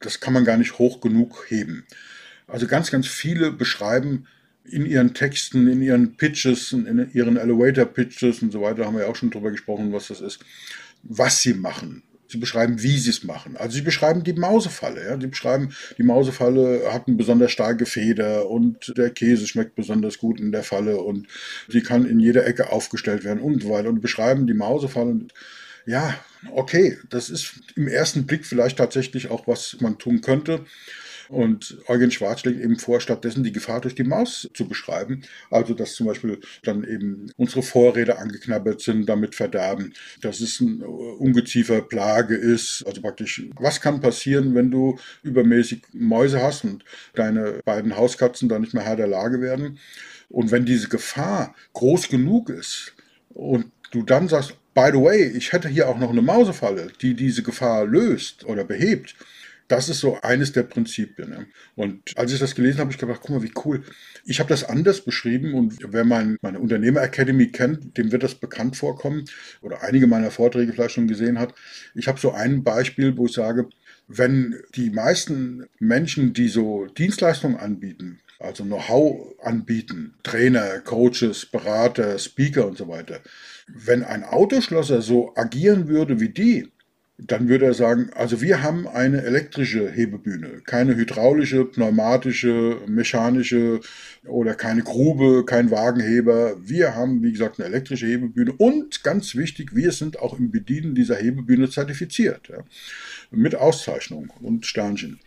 das 0.01 0.21
kann 0.21 0.35
man 0.35 0.45
gar 0.45 0.57
nicht 0.57 0.79
hoch 0.79 1.01
genug 1.01 1.47
heben. 1.49 1.87
Also 2.47 2.67
ganz, 2.67 2.91
ganz 2.91 3.07
viele 3.07 3.51
beschreiben 3.51 4.27
in 4.65 4.85
ihren 4.85 5.15
Texten, 5.15 5.69
in 5.69 5.81
ihren 5.83 6.17
Pitches, 6.17 6.73
in 6.73 7.11
ihren 7.13 7.37
Elevator 7.37 7.87
Pitches 7.87 8.43
und 8.43 8.53
so 8.53 8.63
weiter, 8.63 8.85
haben 8.85 8.97
wir 8.97 9.05
ja 9.05 9.11
auch 9.11 9.17
schon 9.17 9.31
drüber 9.31 9.51
gesprochen, 9.51 9.93
was 9.93 10.09
das 10.09 10.21
ist, 10.21 10.41
was 11.03 11.41
sie 11.41 11.55
machen, 11.55 12.03
Sie 12.37 12.41
beschreiben, 12.41 12.83
wie 12.83 12.99
sie 12.99 13.09
es 13.09 13.25
machen. 13.25 13.57
Also 13.57 13.77
sie 13.77 13.81
beschreiben 13.81 14.23
die 14.23 14.35
Mausefalle. 14.35 15.03
Ja? 15.03 15.19
Sie 15.19 15.27
beschreiben, 15.27 15.75
die 15.97 16.03
Mausefalle 16.03 16.93
hat 16.93 17.09
eine 17.09 17.17
besonders 17.17 17.51
starke 17.51 17.87
Feder 17.87 18.51
und 18.51 18.93
der 18.99 19.09
Käse 19.09 19.47
schmeckt 19.47 19.75
besonders 19.75 20.19
gut 20.19 20.39
in 20.39 20.53
der 20.53 20.63
Falle 20.63 20.99
und 20.99 21.29
sie 21.67 21.81
kann 21.81 22.05
in 22.05 22.21
jeder 22.21 22.47
Ecke 22.47 22.71
aufgestellt 22.71 23.25
werden 23.25 23.41
und 23.41 23.67
weiter. 23.67 23.89
Und 23.89 24.03
beschreiben 24.03 24.47
die 24.47 24.53
Mausefalle. 24.53 25.21
Ja, 25.87 26.15
okay, 26.53 26.99
das 27.09 27.31
ist 27.31 27.55
im 27.75 27.89
ersten 27.89 28.27
Blick 28.27 28.45
vielleicht 28.45 28.77
tatsächlich 28.77 29.31
auch, 29.31 29.47
was 29.47 29.79
man 29.81 29.97
tun 29.97 30.21
könnte. 30.21 30.67
Und 31.29 31.79
Eugen 31.89 32.11
Schwarz 32.11 32.41
schlägt 32.41 32.61
eben 32.61 32.79
vor, 32.79 33.01
stattdessen 33.01 33.45
die 33.45 33.53
Gefahr 33.53 33.81
durch 33.81 33.95
die 33.95 34.05
Maus 34.05 34.49
zu 34.55 34.69
beschreiben. 34.69 35.23
Also, 35.51 35.75
dass 35.75 35.95
zum 35.95 36.07
Beispiel 36.07 36.41
dann 36.63 36.85
eben 36.85 37.31
unsere 37.37 37.63
Vorräte 37.63 38.19
angeknabbert 38.19 38.81
sind, 38.81 39.09
damit 39.09 39.35
verderben, 39.35 39.93
dass 40.21 40.41
es 40.41 40.61
ein 40.61 40.83
Ungezieferplage 40.83 42.35
ist. 42.35 42.85
Also 42.87 43.01
praktisch, 43.01 43.43
was 43.59 43.81
kann 43.81 44.01
passieren, 44.01 44.55
wenn 44.55 44.71
du 44.71 44.99
übermäßig 45.23 45.83
Mäuse 45.93 46.43
hast 46.43 46.65
und 46.65 46.85
deine 47.15 47.61
beiden 47.65 47.97
Hauskatzen 47.97 48.49
dann 48.49 48.63
nicht 48.63 48.75
mehr 48.75 48.85
Herr 48.85 48.97
der 48.97 49.07
Lage 49.07 49.41
werden? 49.41 49.79
Und 50.29 50.51
wenn 50.51 50.65
diese 50.65 50.89
Gefahr 50.89 51.55
groß 51.73 52.09
genug 52.09 52.51
ist 52.51 52.95
und 53.31 53.71
du 53.91 54.03
dann 54.03 54.29
sagst, 54.29 54.55
by 54.75 54.91
the 54.93 55.01
way, 55.01 55.25
ich 55.25 55.53
hätte 55.53 55.69
hier 55.69 55.89
auch 55.89 55.99
noch 55.99 56.11
eine 56.11 56.23
Mausefalle, 56.23 56.93
die 57.01 57.15
diese 57.15 57.43
Gefahr 57.43 57.87
löst 57.87 58.45
oder 58.45 58.65
behebt, 58.65 59.15
das 59.69 59.89
ist 59.89 60.01
so 60.01 60.21
eines 60.21 60.53
der 60.53 60.63
Prinzipien. 60.63 61.31
Ne? 61.31 61.47
Und 61.75 62.17
als 62.17 62.33
ich 62.33 62.39
das 62.39 62.55
gelesen 62.55 62.79
habe, 62.79 62.87
habe 62.87 62.93
ich 62.93 62.99
gedacht, 62.99 63.21
guck 63.23 63.31
mal, 63.31 63.43
wie 63.43 63.53
cool. 63.65 63.83
Ich 64.25 64.39
habe 64.39 64.49
das 64.49 64.65
anders 64.65 65.01
beschrieben 65.01 65.55
und 65.55 65.79
wer 65.81 66.05
mein, 66.05 66.37
meine 66.41 66.61
Unternehmer 66.61 67.03
Academy 67.03 67.49
kennt, 67.49 67.97
dem 67.99 68.13
wird 68.13 68.23
das 68.23 68.35
bekannt 68.35 68.77
vorkommen 68.77 69.25
oder 69.63 69.83
einige 69.83 70.07
meiner 70.07 70.31
Vorträge 70.31 70.73
vielleicht 70.73 70.95
schon 70.95 71.09
gesehen 71.09 71.39
hat. 71.39 71.55
Ich 71.95 72.09
habe 72.09 72.21
so 72.21 72.33
ein 72.33 72.63
Beispiel, 72.63 73.17
wo 73.17 73.27
ich 73.27 73.33
sage, 73.33 73.69
wenn 74.09 74.57
die 74.75 74.91
meisten 74.91 75.67
Menschen, 75.81 76.33
die 76.33 76.49
so 76.49 76.87
Dienstleistungen 76.87 77.57
anbieten, 77.57 78.21
also 78.39 78.65
Know-how 78.65 79.35
anbieten, 79.43 80.15
Trainer, 80.23 80.81
Coaches, 80.81 81.47
Berater, 81.47 82.19
Speaker 82.19 82.67
und 82.67 82.79
so 82.79 82.87
weiter, 82.87 83.21
wenn 83.67 84.05
ein 84.05 84.23
Autoschlosser 84.23 85.03
so 85.03 85.35
agieren 85.35 85.89
würde 85.89 86.21
wie 86.21 86.29
die, 86.29 86.69
dann 87.19 87.49
würde 87.49 87.65
er 87.65 87.75
sagen, 87.75 88.11
also 88.15 88.43
wir 88.43 88.63
haben 88.63 88.87
eine 88.87 89.23
elektrische 89.23 89.91
Hebebühne, 89.91 90.61
keine 90.65 90.97
hydraulische, 90.97 91.65
pneumatische, 91.65 92.79
mechanische 92.87 93.81
oder 94.27 94.55
keine 94.55 94.83
Grube, 94.83 95.45
kein 95.47 95.71
Wagenheber. 95.71 96.57
Wir 96.63 96.95
haben, 96.95 97.23
wie 97.23 97.33
gesagt, 97.33 97.59
eine 97.59 97.69
elektrische 97.69 98.07
Hebebühne 98.07 98.53
und 98.53 99.03
ganz 99.03 99.35
wichtig, 99.35 99.75
wir 99.75 99.93
sind 99.93 100.19
auch 100.19 100.39
im 100.39 100.51
Bedienen 100.51 100.95
dieser 100.95 101.17
Hebebühne 101.17 101.71
zertifiziert, 101.71 102.49
ja, 102.49 102.59
mit 103.31 103.55
Auszeichnung 103.55 104.31
und 104.43 104.67
Sternchen. 104.67 105.19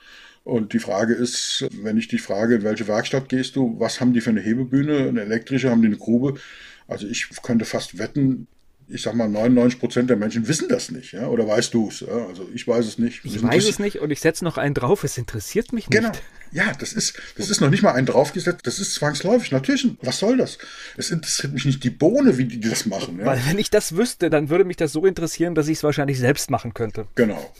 Und 0.43 0.73
die 0.73 0.79
Frage 0.79 1.13
ist, 1.13 1.67
wenn 1.81 1.97
ich 1.97 2.07
dich 2.07 2.21
frage, 2.21 2.55
in 2.55 2.63
welche 2.63 2.87
Werkstatt 2.87 3.29
gehst 3.29 3.55
du, 3.55 3.75
was 3.79 3.99
haben 3.99 4.13
die 4.13 4.21
für 4.21 4.29
eine 4.29 4.41
Hebebühne, 4.41 5.09
eine 5.09 5.21
elektrische, 5.21 5.69
haben 5.69 5.81
die 5.81 5.87
eine 5.87 5.97
Grube? 5.97 6.39
Also 6.87 7.07
ich 7.07 7.29
könnte 7.43 7.65
fast 7.65 7.97
wetten, 7.97 8.47
ich 8.89 9.03
sag 9.03 9.13
mal, 9.13 9.29
99 9.29 9.79
Prozent 9.79 10.09
der 10.09 10.17
Menschen 10.17 10.47
wissen 10.47 10.67
das 10.67 10.89
nicht, 10.89 11.13
ja? 11.13 11.27
Oder 11.27 11.47
weißt 11.47 11.73
du 11.73 11.89
es? 11.89 11.99
Ja? 12.01 12.27
Also 12.27 12.47
ich 12.53 12.67
weiß 12.67 12.85
es 12.85 12.97
nicht. 12.97 13.23
Ich 13.23 13.41
weiß 13.41 13.67
es 13.67 13.79
nicht 13.79 13.99
und 13.99 14.09
ich 14.11 14.19
setze 14.19 14.43
noch 14.43 14.57
einen 14.57 14.73
drauf, 14.73 15.03
es 15.03 15.17
interessiert 15.17 15.73
mich 15.73 15.89
nicht. 15.89 16.01
Genau. 16.01 16.11
Ja, 16.51 16.71
das 16.79 16.93
ist, 16.93 17.13
das 17.37 17.51
ist 17.51 17.61
noch 17.61 17.69
nicht 17.69 17.83
mal 17.83 17.93
ein 17.93 18.07
draufgesetzt, 18.07 18.65
das 18.65 18.79
ist 18.79 18.95
zwangsläufig. 18.95 19.51
Natürlich, 19.51 19.87
was 20.01 20.17
soll 20.17 20.37
das? 20.37 20.57
Es 20.97 21.11
interessiert 21.11 21.53
mich 21.53 21.65
nicht 21.65 21.83
die 21.83 21.91
Bohne, 21.91 22.39
wie 22.39 22.45
die 22.45 22.59
das 22.59 22.87
machen. 22.87 23.19
Ja? 23.19 23.25
Weil 23.25 23.41
wenn 23.45 23.59
ich 23.59 23.69
das 23.69 23.95
wüsste, 23.95 24.31
dann 24.31 24.49
würde 24.49 24.65
mich 24.65 24.77
das 24.77 24.91
so 24.91 25.05
interessieren, 25.05 25.53
dass 25.53 25.67
ich 25.67 25.77
es 25.77 25.83
wahrscheinlich 25.83 26.17
selbst 26.17 26.49
machen 26.49 26.73
könnte. 26.73 27.07
Genau. 27.13 27.53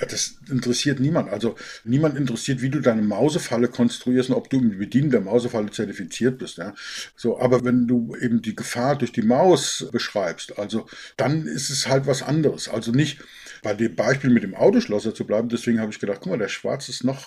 Ja, 0.00 0.06
das 0.06 0.38
interessiert 0.50 0.98
niemand. 0.98 1.30
Also 1.30 1.54
niemand 1.84 2.16
interessiert, 2.16 2.62
wie 2.62 2.68
du 2.68 2.80
deine 2.80 3.02
Mausefalle 3.02 3.68
konstruierst 3.68 4.30
und 4.30 4.34
ob 4.34 4.50
du 4.50 4.58
im 4.58 4.76
Bedienen 4.76 5.10
der 5.10 5.20
Mausefalle 5.20 5.70
zertifiziert 5.70 6.38
bist. 6.38 6.58
Ja. 6.58 6.74
So, 7.16 7.40
aber 7.40 7.64
wenn 7.64 7.86
du 7.86 8.16
eben 8.16 8.42
die 8.42 8.56
Gefahr 8.56 8.96
durch 8.96 9.12
die 9.12 9.22
Maus 9.22 9.86
beschreibst, 9.92 10.58
also 10.58 10.86
dann 11.16 11.46
ist 11.46 11.70
es 11.70 11.86
halt 11.86 12.06
was 12.06 12.22
anderes. 12.22 12.68
Also 12.68 12.90
nicht 12.90 13.20
bei 13.64 13.74
dem 13.74 13.96
Beispiel 13.96 14.30
mit 14.30 14.44
dem 14.44 14.54
Autoschlosser 14.54 15.14
zu 15.14 15.26
bleiben. 15.26 15.48
Deswegen 15.48 15.80
habe 15.80 15.90
ich 15.90 15.98
gedacht, 15.98 16.18
guck 16.20 16.30
mal, 16.30 16.38
der 16.38 16.48
Schwarz 16.48 16.88
ist 16.88 17.02
noch, 17.02 17.26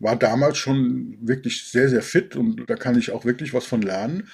war 0.00 0.16
damals 0.16 0.58
schon 0.58 1.18
wirklich 1.20 1.64
sehr, 1.70 1.88
sehr 1.88 2.02
fit 2.02 2.34
und 2.34 2.68
da 2.68 2.74
kann 2.74 2.98
ich 2.98 3.12
auch 3.12 3.24
wirklich 3.24 3.54
was 3.54 3.66
von 3.66 3.82
lernen. 3.82 4.28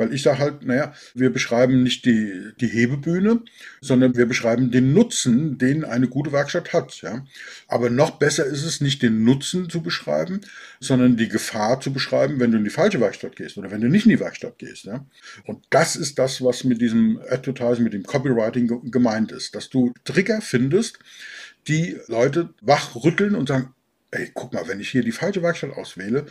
Weil 0.00 0.14
ich 0.14 0.22
sage 0.22 0.38
halt, 0.38 0.64
naja, 0.64 0.94
wir 1.12 1.30
beschreiben 1.30 1.82
nicht 1.82 2.06
die, 2.06 2.52
die 2.58 2.68
Hebebühne, 2.68 3.42
sondern 3.82 4.16
wir 4.16 4.24
beschreiben 4.24 4.70
den 4.70 4.94
Nutzen, 4.94 5.58
den 5.58 5.84
eine 5.84 6.08
gute 6.08 6.32
Werkstatt 6.32 6.72
hat. 6.72 7.02
Ja? 7.02 7.26
Aber 7.68 7.90
noch 7.90 8.12
besser 8.12 8.46
ist 8.46 8.64
es 8.64 8.80
nicht 8.80 9.02
den 9.02 9.24
Nutzen 9.24 9.68
zu 9.68 9.82
beschreiben, 9.82 10.40
sondern 10.80 11.18
die 11.18 11.28
Gefahr 11.28 11.82
zu 11.82 11.92
beschreiben, 11.92 12.40
wenn 12.40 12.50
du 12.50 12.56
in 12.56 12.64
die 12.64 12.70
falsche 12.70 12.98
Werkstatt 12.98 13.36
gehst 13.36 13.58
oder 13.58 13.70
wenn 13.70 13.82
du 13.82 13.88
nicht 13.88 14.06
in 14.06 14.10
die 14.12 14.20
Werkstatt 14.20 14.58
gehst. 14.58 14.84
Ja? 14.84 15.04
Und 15.44 15.66
das 15.68 15.96
ist 15.96 16.18
das, 16.18 16.42
was 16.42 16.64
mit 16.64 16.80
diesem 16.80 17.20
Advertising, 17.28 17.84
mit 17.84 17.92
dem 17.92 18.04
Copywriting 18.04 18.90
gemeint 18.90 19.32
ist, 19.32 19.54
dass 19.54 19.68
du 19.68 19.92
Trigger 20.04 20.40
findest, 20.40 20.89
die 21.68 21.98
Leute 22.08 22.54
wachrütteln 22.62 23.34
und 23.34 23.48
sagen, 23.48 23.74
ey, 24.12 24.30
guck 24.34 24.52
mal, 24.52 24.66
wenn 24.66 24.80
ich 24.80 24.90
hier 24.90 25.04
die 25.04 25.12
falsche 25.12 25.42
Werkstatt 25.42 25.76
auswähle, 25.76 26.26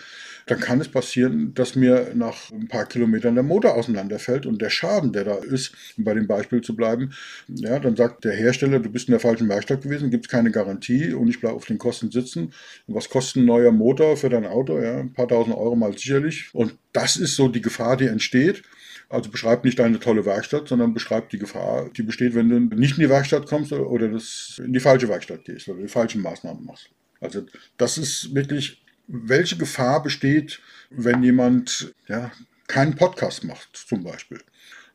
dann 0.48 0.60
kann 0.60 0.82
es 0.82 0.89
passieren, 0.89 1.54
dass 1.54 1.76
mir 1.76 2.12
nach 2.13 2.52
ein 2.52 2.67
paar 2.67 2.86
Kilometern 2.86 3.36
der 3.36 3.43
Motor 3.43 3.76
auseinanderfällt 3.76 4.45
und 4.45 4.62
der 4.62 4.69
Schaden, 4.69 5.13
der 5.13 5.24
da 5.24 5.36
ist, 5.36 5.74
um 5.98 6.04
bei 6.04 6.13
dem 6.13 6.28
Beispiel 6.28 6.62
zu 6.62 6.76
bleiben, 6.76 7.13
ja, 7.48 7.80
dann 7.80 7.95
sagt 7.95 8.26
der 8.26 8.34
Hersteller, 8.34 8.80
du 8.80 8.89
bist 8.89 9.08
in 9.08 9.13
der 9.13 9.22
falschen 9.22 9.48
Werkstatt 9.48 9.82
gewesen, 9.82 10.10
gibt 10.10 10.26
es 10.26 10.32
keine 10.32 10.52
Garantie 10.52 11.13
und 11.13 11.30
ich 11.30 11.39
bleibe 11.39 11.56
auf 11.56 11.65
den 11.65 11.78
Kosten 11.78 12.12
sitzen. 12.12 12.54
Und 12.88 12.95
was 12.95 13.10
kostet 13.10 13.38
ein 13.38 13.45
neuer 13.45 13.72
Motor 13.72 14.17
für 14.17 14.30
dein 14.30 14.45
Auto? 14.45 14.80
Ja, 14.80 15.00
ein 15.00 15.13
paar 15.13 15.28
tausend 15.28 15.56
Euro 15.56 15.76
mal 15.76 15.98
sicherlich. 15.98 16.50
Und 16.54 16.76
das 16.91 17.15
ist 17.15 17.36
so 17.36 17.48
die 17.48 17.62
Gefahr, 17.62 17.95
die 17.95 18.08
entsteht. 18.08 18.63
Also 19.10 19.32
beschreib 19.32 19.65
nicht 19.65 19.80
deine 19.80 20.00
tolle 20.00 20.26
Werkstatt, 20.26 20.67
sondern 20.67 20.93
beschreib 20.93 21.30
die 21.30 21.39
Gefahr, 21.39 21.89
die 21.89 22.04
besteht, 22.04 22.36
wenn 22.36 22.50
du 22.50 22.76
nicht 22.76 22.98
in 22.98 23.04
die 23.04 23.10
Werkstatt 23.10 23.48
kommst 23.48 23.72
oder 23.74 24.08
das 24.08 24.62
in 24.63 24.72
die 24.72 24.80
falsche 24.80 25.10
Werkstatt 25.10 25.45
gehst 25.45 25.67
oder 25.67 25.82
die 25.82 25.88
falschen 25.88 26.22
Maßnahmen 26.22 26.63
machst. 26.63 26.89
Also 27.19 27.45
das 27.78 27.98
ist 27.98 28.36
wirklich 28.36 28.84
welche 29.08 29.58
Gefahr 29.58 30.04
besteht, 30.04 30.62
wenn 30.91 31.24
jemand 31.24 31.93
ja, 32.08 32.32
keinen 32.67 32.95
Podcast 32.95 33.43
macht, 33.43 33.76
zum 33.76 34.04
Beispiel. 34.04 34.39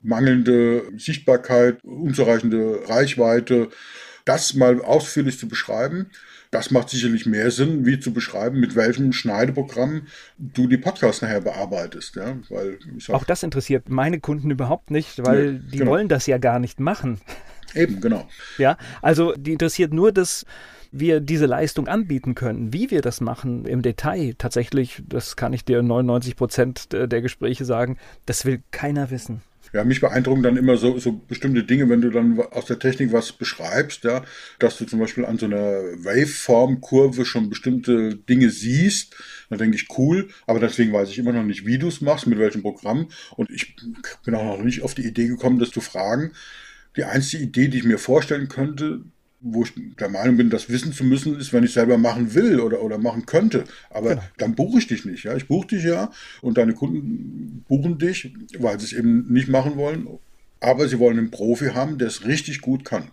Mangelnde 0.00 0.92
Sichtbarkeit, 0.96 1.82
unzureichende 1.82 2.88
Reichweite, 2.88 3.70
das 4.24 4.54
mal 4.54 4.80
ausführlich 4.80 5.38
zu 5.38 5.48
beschreiben. 5.48 6.10
Das 6.54 6.70
macht 6.70 6.88
sicherlich 6.88 7.26
mehr 7.26 7.50
Sinn, 7.50 7.84
wie 7.84 7.98
zu 7.98 8.12
beschreiben, 8.12 8.60
mit 8.60 8.76
welchem 8.76 9.12
Schneideprogramm 9.12 10.02
du 10.38 10.68
die 10.68 10.76
Podcasts 10.76 11.20
nachher 11.20 11.40
bearbeitest. 11.40 12.14
Ja? 12.14 12.36
Weil 12.48 12.78
sag, 12.98 13.16
Auch 13.16 13.24
das 13.24 13.42
interessiert 13.42 13.88
meine 13.88 14.20
Kunden 14.20 14.52
überhaupt 14.52 14.92
nicht, 14.92 15.24
weil 15.24 15.54
nee, 15.54 15.60
die 15.72 15.78
genau. 15.78 15.90
wollen 15.90 16.08
das 16.08 16.28
ja 16.28 16.38
gar 16.38 16.60
nicht 16.60 16.78
machen. 16.78 17.20
Eben, 17.74 18.00
genau. 18.00 18.28
Ja, 18.56 18.78
also 19.02 19.32
die 19.32 19.52
interessiert 19.52 19.92
nur, 19.92 20.12
dass 20.12 20.46
wir 20.92 21.18
diese 21.18 21.46
Leistung 21.46 21.88
anbieten 21.88 22.36
können. 22.36 22.72
Wie 22.72 22.88
wir 22.92 23.02
das 23.02 23.20
machen 23.20 23.64
im 23.64 23.82
Detail, 23.82 24.36
tatsächlich, 24.38 25.02
das 25.08 25.34
kann 25.34 25.52
ich 25.54 25.64
dir 25.64 25.82
99 25.82 26.36
Prozent 26.36 26.92
der 26.92 27.20
Gespräche 27.20 27.64
sagen, 27.64 27.98
das 28.26 28.44
will 28.44 28.62
keiner 28.70 29.10
wissen. 29.10 29.42
Ja, 29.74 29.82
mich 29.82 30.00
beeindrucken 30.00 30.44
dann 30.44 30.56
immer 30.56 30.76
so, 30.76 31.00
so 31.00 31.12
bestimmte 31.12 31.64
Dinge, 31.64 31.88
wenn 31.88 32.00
du 32.00 32.10
dann 32.10 32.38
aus 32.38 32.66
der 32.66 32.78
Technik 32.78 33.12
was 33.12 33.32
beschreibst, 33.32 34.04
ja, 34.04 34.24
dass 34.60 34.78
du 34.78 34.84
zum 34.84 35.00
Beispiel 35.00 35.24
an 35.24 35.36
so 35.36 35.46
einer 35.46 35.58
Waveform-Kurve 35.58 37.24
schon 37.24 37.50
bestimmte 37.50 38.14
Dinge 38.14 38.50
siehst. 38.50 39.16
Dann 39.50 39.58
denke 39.58 39.76
ich, 39.76 39.88
cool, 39.98 40.28
aber 40.46 40.60
deswegen 40.60 40.92
weiß 40.92 41.10
ich 41.10 41.18
immer 41.18 41.32
noch 41.32 41.42
nicht, 41.42 41.66
wie 41.66 41.78
du 41.78 41.88
es 41.88 42.00
machst, 42.00 42.28
mit 42.28 42.38
welchem 42.38 42.62
Programm. 42.62 43.08
Und 43.34 43.50
ich 43.50 43.74
bin 44.24 44.36
auch 44.36 44.44
noch 44.44 44.64
nicht 44.64 44.82
auf 44.82 44.94
die 44.94 45.06
Idee 45.06 45.26
gekommen, 45.26 45.58
das 45.58 45.72
zu 45.72 45.80
fragen. 45.80 46.34
Die 46.96 47.02
einzige 47.02 47.42
Idee, 47.42 47.66
die 47.66 47.78
ich 47.78 47.84
mir 47.84 47.98
vorstellen 47.98 48.46
könnte, 48.46 49.00
wo 49.44 49.62
ich 49.62 49.72
der 50.00 50.08
Meinung 50.08 50.38
bin, 50.38 50.50
das 50.50 50.70
wissen 50.70 50.92
zu 50.92 51.04
müssen, 51.04 51.38
ist, 51.38 51.52
wenn 51.52 51.64
ich 51.64 51.72
selber 51.74 51.98
machen 51.98 52.34
will 52.34 52.60
oder, 52.60 52.82
oder 52.82 52.96
machen 52.98 53.26
könnte. 53.26 53.64
Aber 53.90 54.10
genau. 54.10 54.22
dann 54.38 54.54
buche 54.54 54.78
ich 54.78 54.86
dich 54.86 55.04
nicht. 55.04 55.24
Ja? 55.24 55.36
Ich 55.36 55.46
buche 55.46 55.68
dich 55.68 55.84
ja 55.84 56.10
und 56.40 56.56
deine 56.56 56.72
Kunden 56.72 57.64
buchen 57.68 57.98
dich, 57.98 58.32
weil 58.58 58.80
sie 58.80 58.86
es 58.86 58.92
eben 58.94 59.30
nicht 59.32 59.48
machen 59.48 59.76
wollen. 59.76 60.08
Aber 60.60 60.88
sie 60.88 60.98
wollen 60.98 61.18
einen 61.18 61.30
Profi 61.30 61.66
haben, 61.66 61.98
der 61.98 62.08
es 62.08 62.24
richtig 62.24 62.62
gut 62.62 62.86
kann. 62.86 63.10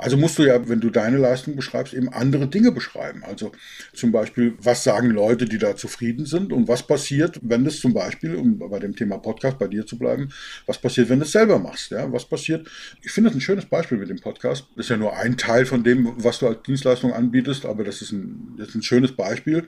Also 0.00 0.16
musst 0.16 0.38
du 0.38 0.44
ja, 0.44 0.68
wenn 0.68 0.80
du 0.80 0.90
deine 0.90 1.18
Leistung 1.18 1.56
beschreibst, 1.56 1.92
eben 1.92 2.08
andere 2.08 2.48
Dinge 2.48 2.72
beschreiben. 2.72 3.22
Also 3.24 3.52
zum 3.92 4.12
Beispiel, 4.12 4.54
was 4.58 4.82
sagen 4.82 5.10
Leute, 5.10 5.44
die 5.44 5.58
da 5.58 5.76
zufrieden 5.76 6.24
sind 6.24 6.52
und 6.52 6.68
was 6.68 6.86
passiert, 6.86 7.38
wenn 7.42 7.64
das 7.64 7.80
zum 7.80 7.92
Beispiel, 7.92 8.34
um 8.34 8.58
bei 8.58 8.78
dem 8.78 8.96
Thema 8.96 9.18
Podcast 9.18 9.58
bei 9.58 9.68
dir 9.68 9.86
zu 9.86 9.98
bleiben, 9.98 10.30
was 10.66 10.78
passiert, 10.78 11.08
wenn 11.10 11.18
du 11.18 11.24
es 11.24 11.32
selber 11.32 11.58
machst? 11.58 11.90
Ja? 11.90 12.10
Was 12.12 12.24
passiert? 12.24 12.68
Ich 13.02 13.12
finde 13.12 13.30
das 13.30 13.36
ein 13.36 13.42
schönes 13.42 13.66
Beispiel 13.66 13.98
mit 13.98 14.08
dem 14.08 14.20
Podcast. 14.20 14.66
Das 14.74 14.86
ist 14.86 14.90
ja 14.90 14.96
nur 14.96 15.16
ein 15.16 15.36
Teil 15.36 15.66
von 15.66 15.84
dem, 15.84 16.12
was 16.16 16.38
du 16.38 16.48
als 16.48 16.62
Dienstleistung 16.62 17.12
anbietest, 17.12 17.66
aber 17.66 17.84
das 17.84 18.00
ist 18.00 18.12
ein, 18.12 18.54
das 18.56 18.68
ist 18.68 18.74
ein 18.76 18.82
schönes 18.82 19.12
Beispiel, 19.12 19.66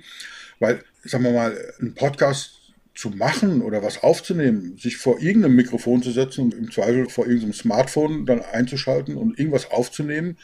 weil, 0.61 0.83
sagen 1.05 1.25
wir 1.25 1.33
mal, 1.33 1.57
ein 1.81 1.95
Podcast 1.95 2.62
zu 2.95 3.11
machen 3.11 3.63
oder 3.63 3.83
was 3.83 4.03
aufzunehmen, 4.03 4.77
sich 4.77 4.97
vor 4.97 5.21
irgendeinem 5.21 5.57
Mikrofon 5.57 6.03
zu 6.03 6.11
setzen 6.11 6.43
und 6.43 6.55
im 6.55 6.71
Zweifel 6.71 7.09
vor 7.09 7.27
irgendeinem 7.27 7.55
Smartphone 7.55 8.27
dann 8.27 8.43
einzuschalten 8.43 9.17
und 9.17 9.39
irgendwas 9.39 9.71
aufzunehmen 9.71 10.37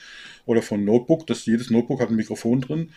oder 0.46 0.62
von 0.62 0.84
Notebook, 0.84 1.26
das 1.26 1.44
jedes 1.44 1.70
Notebook 1.70 2.00
hat 2.00 2.08
ein 2.08 2.16
Mikrofon 2.16 2.62
drin 2.62 2.90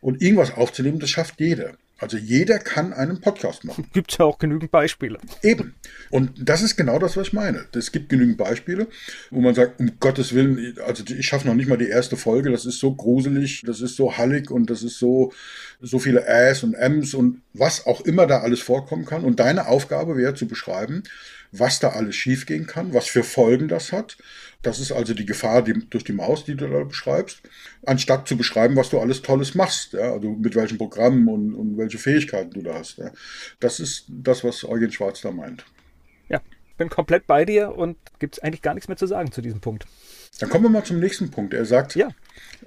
und 0.00 0.20
irgendwas 0.20 0.52
aufzunehmen, 0.52 0.98
das 0.98 1.10
schafft 1.10 1.40
jeder. 1.40 1.76
Also 2.00 2.16
jeder 2.16 2.58
kann 2.58 2.92
einen 2.94 3.20
Podcast 3.20 3.64
machen. 3.64 3.86
Gibt 3.92 4.16
ja 4.18 4.24
auch 4.24 4.38
genügend 4.38 4.70
Beispiele. 4.70 5.18
Eben. 5.42 5.74
Und 6.08 6.32
das 6.36 6.62
ist 6.62 6.76
genau 6.76 6.98
das, 6.98 7.16
was 7.16 7.28
ich 7.28 7.32
meine. 7.34 7.66
Es 7.74 7.92
gibt 7.92 8.08
genügend 8.08 8.38
Beispiele, 8.38 8.88
wo 9.30 9.40
man 9.40 9.54
sagt, 9.54 9.80
um 9.80 9.92
Gottes 10.00 10.34
Willen, 10.34 10.76
also 10.86 11.04
ich 11.06 11.26
schaffe 11.26 11.46
noch 11.46 11.54
nicht 11.54 11.68
mal 11.68 11.76
die 11.76 11.88
erste 11.88 12.16
Folge, 12.16 12.50
das 12.50 12.64
ist 12.64 12.80
so 12.80 12.94
gruselig, 12.94 13.62
das 13.66 13.82
ist 13.82 13.96
so 13.96 14.16
hallig 14.16 14.50
und 14.50 14.70
das 14.70 14.82
ist 14.82 14.98
so, 14.98 15.32
so 15.80 15.98
viele 15.98 16.24
Äs 16.26 16.62
und 16.62 16.74
Ms 16.74 17.14
und 17.14 17.42
was 17.52 17.86
auch 17.86 18.00
immer 18.00 18.26
da 18.26 18.40
alles 18.40 18.60
vorkommen 18.60 19.04
kann. 19.04 19.24
Und 19.24 19.38
deine 19.38 19.68
Aufgabe 19.68 20.16
wäre 20.16 20.34
zu 20.34 20.48
beschreiben, 20.48 21.02
was 21.52 21.80
da 21.80 21.90
alles 21.90 22.16
schiefgehen 22.16 22.66
kann, 22.66 22.94
was 22.94 23.08
für 23.08 23.24
Folgen 23.24 23.68
das 23.68 23.92
hat. 23.92 24.16
Das 24.62 24.78
ist 24.78 24.92
also 24.92 25.14
die 25.14 25.24
Gefahr 25.24 25.62
die, 25.62 25.72
durch 25.88 26.04
die 26.04 26.12
Maus, 26.12 26.44
die 26.44 26.54
du 26.54 26.68
da 26.68 26.84
beschreibst, 26.84 27.40
anstatt 27.86 28.28
zu 28.28 28.36
beschreiben, 28.36 28.76
was 28.76 28.90
du 28.90 29.00
alles 29.00 29.22
Tolles 29.22 29.54
machst, 29.54 29.94
ja, 29.94 30.12
also 30.12 30.30
mit 30.30 30.54
welchen 30.54 30.76
Programmen 30.76 31.28
und, 31.28 31.54
und 31.54 31.78
welche 31.78 31.98
Fähigkeiten 31.98 32.50
du 32.50 32.62
da 32.62 32.74
hast. 32.74 32.98
Ja. 32.98 33.10
Das 33.58 33.80
ist 33.80 34.04
das, 34.08 34.44
was 34.44 34.64
Eugen 34.64 34.92
Schwarz 34.92 35.22
da 35.22 35.30
meint. 35.30 35.64
Ja, 36.28 36.40
bin 36.76 36.90
komplett 36.90 37.26
bei 37.26 37.44
dir 37.44 37.74
und 37.74 37.96
gibt 38.18 38.36
es 38.36 38.42
eigentlich 38.42 38.62
gar 38.62 38.74
nichts 38.74 38.88
mehr 38.88 38.98
zu 38.98 39.06
sagen 39.06 39.32
zu 39.32 39.40
diesem 39.40 39.60
Punkt. 39.60 39.86
Dann 40.38 40.48
kommen 40.48 40.64
wir 40.64 40.70
mal 40.70 40.84
zum 40.84 41.00
nächsten 41.00 41.30
Punkt. 41.30 41.54
Er 41.54 41.64
sagt, 41.64 41.96
ja. 41.96 42.08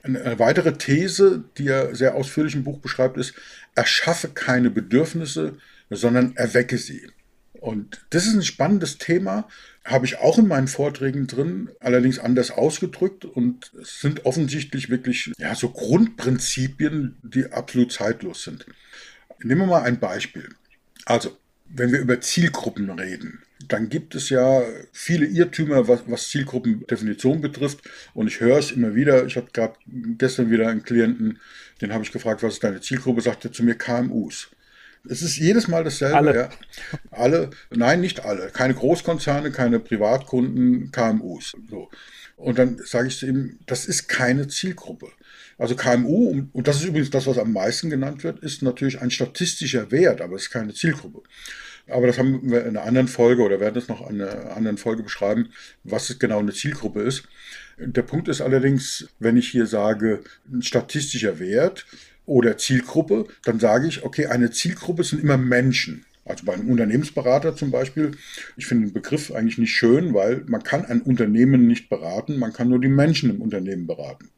eine 0.04 0.38
weitere 0.38 0.74
These, 0.74 1.44
die 1.58 1.68
er 1.68 1.96
sehr 1.96 2.16
ausführlich 2.16 2.56
im 2.56 2.64
Buch 2.64 2.80
beschreibt, 2.80 3.18
ist, 3.18 3.34
erschaffe 3.76 4.30
keine 4.30 4.70
Bedürfnisse, 4.70 5.58
sondern 5.90 6.36
erwecke 6.36 6.78
sie. 6.78 7.08
Und 7.54 8.06
das 8.10 8.26
ist 8.28 8.34
ein 8.34 8.44
spannendes 8.44 8.98
Thema, 8.98 9.48
habe 9.86 10.06
ich 10.06 10.20
auch 10.20 10.38
in 10.38 10.48
meinen 10.48 10.68
Vorträgen 10.68 11.28
drin, 11.28 11.70
allerdings 11.80 12.20
anders 12.20 12.52
ausgedrückt 12.52 13.26
und 13.26 13.72
es 13.82 14.00
sind 14.00 14.26
offensichtlich 14.26 14.90
wirklich 14.90 15.32
ja, 15.38 15.56
so 15.56 15.70
Grundprinzipien, 15.70 17.18
die 17.22 17.52
absolut 17.52 17.92
zeitlos 17.92 18.44
sind. 18.44 18.66
Nehmen 19.42 19.62
wir 19.62 19.68
mal 19.68 19.84
ein 19.84 20.00
Beispiel. 20.00 20.50
Also, 21.06 21.38
wenn 21.66 21.92
wir 21.92 22.00
über 22.00 22.22
Zielgruppen 22.22 22.90
reden, 22.92 23.42
dann 23.68 23.90
gibt 23.90 24.16
es 24.16 24.30
ja 24.30 24.62
viele 24.92 25.26
Irrtümer, 25.26 25.88
was, 25.88 26.04
was 26.08 26.30
Zielgruppendefinition 26.30 27.42
betrifft. 27.42 27.82
Und 28.14 28.28
ich 28.28 28.40
höre 28.40 28.60
es 28.60 28.72
immer 28.72 28.96
wieder. 28.96 29.26
Ich 29.26 29.36
hatte 29.36 29.52
gerade 29.54 29.76
gestern 30.18 30.52
wieder 30.52 30.68
einen 30.68 30.84
Klienten, 30.84 31.40
den 31.82 31.94
habe 31.94 32.04
ich 32.04 32.12
gefragt, 32.12 32.44
was 32.44 32.56
ist 32.56 32.64
deine 32.64 32.82
Zielgruppe? 32.82 33.22
Sagte 33.22 33.52
zu 33.52 33.64
mir 33.64 33.76
KMUs. 33.76 34.50
Es 35.10 35.22
ist 35.22 35.38
jedes 35.38 35.68
Mal 35.68 35.84
dasselbe. 35.84 36.16
Alle. 36.16 36.36
Ja. 36.36 36.50
alle, 37.12 37.50
nein, 37.72 38.02
nicht 38.02 38.24
alle. 38.24 38.50
Keine 38.50 38.74
Großkonzerne, 38.74 39.52
keine 39.52 39.80
Privatkunden, 39.80 40.92
KMUs. 40.92 41.54
So. 41.70 41.90
Und 42.38 42.58
dann 42.58 42.80
sage 42.84 43.08
ich 43.08 43.18
zu 43.18 43.28
ihm, 43.28 43.60
das 43.66 43.86
ist 43.86 44.08
keine 44.08 44.48
Zielgruppe. 44.48 45.12
Also 45.58 45.76
KMU, 45.76 46.46
und 46.52 46.68
das 46.68 46.78
ist 46.78 46.86
übrigens 46.86 47.10
das, 47.10 47.28
was 47.28 47.38
am 47.38 47.54
meisten 47.54 47.90
genannt 47.90 48.24
wird, 48.24 48.40
ist 48.40 48.64
natürlich 48.64 49.02
ein 49.02 49.12
statistischer 49.12 49.92
Wert, 49.92 50.22
aber 50.22 50.36
es 50.36 50.44
ist 50.44 50.50
keine 50.52 50.74
Zielgruppe. 50.74 51.22
Aber 51.88 52.08
das 52.08 52.18
haben 52.18 52.50
wir 52.50 52.62
in 52.62 52.78
einer 52.78 52.86
anderen 52.86 53.08
Folge 53.08 53.44
oder 53.44 53.60
werden 53.60 53.78
es 53.78 53.90
noch 53.90 54.10
in 54.10 54.22
einer 54.22 54.56
anderen 54.56 54.78
Folge 54.78 55.04
beschreiben, 55.04 55.50
was 55.84 56.18
genau 56.18 56.40
eine 56.40 56.54
Zielgruppe 56.54 57.02
ist. 57.02 57.24
Der 57.78 58.04
Punkt 58.04 58.30
ist 58.30 58.42
allerdings, 58.42 59.10
wenn 59.20 59.36
ich 59.36 59.50
hier 59.50 59.66
sage, 59.66 60.22
ein 60.52 60.62
statistischer 60.62 61.40
Wert, 61.40 61.86
oder 62.26 62.58
Zielgruppe, 62.58 63.28
dann 63.44 63.60
sage 63.60 63.88
ich, 63.88 64.04
okay, 64.04 64.28
eine 64.28 64.52
Zielgruppe 64.52 65.04
sind 65.04 65.22
immer 65.22 65.38
Menschen. 65.38 66.06
Also 66.26 66.46
bei 66.46 66.54
einem 66.54 66.70
Unternehmensberater 66.70 67.56
zum 67.56 67.72
Beispiel, 67.72 68.12
ich 68.56 68.66
finde 68.66 68.88
den 68.88 68.94
Begriff 68.94 69.32
eigentlich 69.32 69.58
nicht 69.58 69.76
schön, 69.76 70.14
weil 70.14 70.44
man 70.48 70.64
kann 70.64 70.86
ein 70.86 71.02
Unternehmen 71.02 71.68
nicht 71.68 71.90
beraten, 71.90 72.40
man 72.40 72.54
kann 72.54 72.70
nur 72.70 72.80
die 72.80 72.88
Menschen 72.88 73.30
im 73.30 73.42
Unternehmen 73.42 73.88
beraten. 73.88 74.30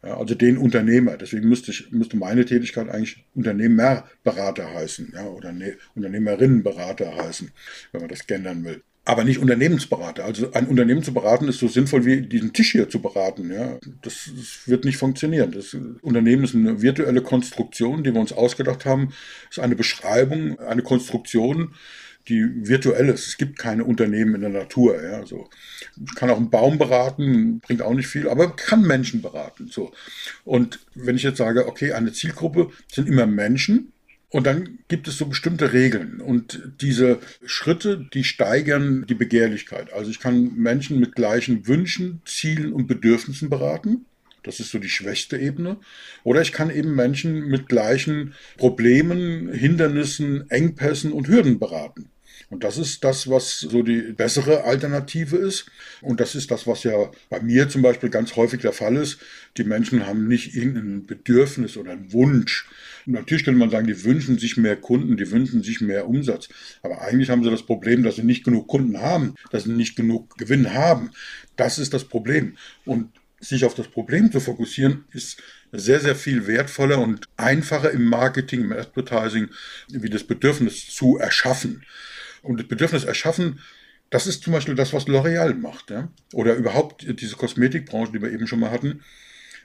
Also 0.00 0.34
den 0.34 0.58
Unternehmer. 0.58 1.16
Deswegen 1.16 1.48
müsste, 1.48 1.70
ich, 1.70 1.92
müsste 1.92 2.16
meine 2.16 2.44
Tätigkeit 2.44 2.88
eigentlich 2.88 3.24
Unternehmerberater 3.36 4.74
heißen 4.74 5.12
ja, 5.14 5.26
oder 5.26 5.52
ne, 5.52 5.76
Unternehmerinnenberater 5.94 7.14
heißen, 7.14 7.52
wenn 7.92 8.00
man 8.00 8.10
das 8.10 8.26
gendern 8.26 8.64
will 8.64 8.82
aber 9.04 9.24
nicht 9.24 9.38
Unternehmensberater. 9.38 10.24
Also 10.24 10.52
ein 10.52 10.68
Unternehmen 10.68 11.02
zu 11.02 11.12
beraten 11.12 11.48
ist 11.48 11.58
so 11.58 11.66
sinnvoll 11.66 12.04
wie 12.04 12.22
diesen 12.22 12.52
Tisch 12.52 12.72
hier 12.72 12.88
zu 12.88 13.02
beraten. 13.02 13.50
Ja, 13.50 13.78
das, 14.02 14.30
das, 14.36 14.60
wird 14.66 14.84
nicht 14.84 14.96
funktionieren. 14.96 15.50
Das 15.50 15.76
Unternehmen 16.02 16.44
ist 16.44 16.54
eine 16.54 16.82
virtuelle 16.82 17.20
Konstruktion, 17.20 18.04
die 18.04 18.14
wir 18.14 18.20
uns 18.20 18.32
ausgedacht 18.32 18.84
haben. 18.84 19.12
Ist 19.50 19.58
eine 19.58 19.74
Beschreibung, 19.74 20.58
eine 20.60 20.82
Konstruktion, 20.82 21.74
die 22.28 22.68
virtuell 22.68 23.08
ist. 23.08 23.26
Es 23.26 23.36
gibt 23.36 23.58
keine 23.58 23.84
Unternehmen 23.84 24.36
in 24.36 24.42
der 24.42 24.50
Natur. 24.50 25.02
Ja, 25.02 25.26
so. 25.26 25.48
Ich 26.06 26.14
kann 26.14 26.30
auch 26.30 26.36
einen 26.36 26.50
Baum 26.50 26.78
beraten, 26.78 27.58
bringt 27.58 27.82
auch 27.82 27.94
nicht 27.94 28.06
viel, 28.06 28.28
aber 28.28 28.54
kann 28.54 28.82
Menschen 28.82 29.20
beraten. 29.20 29.68
So. 29.68 29.92
Und 30.44 30.78
wenn 30.94 31.16
ich 31.16 31.24
jetzt 31.24 31.38
sage, 31.38 31.66
okay, 31.66 31.92
eine 31.92 32.12
Zielgruppe 32.12 32.70
sind 32.86 33.08
immer 33.08 33.26
Menschen, 33.26 33.91
und 34.32 34.46
dann 34.46 34.78
gibt 34.88 35.08
es 35.08 35.18
so 35.18 35.26
bestimmte 35.26 35.74
Regeln. 35.74 36.22
Und 36.22 36.62
diese 36.80 37.20
Schritte, 37.44 38.08
die 38.14 38.24
steigern 38.24 39.04
die 39.06 39.14
Begehrlichkeit. 39.14 39.92
Also 39.92 40.10
ich 40.10 40.20
kann 40.20 40.54
Menschen 40.56 40.98
mit 40.98 41.14
gleichen 41.14 41.66
Wünschen, 41.68 42.22
Zielen 42.24 42.72
und 42.72 42.86
Bedürfnissen 42.86 43.50
beraten. 43.50 44.06
Das 44.42 44.58
ist 44.58 44.70
so 44.70 44.78
die 44.78 44.88
schwächste 44.88 45.36
Ebene. 45.36 45.76
Oder 46.24 46.40
ich 46.40 46.52
kann 46.52 46.70
eben 46.70 46.94
Menschen 46.94 47.46
mit 47.48 47.68
gleichen 47.68 48.32
Problemen, 48.56 49.52
Hindernissen, 49.52 50.50
Engpässen 50.50 51.12
und 51.12 51.28
Hürden 51.28 51.58
beraten. 51.58 52.08
Und 52.52 52.64
das 52.64 52.76
ist 52.76 53.02
das, 53.02 53.30
was 53.30 53.60
so 53.60 53.82
die 53.82 54.12
bessere 54.12 54.64
Alternative 54.64 55.38
ist. 55.38 55.64
Und 56.02 56.20
das 56.20 56.34
ist 56.34 56.50
das, 56.50 56.66
was 56.66 56.84
ja 56.84 57.10
bei 57.30 57.40
mir 57.40 57.70
zum 57.70 57.80
Beispiel 57.80 58.10
ganz 58.10 58.36
häufig 58.36 58.60
der 58.60 58.74
Fall 58.74 58.96
ist. 58.96 59.20
Die 59.56 59.64
Menschen 59.64 60.06
haben 60.06 60.28
nicht 60.28 60.54
irgendein 60.54 61.06
Bedürfnis 61.06 61.78
oder 61.78 61.92
einen 61.92 62.12
Wunsch. 62.12 62.68
Und 63.06 63.14
natürlich 63.14 63.46
könnte 63.46 63.58
man 63.58 63.70
sagen, 63.70 63.86
die 63.86 64.04
wünschen 64.04 64.38
sich 64.38 64.58
mehr 64.58 64.76
Kunden, 64.76 65.16
die 65.16 65.30
wünschen 65.30 65.62
sich 65.62 65.80
mehr 65.80 66.06
Umsatz. 66.06 66.50
Aber 66.82 67.00
eigentlich 67.00 67.30
haben 67.30 67.42
sie 67.42 67.50
das 67.50 67.64
Problem, 67.64 68.02
dass 68.02 68.16
sie 68.16 68.22
nicht 68.22 68.44
genug 68.44 68.68
Kunden 68.68 69.00
haben, 69.00 69.34
dass 69.50 69.64
sie 69.64 69.72
nicht 69.72 69.96
genug 69.96 70.36
Gewinn 70.36 70.74
haben. 70.74 71.10
Das 71.56 71.78
ist 71.78 71.94
das 71.94 72.04
Problem. 72.04 72.58
Und 72.84 73.08
sich 73.40 73.64
auf 73.64 73.74
das 73.74 73.88
Problem 73.88 74.30
zu 74.30 74.40
fokussieren, 74.40 75.06
ist 75.12 75.42
sehr, 75.72 76.00
sehr 76.00 76.16
viel 76.16 76.46
wertvoller 76.46 76.98
und 76.98 77.30
einfacher 77.38 77.92
im 77.92 78.04
Marketing, 78.04 78.60
im 78.60 78.72
Advertising, 78.72 79.48
wie 79.88 80.10
das 80.10 80.24
Bedürfnis 80.24 80.94
zu 80.94 81.16
erschaffen. 81.16 81.82
Und 82.42 82.60
das 82.60 82.68
Bedürfnis 82.68 83.04
erschaffen, 83.04 83.60
das 84.10 84.26
ist 84.26 84.42
zum 84.42 84.52
Beispiel 84.52 84.74
das, 84.74 84.92
was 84.92 85.06
L'Oreal 85.06 85.54
macht. 85.54 85.90
Ja? 85.90 86.08
Oder 86.34 86.54
überhaupt 86.54 87.06
diese 87.20 87.36
Kosmetikbranche, 87.36 88.12
die 88.12 88.20
wir 88.20 88.30
eben 88.30 88.46
schon 88.46 88.60
mal 88.60 88.70
hatten. 88.70 89.02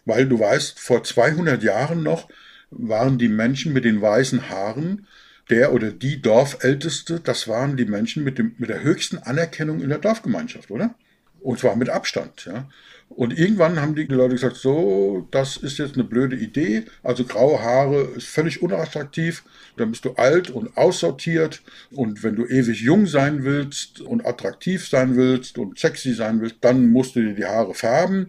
Weil 0.05 0.27
du 0.27 0.39
weißt, 0.39 0.79
vor 0.79 1.03
200 1.03 1.61
Jahren 1.63 2.01
noch 2.01 2.29
waren 2.69 3.17
die 3.17 3.27
Menschen 3.27 3.73
mit 3.73 3.83
den 3.83 4.01
weißen 4.01 4.49
Haaren 4.49 5.05
der 5.49 5.73
oder 5.73 5.91
die 5.91 6.21
Dorfälteste, 6.21 7.19
das 7.19 7.47
waren 7.47 7.77
die 7.77 7.85
Menschen 7.85 8.23
mit, 8.23 8.37
dem, 8.37 8.55
mit 8.57 8.69
der 8.69 8.83
höchsten 8.83 9.17
Anerkennung 9.17 9.81
in 9.81 9.89
der 9.89 9.99
Dorfgemeinschaft, 9.99 10.71
oder? 10.71 10.95
Und 11.39 11.59
zwar 11.59 11.75
mit 11.75 11.89
Abstand. 11.89 12.45
Ja? 12.45 12.69
Und 13.09 13.37
irgendwann 13.37 13.81
haben 13.81 13.95
die 13.95 14.03
Leute 14.03 14.35
gesagt, 14.35 14.57
so, 14.57 15.27
das 15.31 15.57
ist 15.57 15.79
jetzt 15.79 15.95
eine 15.95 16.03
blöde 16.03 16.35
Idee. 16.35 16.83
Also 17.03 17.23
graue 17.23 17.59
Haare 17.59 18.01
ist 18.15 18.27
völlig 18.27 18.61
unattraktiv. 18.61 19.43
Dann 19.77 19.91
bist 19.91 20.05
du 20.05 20.11
alt 20.13 20.49
und 20.49 20.75
aussortiert. 20.77 21.61
Und 21.91 22.21
wenn 22.23 22.35
du 22.35 22.45
ewig 22.45 22.81
jung 22.81 23.07
sein 23.07 23.43
willst 23.43 24.01
und 24.01 24.25
attraktiv 24.25 24.87
sein 24.87 25.15
willst 25.15 25.57
und 25.57 25.79
sexy 25.79 26.13
sein 26.13 26.41
willst, 26.41 26.57
dann 26.61 26.89
musst 26.89 27.15
du 27.15 27.21
dir 27.21 27.33
die 27.33 27.45
Haare 27.45 27.73
färben. 27.73 28.27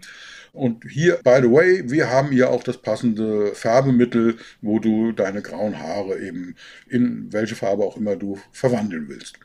Und 0.52 0.84
hier, 0.88 1.18
by 1.22 1.40
the 1.42 1.50
way, 1.50 1.82
wir 1.90 2.10
haben 2.10 2.30
hier 2.30 2.50
auch 2.50 2.62
das 2.62 2.78
passende 2.78 3.54
Färbemittel, 3.54 4.36
wo 4.62 4.78
du 4.78 5.12
deine 5.12 5.42
grauen 5.42 5.78
Haare 5.78 6.18
eben 6.18 6.56
in 6.88 7.32
welche 7.32 7.54
Farbe 7.54 7.84
auch 7.84 7.96
immer 7.96 8.16
du 8.16 8.38
verwandeln 8.52 9.08
willst 9.08 9.38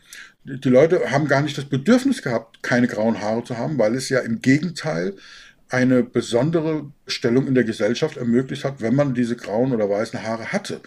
die 0.46 0.70
Leute 0.70 1.12
haben 1.12 1.28
gar 1.28 1.42
nicht 1.42 1.58
das 1.58 1.66
Bedürfnis 1.66 2.22
gehabt, 2.22 2.62
keine 2.64 2.88
grauen 2.88 3.22
Haare 3.22 3.44
zu 3.44 3.58
haben, 3.58 3.78
weil 3.78 3.96
es 3.96 4.10
ja 4.10 4.20
im 4.20 4.42
Gegenteil 4.42 5.16
eine 5.70 6.04
besondere 6.04 6.92
Stellung 7.08 7.48
in 7.48 7.56
der 7.56 7.64
Gesellschaft 7.64 8.18
ermöglicht 8.18 8.64
hat, 8.64 8.82
wenn 8.82 8.96
man 8.96 9.14
diese 9.14 9.36
grauen 9.36 9.72
oder 9.72 9.90
weißen 9.90 10.22
Haare 10.22 10.52
hatte. 10.52 10.82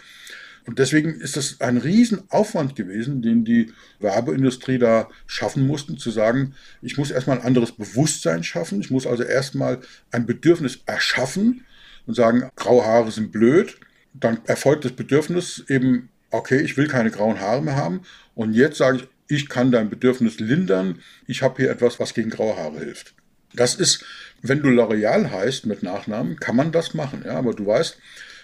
Und 0.67 0.79
deswegen 0.79 1.21
ist 1.21 1.37
das 1.37 1.61
ein 1.61 1.77
Riesenaufwand 1.77 2.75
gewesen, 2.77 3.23
den 3.23 3.45
die 3.45 3.73
Werbeindustrie 4.01 4.79
da 4.79 5.09
schaffen 5.27 5.67
mussten, 5.67 5.97
zu 5.97 6.11
sagen, 6.11 6.55
ich 6.83 6.99
muss 6.99 7.11
erstmal 7.11 7.39
ein 7.39 7.45
anderes 7.45 7.73
Bewusstsein 7.73 8.43
schaffen, 8.43 8.81
ich 8.81 8.91
muss 8.91 9.07
also 9.07 9.23
erstmal 9.23 9.81
ein 10.11 10.27
Bedürfnis 10.27 10.81
erschaffen 10.87 11.65
und 12.07 12.15
sagen, 12.15 12.49
graue 12.57 12.85
Haare 12.85 13.11
sind 13.13 13.33
blöd. 13.33 13.79
Dann 14.13 14.41
erfolgt 14.47 14.85
das 14.85 14.93
Bedürfnis 14.93 15.65
eben, 15.69 16.09
okay, 16.31 16.61
ich 16.61 16.77
will 16.77 16.89
keine 16.89 17.11
grauen 17.11 17.41
Haare 17.41 17.63
mehr 17.63 17.77
haben. 17.77 18.03
Und 18.35 18.53
jetzt 18.53 18.79
sage 18.79 18.99
ich, 18.99 19.09
ich 19.29 19.49
kann 19.49 19.73
dein 19.73 19.91
Bedürfnis 19.91 20.39
lindern, 20.41 21.01
ich 21.27 21.43
habe 21.43 21.63
hier 21.63 21.71
etwas, 21.71 21.99
was 21.99 22.15
gegen 22.15 22.31
graue 22.31 22.57
Haare 22.57 22.79
hilft. 22.79 23.15
Das 23.55 23.75
ist, 23.75 24.05
wenn 24.43 24.63
du 24.63 24.69
L'Oreal 24.69 25.31
heißt 25.31 25.67
mit 25.67 25.83
Nachnamen, 25.83 26.39
kann 26.39 26.57
man 26.57 26.73
das 26.73 26.95
machen. 26.95 27.23
Ja, 27.25 27.39
aber 27.39 27.55
du 27.55 27.67
weißt, 27.67 27.99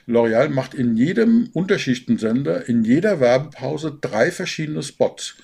L'Oreal 0.07 0.49
macht 0.49 0.75
in 0.75 0.97
jedem 0.97 1.51
Unterschichtensender, 1.53 2.69
in 2.69 2.85
jeder 2.85 3.21
Werbepause 3.21 3.97
drei 4.01 4.31
verschiedene 4.31 4.83
Spots. 4.83 5.37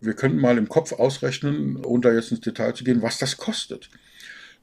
Wir 0.00 0.14
können 0.14 0.38
mal 0.38 0.58
im 0.58 0.68
Kopf 0.68 0.92
ausrechnen, 0.92 1.76
ohne 1.84 2.02
da 2.02 2.12
jetzt 2.12 2.30
ins 2.30 2.40
Detail 2.40 2.74
zu 2.74 2.84
gehen, 2.84 3.02
was 3.02 3.18
das 3.18 3.36
kostet. 3.36 3.88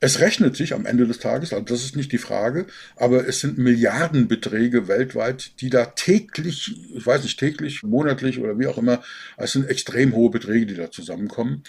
Es 0.04 0.20
rechnet 0.20 0.56
sich 0.56 0.74
am 0.74 0.88
Ende 0.88 1.06
des 1.06 1.20
Tages, 1.20 1.54
also 1.54 1.64
das 1.64 1.84
ist 1.86 1.96
nicht 1.96 2.12
die 2.12 2.18
Frage, 2.18 2.66
aber 2.96 3.28
es 3.28 3.40
sind 3.40 3.60
Milliardenbeträge 3.60 4.88
weltweit, 4.88 5.62
die 5.62 5.70
da 5.70 5.86
täglich, 5.86 6.76
ich 6.96 7.06
weiß 7.06 7.22
nicht, 7.22 7.40
täglich, 7.40 7.84
monatlich 7.84 8.40
oder 8.40 8.58
wie 8.58 8.66
auch 8.66 8.80
immer, 8.80 9.04
es 9.38 9.52
sind 9.52 9.70
extrem 9.70 10.16
hohe 10.16 10.32
Beträge, 10.32 10.66
die 10.66 10.74
da 10.74 10.90
zusammenkommen. 10.90 11.64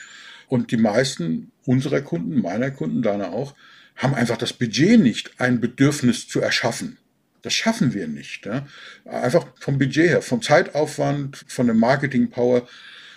Und 0.49 0.71
die 0.71 0.79
meisten 0.79 1.53
unserer 1.66 2.01
Kunden, 2.01 2.40
meiner 2.40 2.71
Kunden, 2.71 3.03
deiner 3.03 3.33
auch, 3.33 3.55
haben 3.97 4.14
einfach 4.14 4.38
das 4.38 4.55
Budget 4.55 4.99
nicht, 4.99 5.33
ein 5.38 5.61
Bedürfnis 5.61 6.27
zu 6.27 6.40
erschaffen. 6.40 6.97
Das 7.42 7.53
schaffen 7.53 7.92
wir 7.92 8.09
nicht. 8.09 8.47
Ja? 8.47 8.66
Einfach 9.05 9.47
vom 9.61 9.79
Budget 9.79 10.09
her, 10.09 10.23
vom 10.23 10.40
Zeitaufwand, 10.40 11.45
von 11.49 11.66
der 11.66 11.75
Marketing-Power. 11.75 12.66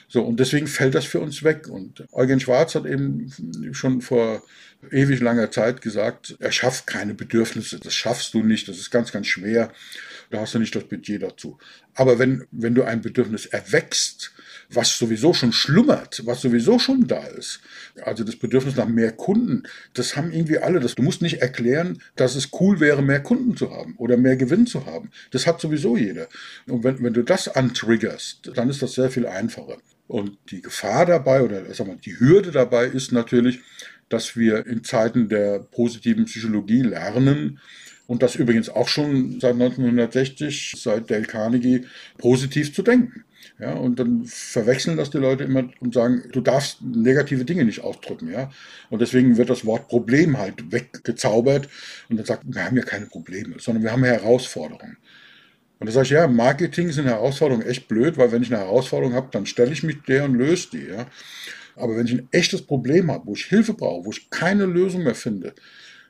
So, 0.07 0.23
und 0.23 0.39
deswegen 0.39 0.67
fällt 0.67 0.95
das 0.95 1.05
für 1.05 1.19
uns 1.19 1.43
weg. 1.43 1.67
Und 1.67 2.05
Eugen 2.11 2.39
Schwarz 2.39 2.75
hat 2.75 2.85
eben 2.85 3.31
schon 3.73 4.01
vor 4.01 4.43
ewig 4.91 5.19
langer 5.19 5.51
Zeit 5.51 5.81
gesagt, 5.81 6.35
er 6.39 6.51
schafft 6.51 6.87
keine 6.87 7.13
Bedürfnisse, 7.13 7.79
das 7.79 7.93
schaffst 7.93 8.33
du 8.33 8.43
nicht, 8.43 8.67
das 8.67 8.77
ist 8.77 8.91
ganz, 8.91 9.11
ganz 9.11 9.27
schwer, 9.27 9.71
da 10.29 10.41
hast 10.41 10.53
du 10.53 10.59
nicht 10.59 10.75
das 10.75 10.83
Budget 10.83 11.23
dazu. 11.23 11.57
Aber 11.95 12.19
wenn, 12.19 12.45
wenn 12.51 12.75
du 12.75 12.83
ein 12.83 13.01
Bedürfnis 13.01 13.45
erwächst, 13.45 14.31
was 14.69 14.97
sowieso 14.97 15.33
schon 15.33 15.51
schlummert, 15.51 16.25
was 16.25 16.41
sowieso 16.41 16.79
schon 16.79 17.07
da 17.07 17.23
ist. 17.23 17.61
Also 18.01 18.23
das 18.23 18.35
Bedürfnis 18.35 18.75
nach 18.75 18.87
mehr 18.87 19.11
Kunden, 19.11 19.63
das 19.93 20.15
haben 20.15 20.31
irgendwie 20.31 20.57
alle. 20.57 20.79
Das, 20.79 20.95
du 20.95 21.03
musst 21.03 21.21
nicht 21.21 21.41
erklären, 21.41 22.01
dass 22.15 22.35
es 22.35 22.49
cool 22.59 22.79
wäre, 22.79 23.01
mehr 23.01 23.21
Kunden 23.21 23.55
zu 23.55 23.71
haben 23.71 23.95
oder 23.97 24.17
mehr 24.17 24.37
Gewinn 24.37 24.65
zu 24.65 24.85
haben. 24.85 25.11
Das 25.31 25.45
hat 25.47 25.61
sowieso 25.61 25.97
jeder. 25.97 26.27
Und 26.67 26.83
wenn, 26.83 27.01
wenn 27.03 27.13
du 27.13 27.23
das 27.23 27.47
antriggerst, 27.47 28.51
dann 28.55 28.69
ist 28.69 28.81
das 28.81 28.93
sehr 28.93 29.11
viel 29.11 29.27
einfacher. 29.27 29.77
Und 30.07 30.37
die 30.51 30.61
Gefahr 30.61 31.05
dabei 31.05 31.41
oder 31.41 31.73
sag 31.73 31.87
mal, 31.87 31.97
die 31.97 32.19
Hürde 32.19 32.51
dabei 32.51 32.85
ist 32.85 33.11
natürlich, 33.11 33.59
dass 34.09 34.37
wir 34.37 34.67
in 34.67 34.83
Zeiten 34.83 35.29
der 35.29 35.59
positiven 35.59 36.25
Psychologie 36.25 36.81
lernen, 36.81 37.59
und 38.07 38.21
das 38.21 38.35
übrigens 38.35 38.69
auch 38.69 38.87
schon 38.87 39.39
seit 39.39 39.53
1960, 39.53 40.73
seit 40.77 41.09
Dale 41.09 41.23
Carnegie, 41.23 41.85
positiv 42.17 42.73
zu 42.73 42.83
denken. 42.83 43.23
Ja, 43.57 43.73
und 43.73 43.99
dann 43.99 44.25
verwechseln 44.25 44.97
das 44.97 45.11
die 45.11 45.17
Leute 45.17 45.45
immer 45.45 45.69
und 45.79 45.93
sagen, 45.93 46.23
du 46.33 46.41
darfst 46.41 46.81
negative 46.81 47.45
Dinge 47.45 47.63
nicht 47.63 47.81
ausdrücken. 47.81 48.29
Ja? 48.29 48.51
Und 48.89 49.01
deswegen 49.01 49.37
wird 49.37 49.49
das 49.49 49.65
Wort 49.65 49.87
Problem 49.87 50.37
halt 50.37 50.71
weggezaubert 50.73 51.69
und 52.09 52.17
dann 52.17 52.25
sagt, 52.25 52.43
wir 52.45 52.65
haben 52.65 52.75
ja 52.75 52.83
keine 52.83 53.05
Probleme, 53.05 53.55
sondern 53.59 53.83
wir 53.83 53.93
haben 53.93 54.03
Herausforderungen. 54.03 54.97
Und 55.79 55.87
da 55.87 55.91
sage 55.91 56.05
ich, 56.05 56.11
ja, 56.11 56.27
Marketing 56.27 56.91
sind 56.91 57.05
Herausforderungen 57.05 57.67
echt 57.67 57.87
blöd, 57.87 58.17
weil 58.17 58.31
wenn 58.31 58.41
ich 58.41 58.53
eine 58.53 58.63
Herausforderung 58.63 59.13
habe, 59.13 59.27
dann 59.31 59.45
stelle 59.45 59.73
ich 59.73 59.83
mich 59.83 60.01
der 60.07 60.25
und 60.25 60.35
löse 60.35 60.69
die. 60.71 60.87
Ja? 60.87 61.07
Aber 61.75 61.97
wenn 61.97 62.05
ich 62.05 62.13
ein 62.13 62.27
echtes 62.31 62.61
Problem 62.61 63.11
habe, 63.11 63.25
wo 63.27 63.33
ich 63.33 63.45
Hilfe 63.45 63.73
brauche, 63.73 64.05
wo 64.05 64.11
ich 64.11 64.29
keine 64.29 64.65
Lösung 64.65 65.03
mehr 65.03 65.15
finde, 65.15 65.53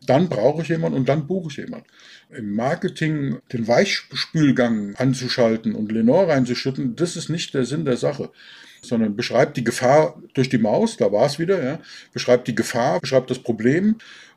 dann 0.06 0.30
brauche 0.30 0.62
ich 0.62 0.67
jemanden 0.67 0.99
und 0.99 1.10
dann 1.10 1.25
buche 1.25 1.49
ich 1.49 1.58
jemanden. 1.58 1.88
Im 2.30 2.54
Marketing 2.54 3.39
den 3.51 3.67
Weichspülgang 3.67 4.95
anzuschalten 4.95 5.73
und 5.73 5.91
Lenore 5.91 6.28
reinzuschütten, 6.28 6.95
das 6.95 7.15
ist 7.15 7.30
nicht 7.30 7.54
der 7.54 7.65
Sinn 7.65 7.86
der 7.86 7.97
Sache 7.97 8.30
sondern 8.86 9.15
beschreibt 9.15 9.58
die 9.58 9.63
Gefahr 9.63 10.21
durch 10.34 10.49
die 10.49 10.58
Maus, 10.58 10.97
da 10.97 11.12
war 11.12 11.25
es 11.25 11.39
wieder, 11.39 11.63
ja, 11.63 11.80
beschreibt 12.13 12.47
die 12.47 12.56
Gefahr, 12.56 12.99
beschreibt 12.99 13.30
das 13.30 13.39
Problem 13.39 13.95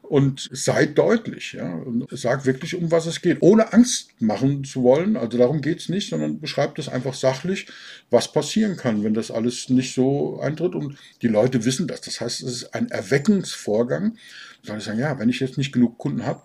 und 0.09 0.49
seid 0.53 0.97
deutlich, 0.97 1.53
ja, 1.53 1.71
und 1.71 2.07
sagt 2.11 2.47
wirklich, 2.47 2.75
um 2.75 2.91
was 2.91 3.05
es 3.05 3.21
geht, 3.21 3.39
ohne 3.43 3.75
Angst 3.75 4.11
machen 4.21 4.65
zu 4.65 4.83
wollen. 4.83 5.19
Also 5.19 5.37
darum 5.37 5.61
geht 5.61 5.81
es 5.81 5.91
nicht, 5.91 6.09
sondern 6.09 6.41
beschreibt 6.41 6.79
es 6.79 6.89
einfach 6.89 7.13
sachlich, 7.13 7.67
was 8.09 8.33
passieren 8.33 8.77
kann, 8.77 9.05
wenn 9.05 9.13
das 9.13 9.31
alles 9.31 9.69
nicht 9.69 9.95
so 9.95 10.41
eintritt. 10.41 10.75
Und 10.75 10.97
die 11.21 11.29
Leute 11.29 11.65
wissen 11.67 11.87
das. 11.87 12.01
Das 12.01 12.23
heißt, 12.23 12.43
es 12.43 12.63
ist 12.63 12.75
ein 12.75 12.91
Erweckungsvorgang. 12.91 14.17
Dann 14.65 14.81
sagen, 14.81 14.99
ja, 14.99 15.19
wenn 15.19 15.29
ich 15.29 15.41
jetzt 15.41 15.59
nicht 15.59 15.73
genug 15.73 15.99
Kunden 15.99 16.25
habe, 16.25 16.43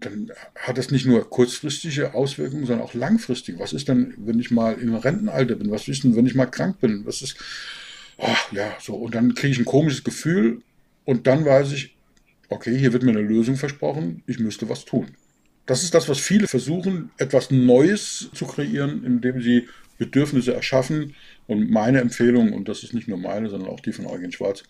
dann 0.00 0.32
hat 0.56 0.78
das 0.78 0.90
nicht 0.90 1.04
nur 1.04 1.28
kurzfristige 1.28 2.14
Auswirkungen, 2.14 2.64
sondern 2.64 2.86
auch 2.86 2.94
langfristige. 2.94 3.58
Was 3.58 3.74
ist 3.74 3.88
denn, 3.88 4.14
wenn 4.16 4.40
ich 4.40 4.50
mal 4.50 4.74
im 4.74 4.94
Rentenalter 4.94 5.56
bin? 5.56 5.70
Was 5.70 5.88
ist 5.88 6.04
denn, 6.04 6.16
wenn 6.16 6.26
ich 6.26 6.34
mal 6.34 6.46
krank 6.46 6.80
bin? 6.80 7.04
Was 7.04 7.20
ist, 7.20 7.36
oh, 8.16 8.36
ja, 8.52 8.74
so. 8.80 8.94
Und 8.94 9.14
dann 9.14 9.34
kriege 9.34 9.52
ich 9.52 9.58
ein 9.58 9.66
komisches 9.66 10.04
Gefühl 10.04 10.62
und 11.04 11.26
dann 11.26 11.44
weiß 11.44 11.72
ich, 11.72 11.93
okay, 12.48 12.76
hier 12.76 12.92
wird 12.92 13.02
mir 13.02 13.10
eine 13.10 13.22
Lösung 13.22 13.56
versprochen, 13.56 14.22
ich 14.26 14.38
müsste 14.38 14.68
was 14.68 14.84
tun. 14.84 15.08
Das 15.66 15.82
ist 15.82 15.94
das, 15.94 16.08
was 16.08 16.20
viele 16.20 16.46
versuchen, 16.46 17.10
etwas 17.16 17.50
Neues 17.50 18.28
zu 18.34 18.46
kreieren, 18.46 19.04
indem 19.04 19.40
sie 19.40 19.66
Bedürfnisse 19.98 20.54
erschaffen. 20.54 21.14
Und 21.46 21.70
meine 21.70 22.00
Empfehlung, 22.00 22.52
und 22.52 22.68
das 22.68 22.82
ist 22.82 22.94
nicht 22.94 23.08
nur 23.08 23.18
meine, 23.18 23.48
sondern 23.48 23.68
auch 23.68 23.80
die 23.80 23.92
von 23.92 24.06
Eugen 24.06 24.32
Schwarz, 24.32 24.64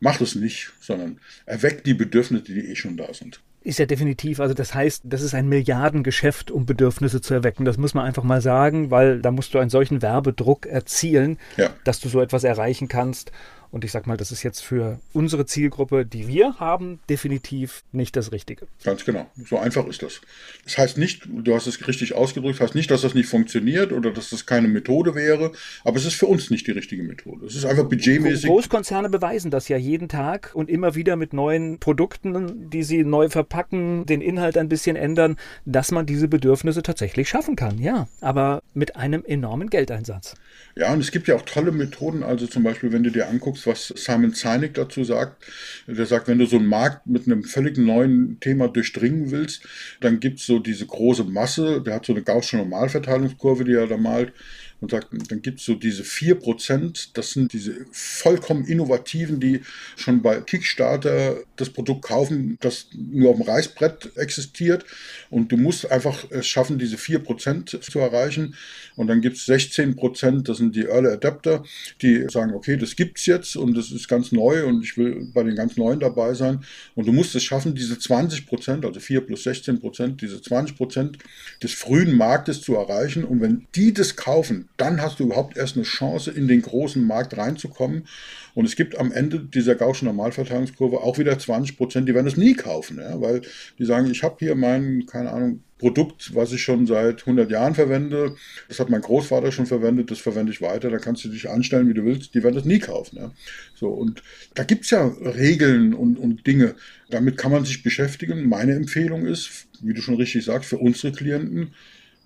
macht 0.00 0.20
es 0.20 0.34
nicht, 0.34 0.72
sondern 0.80 1.18
erweckt 1.46 1.86
die 1.86 1.94
Bedürfnisse, 1.94 2.44
die 2.44 2.60
eh 2.60 2.76
schon 2.76 2.96
da 2.96 3.12
sind. 3.12 3.40
Ist 3.64 3.78
ja 3.78 3.86
definitiv, 3.86 4.40
also 4.40 4.54
das 4.54 4.72
heißt, 4.72 5.02
das 5.04 5.20
ist 5.20 5.34
ein 5.34 5.48
Milliardengeschäft, 5.48 6.50
um 6.50 6.64
Bedürfnisse 6.64 7.20
zu 7.20 7.34
erwecken. 7.34 7.64
Das 7.64 7.76
muss 7.76 7.92
man 7.92 8.06
einfach 8.06 8.22
mal 8.22 8.40
sagen, 8.40 8.90
weil 8.90 9.20
da 9.20 9.30
musst 9.30 9.52
du 9.52 9.58
einen 9.58 9.68
solchen 9.68 10.00
Werbedruck 10.00 10.66
erzielen, 10.66 11.38
ja. 11.56 11.70
dass 11.84 11.98
du 12.00 12.08
so 12.08 12.20
etwas 12.20 12.44
erreichen 12.44 12.88
kannst. 12.88 13.32
Und 13.70 13.84
ich 13.84 13.92
sag 13.92 14.06
mal, 14.06 14.16
das 14.16 14.32
ist 14.32 14.42
jetzt 14.42 14.60
für 14.60 14.98
unsere 15.12 15.46
Zielgruppe, 15.46 16.06
die 16.06 16.26
wir 16.26 16.54
haben, 16.58 17.00
definitiv 17.08 17.84
nicht 17.92 18.16
das 18.16 18.32
Richtige. 18.32 18.66
Ganz 18.84 19.04
genau. 19.04 19.30
So 19.48 19.58
einfach 19.58 19.86
ist 19.86 20.02
das. 20.02 20.20
Das 20.64 20.78
heißt 20.78 20.98
nicht, 20.98 21.28
du 21.28 21.54
hast 21.54 21.66
es 21.66 21.86
richtig 21.86 22.14
ausgedrückt, 22.14 22.60
heißt 22.60 22.74
nicht, 22.74 22.90
dass 22.90 23.02
das 23.02 23.14
nicht 23.14 23.28
funktioniert 23.28 23.92
oder 23.92 24.10
dass 24.10 24.30
das 24.30 24.46
keine 24.46 24.68
Methode 24.68 25.14
wäre, 25.14 25.52
aber 25.84 25.96
es 25.96 26.06
ist 26.06 26.14
für 26.14 26.26
uns 26.26 26.50
nicht 26.50 26.66
die 26.66 26.72
richtige 26.72 27.02
Methode. 27.02 27.46
Es 27.46 27.54
ist 27.54 27.64
einfach 27.64 27.84
budgetmäßig. 27.84 28.46
Großkonzerne 28.46 29.08
beweisen 29.10 29.50
das 29.50 29.68
ja 29.68 29.76
jeden 29.76 30.08
Tag 30.08 30.50
und 30.54 30.70
immer 30.70 30.94
wieder 30.94 31.16
mit 31.16 31.32
neuen 31.32 31.78
Produkten, 31.78 32.70
die 32.70 32.82
sie 32.82 33.04
neu 33.04 33.28
verpacken, 33.28 34.06
den 34.06 34.20
Inhalt 34.20 34.56
ein 34.56 34.68
bisschen 34.68 34.96
ändern, 34.96 35.36
dass 35.64 35.90
man 35.90 36.06
diese 36.06 36.28
Bedürfnisse 36.28 36.82
tatsächlich 36.82 37.28
schaffen 37.28 37.56
kann. 37.56 37.78
Ja, 37.78 38.08
aber 38.20 38.62
mit 38.74 38.96
einem 38.96 39.24
enormen 39.26 39.70
Geldeinsatz. 39.70 40.34
Ja, 40.76 40.92
und 40.92 41.00
es 41.00 41.10
gibt 41.10 41.28
ja 41.28 41.34
auch 41.34 41.42
tolle 41.42 41.72
Methoden, 41.72 42.22
also 42.22 42.46
zum 42.46 42.62
Beispiel, 42.62 42.92
wenn 42.92 43.02
du 43.02 43.10
dir 43.10 43.28
anguckst, 43.28 43.57
anguckst, 43.58 43.66
was 43.66 43.88
Simon 43.96 44.32
Sinek 44.32 44.74
dazu 44.74 45.04
sagt, 45.04 45.44
der 45.86 46.06
sagt, 46.06 46.28
wenn 46.28 46.38
du 46.38 46.46
so 46.46 46.56
einen 46.56 46.66
Markt 46.66 47.06
mit 47.06 47.26
einem 47.26 47.44
völlig 47.44 47.78
neuen 47.78 48.38
Thema 48.40 48.68
durchdringen 48.68 49.30
willst, 49.30 49.62
dann 50.00 50.20
gibt 50.20 50.40
es 50.40 50.46
so 50.46 50.58
diese 50.58 50.86
große 50.86 51.24
Masse, 51.24 51.82
der 51.82 51.94
hat 51.94 52.06
so 52.06 52.12
eine 52.12 52.22
gaußsche 52.22 52.56
Normalverteilungskurve, 52.56 53.64
die 53.64 53.72
er 53.72 53.86
da 53.86 53.96
malt, 53.96 54.32
und 54.80 54.92
sagt, 54.92 55.08
dann 55.28 55.42
gibt 55.42 55.58
es 55.60 55.66
so 55.66 55.74
diese 55.74 56.02
4%, 56.02 57.08
das 57.14 57.32
sind 57.32 57.52
diese 57.52 57.86
vollkommen 57.90 58.64
innovativen, 58.64 59.40
die 59.40 59.62
schon 59.96 60.22
bei 60.22 60.40
Kickstarter 60.40 61.38
das 61.56 61.70
Produkt 61.70 62.02
kaufen, 62.02 62.56
das 62.60 62.86
nur 62.92 63.30
auf 63.30 63.36
dem 63.36 63.46
Reißbrett 63.46 64.16
existiert. 64.16 64.84
Und 65.30 65.50
du 65.50 65.56
musst 65.56 65.90
einfach 65.90 66.30
es 66.30 66.46
schaffen, 66.46 66.78
diese 66.78 66.96
4% 66.96 67.80
zu 67.80 67.98
erreichen. 67.98 68.54
Und 68.94 69.08
dann 69.08 69.20
gibt 69.20 69.36
es 69.36 69.48
16%, 69.48 70.42
das 70.42 70.58
sind 70.58 70.76
die 70.76 70.84
Early 70.84 71.08
Adapter, 71.08 71.64
die 72.00 72.26
sagen, 72.28 72.54
okay, 72.54 72.76
das 72.76 72.94
gibt 72.94 73.18
es 73.18 73.26
jetzt 73.26 73.56
und 73.56 73.76
das 73.76 73.90
ist 73.90 74.08
ganz 74.08 74.30
neu 74.32 74.64
und 74.66 74.84
ich 74.84 74.96
will 74.96 75.28
bei 75.34 75.42
den 75.42 75.56
ganz 75.56 75.76
Neuen 75.76 76.00
dabei 76.00 76.34
sein. 76.34 76.64
Und 76.94 77.06
du 77.06 77.12
musst 77.12 77.34
es 77.34 77.42
schaffen, 77.42 77.74
diese 77.74 77.94
20%, 77.94 78.86
also 78.86 79.00
4 79.00 79.22
plus 79.22 79.44
16%, 79.44 80.16
diese 80.16 80.36
20% 80.36 81.16
des 81.62 81.72
frühen 81.72 82.14
Marktes 82.16 82.62
zu 82.62 82.76
erreichen. 82.76 83.24
Und 83.24 83.40
wenn 83.40 83.66
die 83.74 83.92
das 83.92 84.14
kaufen, 84.16 84.67
dann 84.78 85.02
hast 85.02 85.20
du 85.20 85.24
überhaupt 85.24 85.56
erst 85.56 85.76
eine 85.76 85.84
Chance, 85.84 86.30
in 86.30 86.48
den 86.48 86.62
großen 86.62 87.04
Markt 87.06 87.36
reinzukommen. 87.36 88.06
Und 88.54 88.64
es 88.64 88.76
gibt 88.76 88.96
am 88.96 89.12
Ende 89.12 89.40
dieser 89.40 89.74
Gaußschen 89.74 90.06
Normalverteilungskurve 90.06 91.00
auch 91.00 91.18
wieder 91.18 91.38
20 91.38 91.76
Prozent, 91.76 92.08
die 92.08 92.14
werden 92.14 92.26
es 92.26 92.36
nie 92.36 92.54
kaufen, 92.54 92.98
ja, 92.98 93.20
weil 93.20 93.42
die 93.78 93.84
sagen, 93.84 94.10
ich 94.10 94.22
habe 94.22 94.36
hier 94.38 94.54
mein, 94.54 95.06
keine 95.06 95.30
Ahnung, 95.30 95.62
Produkt, 95.78 96.34
was 96.34 96.52
ich 96.52 96.62
schon 96.62 96.86
seit 96.86 97.20
100 97.20 97.50
Jahren 97.50 97.74
verwende. 97.74 98.34
Das 98.66 98.80
hat 98.80 98.90
mein 98.90 99.00
Großvater 99.00 99.52
schon 99.52 99.66
verwendet, 99.66 100.10
das 100.10 100.18
verwende 100.18 100.52
ich 100.52 100.60
weiter. 100.60 100.90
Da 100.90 100.98
kannst 100.98 101.24
du 101.24 101.28
dich 101.28 101.48
anstellen, 101.48 101.88
wie 101.88 101.94
du 101.94 102.04
willst. 102.04 102.34
Die 102.34 102.42
werden 102.42 102.56
das 102.56 102.64
nie 102.64 102.80
kaufen. 102.80 103.16
Ja. 103.16 103.30
So, 103.76 103.88
und 103.88 104.22
da 104.54 104.64
gibt 104.64 104.84
es 104.84 104.90
ja 104.90 105.06
Regeln 105.06 105.94
und, 105.94 106.18
und 106.18 106.46
Dinge. 106.46 106.74
Damit 107.10 107.36
kann 107.36 107.52
man 107.52 107.64
sich 107.64 107.82
beschäftigen. 107.82 108.48
Meine 108.48 108.74
Empfehlung 108.74 109.24
ist, 109.24 109.68
wie 109.80 109.94
du 109.94 110.02
schon 110.02 110.16
richtig 110.16 110.44
sagst, 110.44 110.68
für 110.68 110.78
unsere 110.78 111.12
Klienten, 111.12 111.72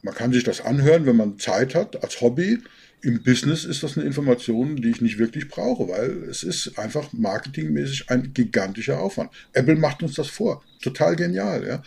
man 0.03 0.15
kann 0.15 0.33
sich 0.33 0.45
das 0.45 0.61
anhören, 0.61 1.07
wenn 1.07 1.17
man 1.17 1.39
Zeit 1.39 1.75
hat, 1.75 2.03
als 2.03 2.21
Hobby. 2.21 2.59
Im 3.03 3.23
Business 3.23 3.65
ist 3.65 3.83
das 3.83 3.97
eine 3.97 4.07
Information, 4.07 4.77
die 4.77 4.91
ich 4.91 5.01
nicht 5.01 5.19
wirklich 5.19 5.49
brauche, 5.49 5.89
weil 5.89 6.25
es 6.25 6.43
ist 6.43 6.79
einfach 6.79 7.13
marketingmäßig 7.13 8.11
ein 8.11 8.33
gigantischer 8.33 9.01
Aufwand. 9.01 9.31
Apple 9.53 9.77
macht 9.77 10.03
uns 10.03 10.15
das 10.15 10.29
vor. 10.29 10.63
Total 10.81 11.17
genial, 11.17 11.67
ja. 11.67 11.83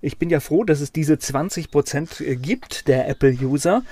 Ich 0.00 0.18
bin 0.18 0.30
ja 0.30 0.40
froh, 0.40 0.64
dass 0.64 0.80
es 0.80 0.92
diese 0.92 1.18
20 1.18 1.70
Prozent 1.70 2.20
äh, 2.20 2.36
gibt 2.36 2.88
der 2.88 3.08
Apple-User, 3.08 3.82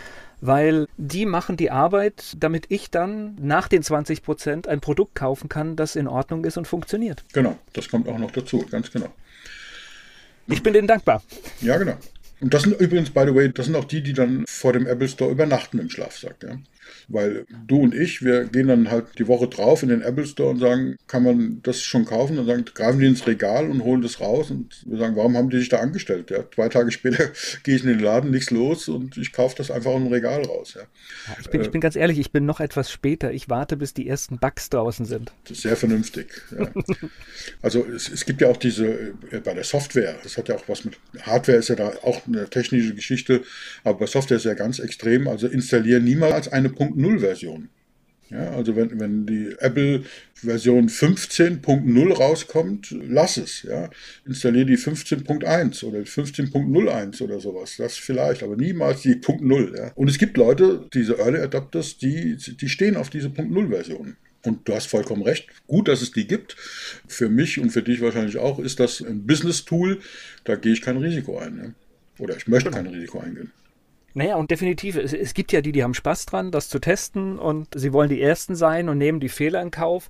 weil 0.41 0.87
die 0.99 1.25
machen 1.25 1.57
die 1.57 1.71
Arbeit, 1.71 2.35
damit 2.39 2.67
ich 2.69 2.91
dann 2.91 3.37
nach 3.41 3.69
den 3.69 3.83
20 3.83 4.23
Prozent 4.23 4.69
ein 4.69 4.81
Produkt 4.81 5.15
kaufen 5.15 5.49
kann, 5.49 5.75
das 5.75 5.97
in 5.97 6.07
Ordnung 6.07 6.45
ist 6.45 6.57
und 6.59 6.67
funktioniert. 6.67 7.25
Genau, 7.33 7.57
das 7.73 7.89
kommt 7.89 8.09
auch 8.09 8.19
noch 8.19 8.31
dazu, 8.33 8.65
ganz 8.71 8.91
genau. 8.91 9.09
Ich 10.49 10.63
bin 10.63 10.73
denen 10.73 10.89
dankbar. 10.89 11.23
Ja, 11.61 11.79
genau. 11.79 11.97
Und 12.43 12.53
das 12.53 12.63
sind 12.63 12.79
übrigens, 12.81 13.11
by 13.11 13.23
the 13.25 13.35
way, 13.35 13.51
das 13.53 13.67
sind 13.67 13.77
auch 13.77 13.85
die, 13.85 14.03
die 14.03 14.13
dann 14.13 14.45
vor 14.49 14.73
dem 14.73 14.87
Apple 14.87 15.09
Store 15.09 15.31
übernachten 15.31 15.79
im 15.79 15.89
Schlafsack. 15.89 16.37
Ja. 16.43 16.59
Weil 17.09 17.47
du 17.67 17.81
und 17.81 17.95
ich, 17.95 18.23
wir 18.23 18.45
gehen 18.45 18.69
dann 18.69 18.91
halt 18.91 19.19
die 19.19 19.29
Woche 19.29 19.49
drauf 19.49 19.83
in 19.83 19.89
den 19.89 20.03
Apple 20.03 20.27
Store 20.27 20.51
und 20.51 20.59
sagen, 20.59 20.97
kann 21.07 21.23
man 21.23 21.61
das 21.63 21.83
schon 21.83 22.05
kaufen? 22.05 22.39
Und 22.39 22.47
dann 22.47 22.65
greifen 22.65 23.01
die 23.01 23.07
ins 23.07 23.27
Regal 23.27 23.71
und 23.71 23.83
holen 23.83 24.03
das 24.03 24.21
raus 24.21 24.51
und 24.51 24.85
wir 24.87 24.99
sagen, 24.99 25.17
warum 25.17 25.37
haben 25.37 25.51
die 25.51 25.59
sich 25.59 25.69
da 25.69 25.79
angestellt? 25.79 26.31
Ja, 26.31 26.45
zwei 26.55 26.69
Tage 26.69 26.91
später 26.91 27.31
gehe 27.65 27.77
ich 27.77 27.83
in 27.83 27.89
den 27.89 28.01
Laden, 28.01 28.31
nichts 28.31 28.51
los 28.51 28.89
und 28.89 29.17
ich 29.17 29.33
kaufe 29.33 29.57
das 29.57 29.71
einfach 29.71 29.95
im 29.95 30.07
Regal 30.07 30.43
raus. 30.43 30.75
Ja. 30.75 30.83
Ja, 31.29 31.37
ich, 31.41 31.51
bin, 31.51 31.61
äh, 31.61 31.65
ich 31.65 31.71
bin 31.71 31.81
ganz 31.81 31.97
ehrlich, 31.97 32.19
ich 32.19 32.33
bin 32.33 32.47
noch 32.47 32.61
etwas 32.61 32.91
später. 32.91 33.33
Ich 33.33 33.49
warte, 33.49 33.77
bis 33.77 33.95
die 33.95 34.09
ersten 34.09 34.39
Bugs 34.39 34.71
draußen 34.71 35.07
sind. 35.07 35.33
Das 35.45 35.59
ist 35.59 35.63
sehr 35.63 35.77
vernünftig. 35.77 36.29
Ja. 36.57 36.69
also 37.63 37.85
es, 37.85 38.09
es, 38.09 38.25
gibt 38.25 38.41
ja 38.41 38.49
auch 38.49 38.57
diese, 38.57 38.87
äh, 39.31 39.41
bei 39.45 39.55
der 39.55 39.65
Software, 39.65 40.17
das 40.23 40.37
hat 40.37 40.49
ja 40.49 40.57
auch 40.57 40.69
was 40.69 40.85
mit, 40.85 40.99
Hardware 41.23 41.59
ist 41.59 41.69
ja 41.69 41.77
da 41.77 41.93
auch 42.03 42.27
eine 42.27 42.49
technische 42.49 42.95
Geschichte, 42.95 43.43
aber 43.85 44.01
bei 44.01 44.07
Software 44.07 44.37
ist 44.37 44.45
ja 44.45 44.55
ganz 44.55 44.79
extrem. 44.79 45.29
Also 45.29 45.47
installieren 45.47 46.05
niemals 46.05 46.49
eine 46.49 46.71
5.0-Version. 46.75 47.69
Ja, 48.33 48.51
also 48.53 48.75
wenn, 48.77 48.99
wenn 48.99 49.27
die 49.27 49.55
Apple 49.59 50.05
Version 50.35 50.89
15.0 50.89 52.13
rauskommt, 52.15 52.97
lass 53.07 53.37
es. 53.37 53.63
Ja. 53.63 53.91
Installiere 54.25 54.65
die 54.65 54.79
15.1 54.79 55.85
oder 55.85 55.99
15.01 55.99 57.23
oder 57.23 57.41
sowas. 57.41 57.75
Das 57.77 57.99
vielleicht, 57.99 58.43
aber 58.43 58.57
niemals 58.57 59.03
die 59.03 59.17
.0. 59.17 59.77
Ja. 59.77 59.93
Und 59.95 60.09
es 60.09 60.17
gibt 60.17 60.39
Leute, 60.39 60.89
diese 60.95 61.19
Early 61.19 61.41
Adapters, 61.41 61.99
die, 61.99 62.37
die 62.37 62.69
stehen 62.71 62.97
auf 62.97 63.11
diese 63.11 63.29
.0-Version. 63.29 64.17
Und 64.45 64.67
du 64.67 64.75
hast 64.75 64.87
vollkommen 64.87 65.23
recht. 65.23 65.49
Gut, 65.67 65.89
dass 65.89 66.01
es 66.01 66.13
die 66.13 66.27
gibt. 66.27 66.57
Für 67.07 67.29
mich 67.29 67.61
und 67.61 67.71
für 67.71 67.83
dich 67.83 68.01
wahrscheinlich 68.01 68.39
auch 68.39 68.59
ist 68.59 68.81
das 68.81 69.03
ein 69.03 69.27
Business-Tool. 69.27 70.01
Da 70.45 70.57
gehe 70.57 70.73
ich 70.73 70.81
kein 70.81 70.97
Risiko 70.97 71.39
ein. 71.39 71.59
Ja. 71.59 72.25
Oder 72.25 72.37
ich 72.37 72.49
möchte 72.49 72.71
kein 72.71 72.87
Risiko 72.87 73.21
eingehen. 73.21 73.53
Naja, 74.15 74.37
und 74.37 74.51
definitiv, 74.51 74.97
es, 74.97 75.13
es, 75.13 75.35
gibt 75.35 75.53
ja 75.53 75.61
die, 75.61 75.73
die 75.73 75.83
haben 75.83 75.95
Spaß 75.95 76.27
dran, 76.27 76.51
das 76.51 76.69
zu 76.69 76.79
testen 76.79 77.39
und 77.39 77.69
sie 77.75 77.93
wollen 77.93 78.11
die 78.11 78.21
Ersten 78.21 78.55
sein 78.55 78.89
und 78.89 78.99
nehmen 78.99 79.21
die 79.21 79.29
Fehler 79.29 79.63
in 79.63 79.71
Kauf. 79.71 80.09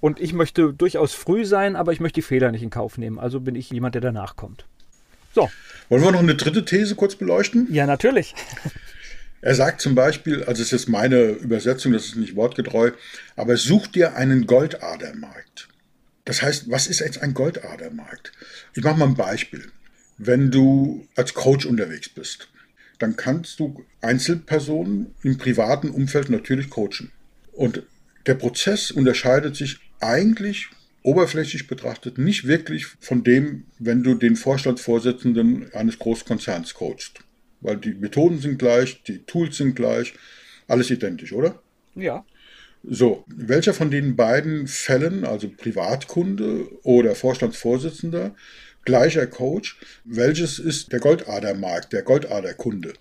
Und 0.00 0.20
ich 0.20 0.32
möchte 0.32 0.72
durchaus 0.72 1.14
früh 1.14 1.44
sein, 1.44 1.76
aber 1.76 1.92
ich 1.92 2.00
möchte 2.00 2.16
die 2.16 2.26
Fehler 2.26 2.50
nicht 2.50 2.62
in 2.62 2.70
Kauf 2.70 2.98
nehmen. 2.98 3.18
Also 3.18 3.40
bin 3.40 3.54
ich 3.54 3.70
jemand, 3.70 3.94
der 3.94 4.02
danach 4.02 4.36
kommt. 4.36 4.66
So. 5.34 5.50
Wollen 5.88 6.02
wir 6.02 6.12
noch 6.12 6.20
eine 6.20 6.34
dritte 6.34 6.64
These 6.64 6.94
kurz 6.94 7.16
beleuchten? 7.16 7.68
Ja, 7.70 7.86
natürlich. 7.86 8.34
Er 9.40 9.54
sagt 9.54 9.82
zum 9.82 9.94
Beispiel, 9.94 10.42
also 10.44 10.62
es 10.62 10.72
ist 10.72 10.88
meine 10.88 11.32
Übersetzung, 11.32 11.92
das 11.92 12.06
ist 12.06 12.16
nicht 12.16 12.34
wortgetreu, 12.34 12.92
aber 13.36 13.58
such 13.58 13.88
dir 13.88 14.16
einen 14.16 14.46
Goldadermarkt. 14.46 15.68
Das 16.24 16.40
heißt, 16.40 16.70
was 16.70 16.86
ist 16.86 17.00
jetzt 17.00 17.20
ein 17.20 17.34
Goldadermarkt? 17.34 18.32
Ich 18.74 18.82
mache 18.82 18.96
mal 18.98 19.04
ein 19.04 19.16
Beispiel. 19.16 19.70
Wenn 20.16 20.50
du 20.50 21.06
als 21.14 21.34
Coach 21.34 21.66
unterwegs 21.66 22.08
bist 22.08 22.48
dann 22.98 23.16
kannst 23.16 23.60
du 23.60 23.84
Einzelpersonen 24.00 25.14
im 25.22 25.38
privaten 25.38 25.90
Umfeld 25.90 26.30
natürlich 26.30 26.70
coachen. 26.70 27.10
Und 27.52 27.82
der 28.26 28.34
Prozess 28.34 28.90
unterscheidet 28.90 29.56
sich 29.56 29.78
eigentlich 30.00 30.68
oberflächlich 31.02 31.66
betrachtet 31.66 32.18
nicht 32.18 32.46
wirklich 32.46 32.86
von 32.98 33.22
dem, 33.22 33.64
wenn 33.78 34.02
du 34.02 34.14
den 34.14 34.36
Vorstandsvorsitzenden 34.36 35.72
eines 35.74 35.98
Großkonzerns 35.98 36.74
coachst. 36.74 37.20
Weil 37.60 37.76
die 37.76 37.94
Methoden 37.94 38.38
sind 38.38 38.58
gleich, 38.58 39.02
die 39.02 39.18
Tools 39.18 39.58
sind 39.58 39.76
gleich, 39.76 40.14
alles 40.66 40.90
identisch, 40.90 41.32
oder? 41.32 41.62
Ja. 41.94 42.24
So, 42.82 43.24
welcher 43.26 43.74
von 43.74 43.90
den 43.90 44.16
beiden 44.16 44.66
Fällen, 44.66 45.24
also 45.24 45.48
Privatkunde 45.48 46.68
oder 46.82 47.14
Vorstandsvorsitzender, 47.14 48.34
gleicher 48.84 49.26
Coach. 49.26 49.78
Welches 50.04 50.58
ist 50.58 50.92
der 50.92 51.00
Goldadermarkt, 51.00 51.92
der 51.92 52.02
Goldaderkunde? 52.02 52.94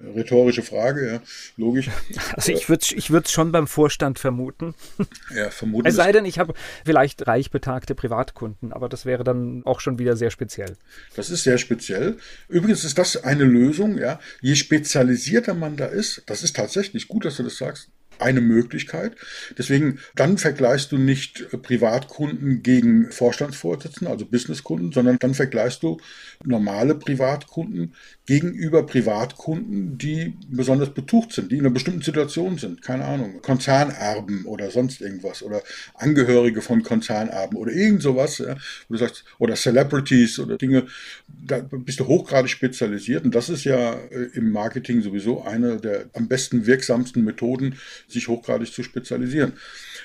Rhetorische 0.00 0.62
Frage, 0.62 1.06
ja, 1.06 1.22
logisch. 1.56 1.88
Also 2.32 2.52
ich 2.52 2.68
würde 2.68 2.84
ich 2.94 3.10
es 3.10 3.30
schon 3.30 3.52
beim 3.52 3.66
Vorstand 3.66 4.18
vermuten. 4.18 4.74
Ja, 5.34 5.50
vermuten. 5.50 5.86
Es 5.86 5.94
sei 5.94 6.12
denn, 6.12 6.24
ich 6.24 6.38
habe 6.38 6.54
vielleicht 6.84 7.26
reich 7.26 7.50
betagte 7.50 7.94
Privatkunden, 7.94 8.72
aber 8.72 8.88
das 8.88 9.06
wäre 9.06 9.24
dann 9.24 9.62
auch 9.64 9.80
schon 9.80 9.98
wieder 9.98 10.16
sehr 10.16 10.30
speziell. 10.30 10.76
Das 11.16 11.30
ist 11.30 11.44
sehr 11.44 11.58
speziell. 11.58 12.16
Übrigens 12.48 12.84
ist 12.84 12.98
das 12.98 13.22
eine 13.22 13.44
Lösung, 13.44 13.98
ja. 13.98 14.20
Je 14.40 14.54
spezialisierter 14.54 15.54
man 15.54 15.76
da 15.76 15.86
ist, 15.86 16.22
das 16.26 16.42
ist 16.42 16.56
tatsächlich 16.56 17.08
gut, 17.08 17.24
dass 17.24 17.36
du 17.36 17.42
das 17.42 17.56
sagst, 17.56 17.88
eine 18.18 18.40
Möglichkeit. 18.40 19.16
Deswegen, 19.56 19.98
dann 20.14 20.38
vergleichst 20.38 20.92
du 20.92 20.98
nicht 20.98 21.46
Privatkunden 21.62 22.62
gegen 22.62 23.10
Vorstandsvorsitzende, 23.10 24.10
also 24.10 24.26
Businesskunden, 24.26 24.92
sondern 24.92 25.18
dann 25.18 25.34
vergleichst 25.34 25.82
du 25.82 25.98
normale 26.44 26.94
Privatkunden 26.94 27.94
gegenüber 28.26 28.86
Privatkunden, 28.86 29.98
die 29.98 30.34
besonders 30.48 30.94
betucht 30.94 31.32
sind, 31.32 31.52
die 31.52 31.56
in 31.56 31.60
einer 31.62 31.74
bestimmten 31.74 32.00
Situation 32.02 32.56
sind. 32.56 32.80
Keine 32.80 33.04
Ahnung, 33.04 33.42
Konzernerben 33.42 34.46
oder 34.46 34.70
sonst 34.70 35.02
irgendwas 35.02 35.42
oder 35.42 35.62
Angehörige 35.94 36.62
von 36.62 36.82
Konzernerben 36.82 37.56
oder 37.58 37.72
irgend 37.72 38.02
sowas, 38.02 38.38
ja, 38.38 38.56
wo 38.88 38.94
du 38.94 38.98
sagst, 38.98 39.24
oder 39.38 39.56
Celebrities 39.56 40.38
oder 40.38 40.56
Dinge, 40.56 40.86
da 41.28 41.60
bist 41.60 42.00
du 42.00 42.06
hochgradig 42.06 42.50
spezialisiert 42.50 43.24
und 43.24 43.34
das 43.34 43.50
ist 43.50 43.64
ja 43.64 43.92
äh, 43.92 44.30
im 44.34 44.50
Marketing 44.50 45.02
sowieso 45.02 45.42
eine 45.42 45.78
der 45.78 46.06
am 46.14 46.28
besten 46.28 46.66
wirksamsten 46.66 47.24
Methoden, 47.24 47.76
sich 48.08 48.28
hochgradig 48.28 48.72
zu 48.72 48.82
spezialisieren. 48.82 49.54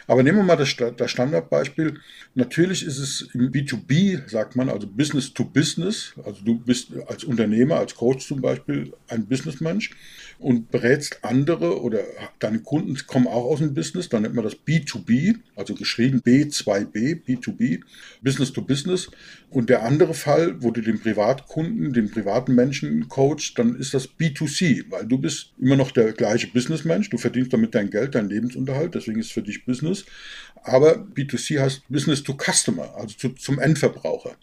Aber 0.07 0.23
nehmen 0.23 0.39
wir 0.39 0.43
mal 0.43 0.55
das, 0.55 0.75
das 0.97 1.11
Standardbeispiel. 1.11 1.99
Natürlich 2.33 2.85
ist 2.85 2.97
es 2.97 3.29
im 3.33 3.51
B2B, 3.51 4.27
sagt 4.29 4.55
man, 4.55 4.69
also 4.69 4.87
Business 4.87 5.33
to 5.33 5.45
Business. 5.45 6.13
Also 6.23 6.41
du 6.43 6.59
bist 6.59 6.91
als 7.07 7.23
Unternehmer, 7.23 7.77
als 7.77 7.95
Coach 7.95 8.27
zum 8.27 8.41
Beispiel 8.41 8.93
ein 9.07 9.27
Businessmensch 9.27 9.91
und 10.39 10.71
berätst 10.71 11.19
andere 11.23 11.81
oder 11.81 11.99
deine 12.39 12.59
Kunden 12.59 12.97
kommen 13.05 13.27
auch 13.27 13.43
aus 13.43 13.59
dem 13.59 13.73
Business, 13.73 14.07
dann 14.07 14.21
nennt 14.21 14.35
man 14.35 14.45
das 14.45 14.55
B2B, 14.55 15.35
also 15.55 15.75
geschrieben 15.75 16.21
B2B, 16.25 17.21
B2B, 17.25 17.81
Business 18.21 18.53
to 18.53 18.61
Business. 18.61 19.11
Und 19.49 19.69
der 19.69 19.83
andere 19.83 20.13
Fall, 20.13 20.63
wo 20.63 20.71
du 20.71 20.81
den 20.81 20.99
Privatkunden, 20.99 21.91
den 21.91 22.09
privaten 22.09 22.55
Menschen 22.55 23.09
coachst, 23.09 23.59
dann 23.59 23.75
ist 23.75 23.93
das 23.93 24.07
B2C, 24.07 24.85
weil 24.89 25.05
du 25.05 25.17
bist 25.17 25.51
immer 25.59 25.75
noch 25.75 25.91
der 25.91 26.13
gleiche 26.13 26.47
Businessmensch, 26.47 27.09
du 27.09 27.17
verdienst 27.17 27.51
damit 27.51 27.75
dein 27.75 27.89
Geld, 27.89 28.15
dein 28.15 28.29
Lebensunterhalt, 28.29 28.95
deswegen 28.95 29.19
ist 29.19 29.27
es 29.27 29.31
für 29.33 29.41
dich 29.41 29.65
Business. 29.65 30.05
Aber 30.63 30.95
B2C 30.95 31.59
heißt 31.59 31.83
Business 31.89 32.23
to 32.23 32.37
Customer, 32.37 32.95
also 32.95 33.13
zu, 33.15 33.29
zum 33.29 33.59
Endverbraucher. 33.59 34.35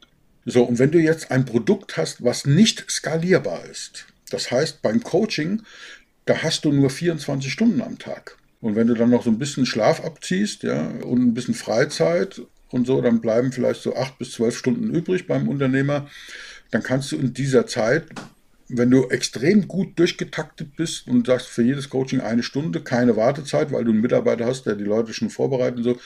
So, 0.44 0.62
und 0.62 0.78
wenn 0.78 0.90
du 0.90 1.00
jetzt 1.00 1.30
ein 1.30 1.44
Produkt 1.44 1.96
hast, 1.96 2.22
was 2.22 2.44
nicht 2.46 2.84
skalierbar 2.90 3.64
ist, 3.64 4.06
das 4.30 4.50
heißt 4.50 4.82
beim 4.82 5.02
Coaching, 5.02 5.62
da 6.24 6.42
hast 6.42 6.64
du 6.64 6.72
nur 6.72 6.90
24 6.90 7.52
Stunden 7.52 7.80
am 7.80 7.98
Tag. 7.98 8.36
Und 8.60 8.74
wenn 8.74 8.88
du 8.88 8.94
dann 8.94 9.10
noch 9.10 9.22
so 9.22 9.30
ein 9.30 9.38
bisschen 9.38 9.66
Schlaf 9.66 10.04
abziehst, 10.04 10.62
ja, 10.62 10.88
und 10.88 11.22
ein 11.22 11.34
bisschen 11.34 11.54
Freizeit 11.54 12.42
und 12.70 12.86
so, 12.86 13.00
dann 13.00 13.20
bleiben 13.20 13.52
vielleicht 13.52 13.82
so 13.82 13.94
acht 13.94 14.18
bis 14.18 14.32
zwölf 14.32 14.56
Stunden 14.56 14.92
übrig 14.92 15.26
beim 15.26 15.48
Unternehmer. 15.48 16.08
Dann 16.70 16.82
kannst 16.82 17.12
du 17.12 17.16
in 17.16 17.32
dieser 17.32 17.66
Zeit, 17.66 18.06
wenn 18.68 18.90
du 18.90 19.08
extrem 19.08 19.68
gut 19.68 19.98
durchgetaktet 19.98 20.74
bist 20.76 21.06
und 21.06 21.26
sagst 21.26 21.46
für 21.46 21.62
jedes 21.62 21.88
Coaching 21.88 22.20
eine 22.20 22.42
Stunde, 22.42 22.80
keine 22.80 23.16
Wartezeit, 23.16 23.70
weil 23.70 23.84
du 23.84 23.92
einen 23.92 24.00
Mitarbeiter 24.00 24.46
hast, 24.46 24.64
der 24.66 24.74
die 24.74 24.84
Leute 24.84 25.12
schon 25.12 25.30
vorbereitet 25.30 25.78
und 25.78 25.84
so, 25.84 26.00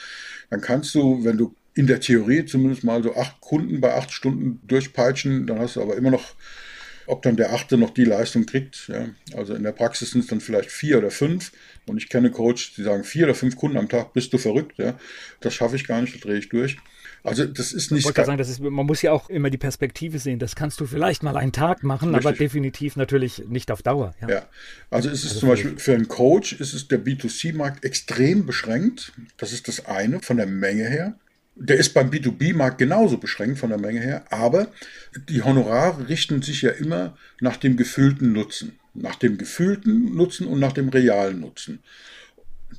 dann 0.51 0.61
kannst 0.61 0.95
du, 0.95 1.25
wenn 1.25 1.39
du 1.39 1.55
in 1.75 1.87
der 1.87 2.01
Theorie 2.01 2.45
zumindest 2.45 2.85
mal 2.85 3.03
so 3.03 3.17
acht 3.17 3.41
Kunden 3.41 3.81
bei 3.81 3.95
acht 3.95 4.13
Stunden 4.13 4.61
durchpeitschen, 4.67 5.47
dann 5.47 5.61
hast 5.61 5.77
du 5.77 5.83
aber 5.83 5.97
immer 5.97 6.11
noch, 6.11 6.35
ob 7.11 7.23
dann 7.23 7.37
der 7.37 7.53
achte 7.53 7.77
noch 7.77 7.91
die 7.91 8.05
Leistung 8.05 8.47
kriegt. 8.47 8.89
Ja. 8.89 9.09
Also 9.37 9.55
in 9.55 9.63
der 9.63 9.73
Praxis 9.73 10.13
sind 10.13 10.21
es 10.21 10.27
dann 10.29 10.41
vielleicht 10.41 10.71
vier 10.71 10.99
oder 10.99 11.11
fünf. 11.11 11.53
Und 11.87 11.97
ich 11.97 12.09
kenne 12.09 12.31
Coaches, 12.31 12.73
die 12.77 12.83
sagen, 12.83 13.05
vier 13.05 13.25
oder 13.25 13.35
fünf 13.35 13.57
Kunden 13.57 13.77
am 13.77 13.89
Tag, 13.89 14.13
bist 14.13 14.33
du 14.33 14.39
verrückt. 14.39 14.79
Ja. 14.79 14.99
Das 15.41 15.55
schaffe 15.55 15.77
ich 15.77 15.87
gar 15.87 16.01
nicht, 16.01 16.15
da 16.15 16.19
drehe 16.21 16.39
ich 16.39 16.49
durch. 16.49 16.79
Also 17.23 17.45
das 17.45 17.73
ist 17.73 17.91
nicht. 17.91 18.01
Ich 18.01 18.05
wollte 18.07 18.25
sagen, 18.25 18.39
das 18.39 18.49
ist, 18.49 18.61
man 18.61 18.87
muss 18.87 19.03
ja 19.03 19.13
auch 19.13 19.29
immer 19.29 19.51
die 19.51 19.59
Perspektive 19.59 20.19
sehen. 20.19 20.39
Das 20.39 20.57
kannst 20.57 20.81
du 20.81 20.87
vielleicht 20.87 21.23
mal 21.23 21.37
einen 21.37 21.53
Tag 21.53 21.83
machen, 21.83 22.15
Richtig. 22.15 22.27
aber 22.27 22.37
definitiv 22.37 22.97
natürlich 22.97 23.45
nicht 23.49 23.71
auf 23.71 23.83
Dauer. 23.83 24.15
Ja, 24.23 24.29
ja. 24.29 24.43
also 24.91 25.11
ist 25.11 25.25
es 25.25 25.31
also 25.31 25.41
zum 25.41 25.49
Beispiel 25.51 25.79
für 25.79 25.95
einen 25.95 26.09
Coach 26.09 26.55
ist 26.55 26.73
es 26.73 26.89
der 26.89 27.05
B2C-Markt 27.05 27.85
extrem 27.85 28.47
beschränkt. 28.47 29.13
Das 29.37 29.53
ist 29.53 29.69
das 29.69 29.87
eine 29.87 30.21
von 30.21 30.39
der 30.39 30.47
Menge 30.47 30.89
her. 30.89 31.15
Der 31.63 31.77
ist 31.77 31.93
beim 31.93 32.09
B2B-Markt 32.09 32.79
genauso 32.79 33.19
beschränkt 33.19 33.59
von 33.59 33.69
der 33.69 33.79
Menge 33.79 34.01
her, 34.01 34.25
aber 34.31 34.69
die 35.29 35.43
Honorare 35.43 36.09
richten 36.09 36.41
sich 36.41 36.63
ja 36.63 36.71
immer 36.71 37.19
nach 37.39 37.59
dem 37.59 37.77
gefühlten 37.77 38.33
Nutzen. 38.33 38.79
Nach 38.95 39.15
dem 39.15 39.37
gefühlten 39.37 40.17
Nutzen 40.17 40.47
und 40.47 40.59
nach 40.59 40.73
dem 40.73 40.89
realen 40.89 41.41
Nutzen 41.41 41.81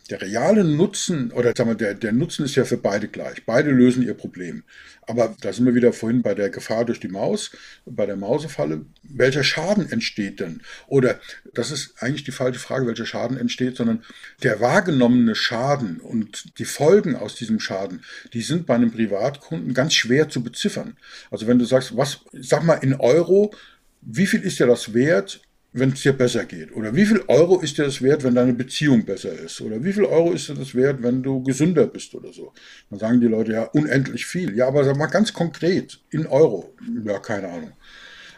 der 0.09 0.21
reale 0.21 0.63
Nutzen, 0.63 1.31
oder 1.31 1.53
sagen 1.55 1.69
wir, 1.69 1.75
der, 1.75 1.93
der 1.93 2.11
Nutzen 2.11 2.45
ist 2.45 2.55
ja 2.55 2.65
für 2.65 2.77
beide 2.77 3.07
gleich. 3.07 3.45
Beide 3.45 3.71
lösen 3.71 4.03
ihr 4.03 4.13
Problem. 4.13 4.63
Aber 5.07 5.35
da 5.41 5.51
sind 5.51 5.65
wir 5.65 5.75
wieder 5.75 5.93
vorhin 5.93 6.21
bei 6.21 6.33
der 6.33 6.49
Gefahr 6.49 6.85
durch 6.85 6.99
die 6.99 7.07
Maus, 7.07 7.51
bei 7.85 8.05
der 8.05 8.15
Mausefalle. 8.15 8.85
Welcher 9.03 9.43
Schaden 9.43 9.91
entsteht 9.91 10.39
denn? 10.39 10.61
Oder 10.87 11.19
das 11.53 11.71
ist 11.71 11.95
eigentlich 12.01 12.23
die 12.23 12.31
falsche 12.31 12.59
Frage, 12.59 12.87
welcher 12.87 13.05
Schaden 13.05 13.37
entsteht, 13.37 13.77
sondern 13.77 14.03
der 14.43 14.59
wahrgenommene 14.59 15.35
Schaden 15.35 15.99
und 15.99 16.59
die 16.59 16.65
Folgen 16.65 17.15
aus 17.15 17.35
diesem 17.35 17.59
Schaden, 17.59 18.03
die 18.33 18.41
sind 18.41 18.65
bei 18.65 18.75
einem 18.75 18.91
Privatkunden 18.91 19.73
ganz 19.73 19.93
schwer 19.93 20.29
zu 20.29 20.43
beziffern. 20.43 20.97
Also 21.29 21.47
wenn 21.47 21.59
du 21.59 21.65
sagst, 21.65 21.97
was, 21.97 22.21
sag 22.33 22.63
mal 22.63 22.75
in 22.75 22.93
Euro, 22.93 23.53
wie 24.01 24.27
viel 24.27 24.41
ist 24.41 24.59
dir 24.59 24.67
das 24.67 24.93
wert? 24.93 25.41
Wenn 25.73 25.91
es 25.91 26.01
dir 26.01 26.13
besser 26.13 26.45
geht? 26.45 26.75
Oder 26.75 26.95
wie 26.95 27.05
viel 27.05 27.23
Euro 27.27 27.59
ist 27.59 27.77
dir 27.77 27.85
das 27.85 28.01
wert, 28.01 28.23
wenn 28.23 28.35
deine 28.35 28.53
Beziehung 28.53 29.05
besser 29.05 29.31
ist? 29.31 29.61
Oder 29.61 29.83
wie 29.83 29.93
viel 29.93 30.03
Euro 30.03 30.33
ist 30.33 30.49
dir 30.49 30.55
das 30.55 30.75
wert, 30.75 31.01
wenn 31.01 31.23
du 31.23 31.43
gesünder 31.43 31.87
bist 31.87 32.13
oder 32.13 32.33
so? 32.33 32.53
Dann 32.89 32.99
sagen 32.99 33.21
die 33.21 33.27
Leute 33.27 33.53
ja 33.53 33.63
unendlich 33.63 34.25
viel. 34.25 34.55
Ja, 34.55 34.67
aber 34.67 34.83
sag 34.83 34.97
mal 34.97 35.07
ganz 35.07 35.31
konkret 35.31 35.99
in 36.09 36.27
Euro. 36.27 36.73
Ja, 37.05 37.19
keine 37.19 37.47
Ahnung. 37.47 37.71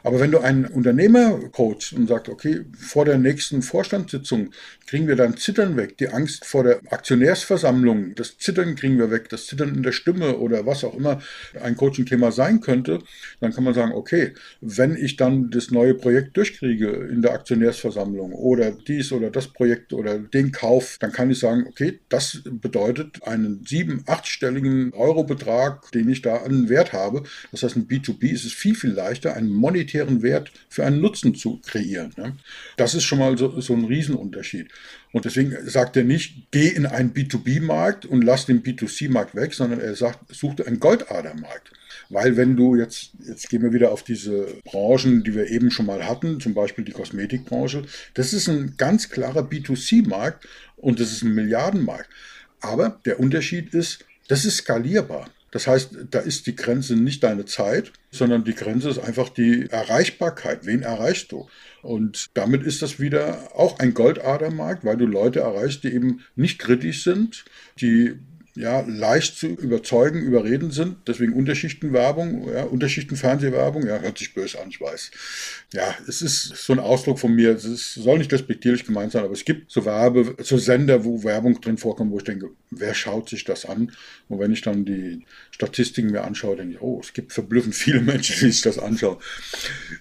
Aber 0.04 0.20
wenn 0.20 0.32
du 0.32 0.40
einen 0.40 0.66
Unternehmer 0.66 1.40
coachst 1.52 1.94
und 1.94 2.08
sagst, 2.08 2.30
okay, 2.30 2.66
vor 2.78 3.06
der 3.06 3.18
nächsten 3.18 3.62
Vorstandssitzung 3.62 4.52
kriegen 4.86 5.08
wir 5.08 5.16
dann 5.16 5.38
Zittern 5.38 5.78
weg, 5.78 5.98
die 5.98 6.10
Angst 6.10 6.46
vor 6.46 6.64
der 6.64 6.82
Aktionärsversammlung, 6.90 8.14
das 8.16 8.38
Zittern 8.38 8.76
kriegen 8.76 8.98
wir 8.98 9.12
weg, 9.12 9.30
das 9.30 9.48
Zittern 9.48 9.74
in 9.74 9.82
der 9.82 9.94
Stimme 9.94 10.38
oder 10.38 10.66
was 10.66 10.84
auch 10.84 10.94
immer 10.94 11.22
ein 11.62 11.78
Coaching-Thema 11.78 12.34
sein 12.34 12.60
könnte, 12.60 13.00
dann 13.40 13.54
kann 13.54 13.64
man 13.64 13.74
sagen, 13.74 13.94
okay, 13.94 14.34
wenn 14.60 14.98
ich 14.98 15.16
dann 15.16 15.50
das 15.50 15.72
neue 15.72 15.96
Projekt 15.96 16.36
durchkriege 16.36 16.90
in 16.90 17.22
der 17.22 17.32
Aktionärsversammlung 17.32 18.34
oder 18.34 18.72
dies 18.72 19.14
oder 19.14 19.32
das 19.32 19.48
Projekt 19.48 19.94
oder 19.94 20.20
den 20.20 20.52
Kauf, 20.52 20.98
dann 21.00 21.14
kann 21.14 21.32
ich 21.32 21.40
sagen, 21.40 21.66
okay, 21.68 22.00
das 22.10 22.42
bedeutet 22.44 23.24
einen 23.24 23.64
sieben, 23.66 24.04
achtstelligen 24.06 24.94
Eurobetrag, 24.94 25.90
den 25.94 26.10
ich 26.10 26.22
da 26.22 26.38
an 26.38 26.68
Wert 26.68 26.92
habe. 26.92 27.24
Das 27.52 27.64
heißt, 27.64 27.78
ein 27.78 27.88
B2B 27.88 28.32
ist 28.32 28.44
es 28.44 28.52
viel, 28.52 28.76
viel 28.76 28.92
leichter, 28.92 29.36
einen 29.36 29.50
monetären 29.50 29.93
monetären 29.94 30.22
Wert 30.22 30.52
für 30.70 30.86
einen 30.86 31.02
Nutzen 31.02 31.36
zu 31.36 31.60
kreieren. 31.66 32.14
Ne? 32.18 32.36
Das 32.78 32.94
ist 32.94 33.04
schon 33.04 33.20
mal 33.20 33.38
so, 33.38 33.60
so 33.62 33.74
ein 33.74 33.86
Riesenunterschied. 33.86 34.70
Und 35.12 35.26
deswegen 35.26 35.56
sagt 35.70 35.96
er 35.96 36.04
nicht, 36.04 36.52
geh 36.52 36.68
in 36.68 36.86
einen 36.86 37.14
B2B-Markt 37.14 38.06
und 38.06 38.24
lass 38.24 38.46
den 38.46 38.64
B2C-Markt 38.64 39.36
weg, 39.36 39.54
sondern 39.54 39.80
er 39.80 39.96
sagt, 39.96 40.34
such 40.34 40.66
einen 40.66 40.80
Goldadermarkt. 40.80 41.72
Weil 42.10 42.36
wenn 42.36 42.56
du 42.56 42.76
jetzt, 42.76 43.12
jetzt 43.26 43.50
gehen 43.50 43.62
wir 43.62 43.74
wieder 43.74 43.92
auf 43.92 44.04
diese 44.04 44.48
Branchen, 44.66 45.24
die 45.24 45.36
wir 45.36 45.50
eben 45.50 45.72
schon 45.72 45.86
mal 45.86 46.08
hatten, 46.08 46.40
zum 46.40 46.54
Beispiel 46.54 46.84
die 46.84 46.92
Kosmetikbranche, 46.92 47.84
das 48.14 48.34
ist 48.34 48.50
ein 48.50 48.76
ganz 48.78 49.10
klarer 49.10 49.42
B2C-Markt 49.42 50.48
und 50.76 51.00
das 51.00 51.12
ist 51.12 51.24
ein 51.24 51.34
Milliardenmarkt. 51.34 52.10
Aber 52.62 53.00
der 53.06 53.20
Unterschied 53.20 53.74
ist, 53.74 54.06
das 54.28 54.46
ist 54.46 54.58
skalierbar. 54.58 55.30
Das 55.54 55.68
heißt, 55.68 55.92
da 56.10 56.18
ist 56.18 56.48
die 56.48 56.56
Grenze 56.56 56.96
nicht 56.96 57.24
deine 57.24 57.46
Zeit, 57.46 57.92
sondern 58.10 58.44
die 58.44 58.56
Grenze 58.56 58.90
ist 58.90 58.98
einfach 58.98 59.30
die 59.30 59.70
Erreichbarkeit. 59.70 60.66
Wen 60.66 60.82
erreichst 60.82 61.32
du? 61.32 61.48
Und 61.84 62.32
damit 62.34 62.64
ist 62.64 62.82
das 62.82 63.00
wieder 63.00 63.52
auch 63.54 63.78
ein 63.78 63.94
Goldadermarkt, 63.94 64.84
weil 64.84 64.98
du 64.98 65.06
Leute 65.06 65.42
erreichst, 65.42 65.84
die 65.84 65.94
eben 65.94 66.22
nicht 66.36 66.58
kritisch 66.58 67.04
sind, 67.04 67.46
die 67.80 68.16
ja, 68.56 68.82
leicht 68.82 69.38
zu 69.38 69.48
überzeugen, 69.48 70.22
überreden 70.22 70.72
sind. 70.72 70.98
Deswegen 71.08 71.34
Unterschichtenwerbung, 71.34 72.48
ja, 72.52 72.64
Unterschichtenfernsehwerbung, 72.64 73.86
ja, 73.86 74.00
hört 74.00 74.18
sich 74.18 74.34
böse 74.34 74.60
an, 74.60 74.70
ich 74.70 74.82
weiß. 74.82 75.12
Ja, 75.74 75.96
es 76.08 76.22
ist 76.22 76.56
so 76.56 76.74
ein 76.74 76.80
Ausdruck 76.80 77.20
von 77.20 77.34
mir, 77.34 77.56
es 77.56 77.66
ist, 77.66 77.94
soll 77.96 78.18
nicht 78.20 78.32
respektierlich 78.32 78.86
gemeint 78.86 79.12
sein, 79.12 79.24
aber 79.24 79.34
es 79.34 79.46
gibt 79.46 79.72
so 79.72 79.86
Werbe, 79.86 80.36
so 80.44 80.58
Sender, 80.58 81.04
wo 81.04 81.24
Werbung 81.24 81.62
drin 81.62 81.78
vorkommt, 81.78 82.12
wo 82.12 82.18
ich 82.18 82.24
denke, 82.24 82.50
wer 82.80 82.94
schaut 82.94 83.30
sich 83.30 83.44
das 83.44 83.66
an? 83.66 83.92
Und 84.30 84.40
wenn 84.40 84.52
ich 84.52 84.62
dann 84.62 84.86
die 84.86 85.26
Statistiken 85.52 86.12
mir 86.12 86.24
anschaue, 86.24 86.56
denke 86.56 86.76
ich, 86.76 86.82
oh, 86.82 87.00
es 87.02 87.14
gibt 87.14 87.34
verblüffend 87.34 87.76
viele 87.76 88.02
Menschen, 88.02 88.36
die 88.40 88.52
sich 88.52 88.62
das 88.62 88.80
anschauen. 88.80 89.18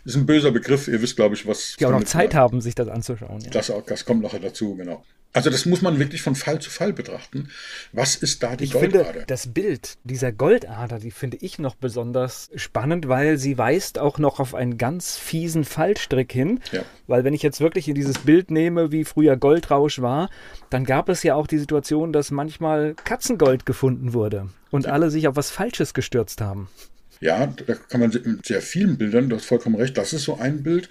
Das 0.05 0.15
ist 0.15 0.17
ein 0.17 0.27
böser 0.27 0.51
Begriff, 0.51 0.89
ihr 0.89 1.01
wisst, 1.03 1.17
glaube 1.17 1.35
ich, 1.35 1.47
was. 1.47 1.77
Die 1.79 1.87
auch 1.87 1.91
noch 1.91 2.05
Zeit 2.05 2.35
haben, 2.35 2.61
sich 2.61 2.75
das 2.75 2.89
anzuschauen. 2.89 3.41
Ja. 3.41 3.51
Das, 3.51 3.73
das 3.87 4.05
kommt 4.05 4.23
nachher 4.23 4.41
dazu, 4.41 4.75
genau. 4.77 5.05
Also 5.35 5.49
das 5.49 5.65
muss 5.65 5.81
man 5.81 5.99
wirklich 5.99 6.21
von 6.21 6.35
Fall 6.35 6.61
zu 6.61 6.69
Fall 6.69 6.93
betrachten. 6.93 7.49
Was 7.93 8.17
ist 8.17 8.43
da 8.43 8.55
die 8.55 8.65
ich 8.65 8.73
Goldader? 8.73 9.05
Finde, 9.05 9.25
das 9.27 9.47
Bild 9.47 9.97
dieser 10.05 10.31
Goldader, 10.31 10.99
die 10.99 11.11
finde 11.11 11.39
ich 11.41 11.59
noch 11.59 11.75
besonders 11.75 12.51
spannend, 12.55 13.09
weil 13.09 13.39
sie 13.39 13.57
weist 13.57 13.99
auch 13.99 14.19
noch 14.19 14.41
auf 14.41 14.55
einen 14.55 14.77
ganz 14.77 15.17
fiesen 15.17 15.65
Fallstrick 15.65 16.31
hin. 16.31 16.61
Ja. 16.71 16.83
Weil 17.07 17.25
wenn 17.25 17.33
ich 17.33 17.43
jetzt 17.43 17.63
wirklich 17.63 17.89
in 17.89 17.95
dieses 17.95 18.19
Bild 18.19 18.51
nehme, 18.51 18.93
wie 18.93 19.05
früher 19.05 19.39
Goldrausch 19.39 20.03
war, 20.03 20.29
dann 20.69 20.85
gab 20.85 21.09
es 21.09 21.23
ja 21.23 21.35
auch 21.35 21.47
die 21.47 21.59
Situation, 21.59 22.13
dass 22.13 22.31
manchmal 22.31 22.62
Katzengold 23.05 23.67
gefunden 23.67 24.13
wurde 24.13 24.49
und 24.71 24.87
alle 24.87 25.11
sich 25.11 25.29
auf 25.29 25.37
was 25.37 25.51
Falsches 25.51 25.95
gestürzt 25.95 26.41
haben. 26.41 26.69
Ja, 27.21 27.47
da 27.47 27.75
kann 27.75 28.01
man 28.01 28.11
mit 28.11 28.45
sehr 28.45 28.61
vielen 28.61 28.99
Bildern, 28.99 29.29
du 29.29 29.37
hast 29.37 29.45
vollkommen 29.45 29.77
recht, 29.77 29.97
das 29.97 30.13
ist 30.13 30.25
so 30.25 30.39
ein 30.39 30.65
Bild. 30.65 30.89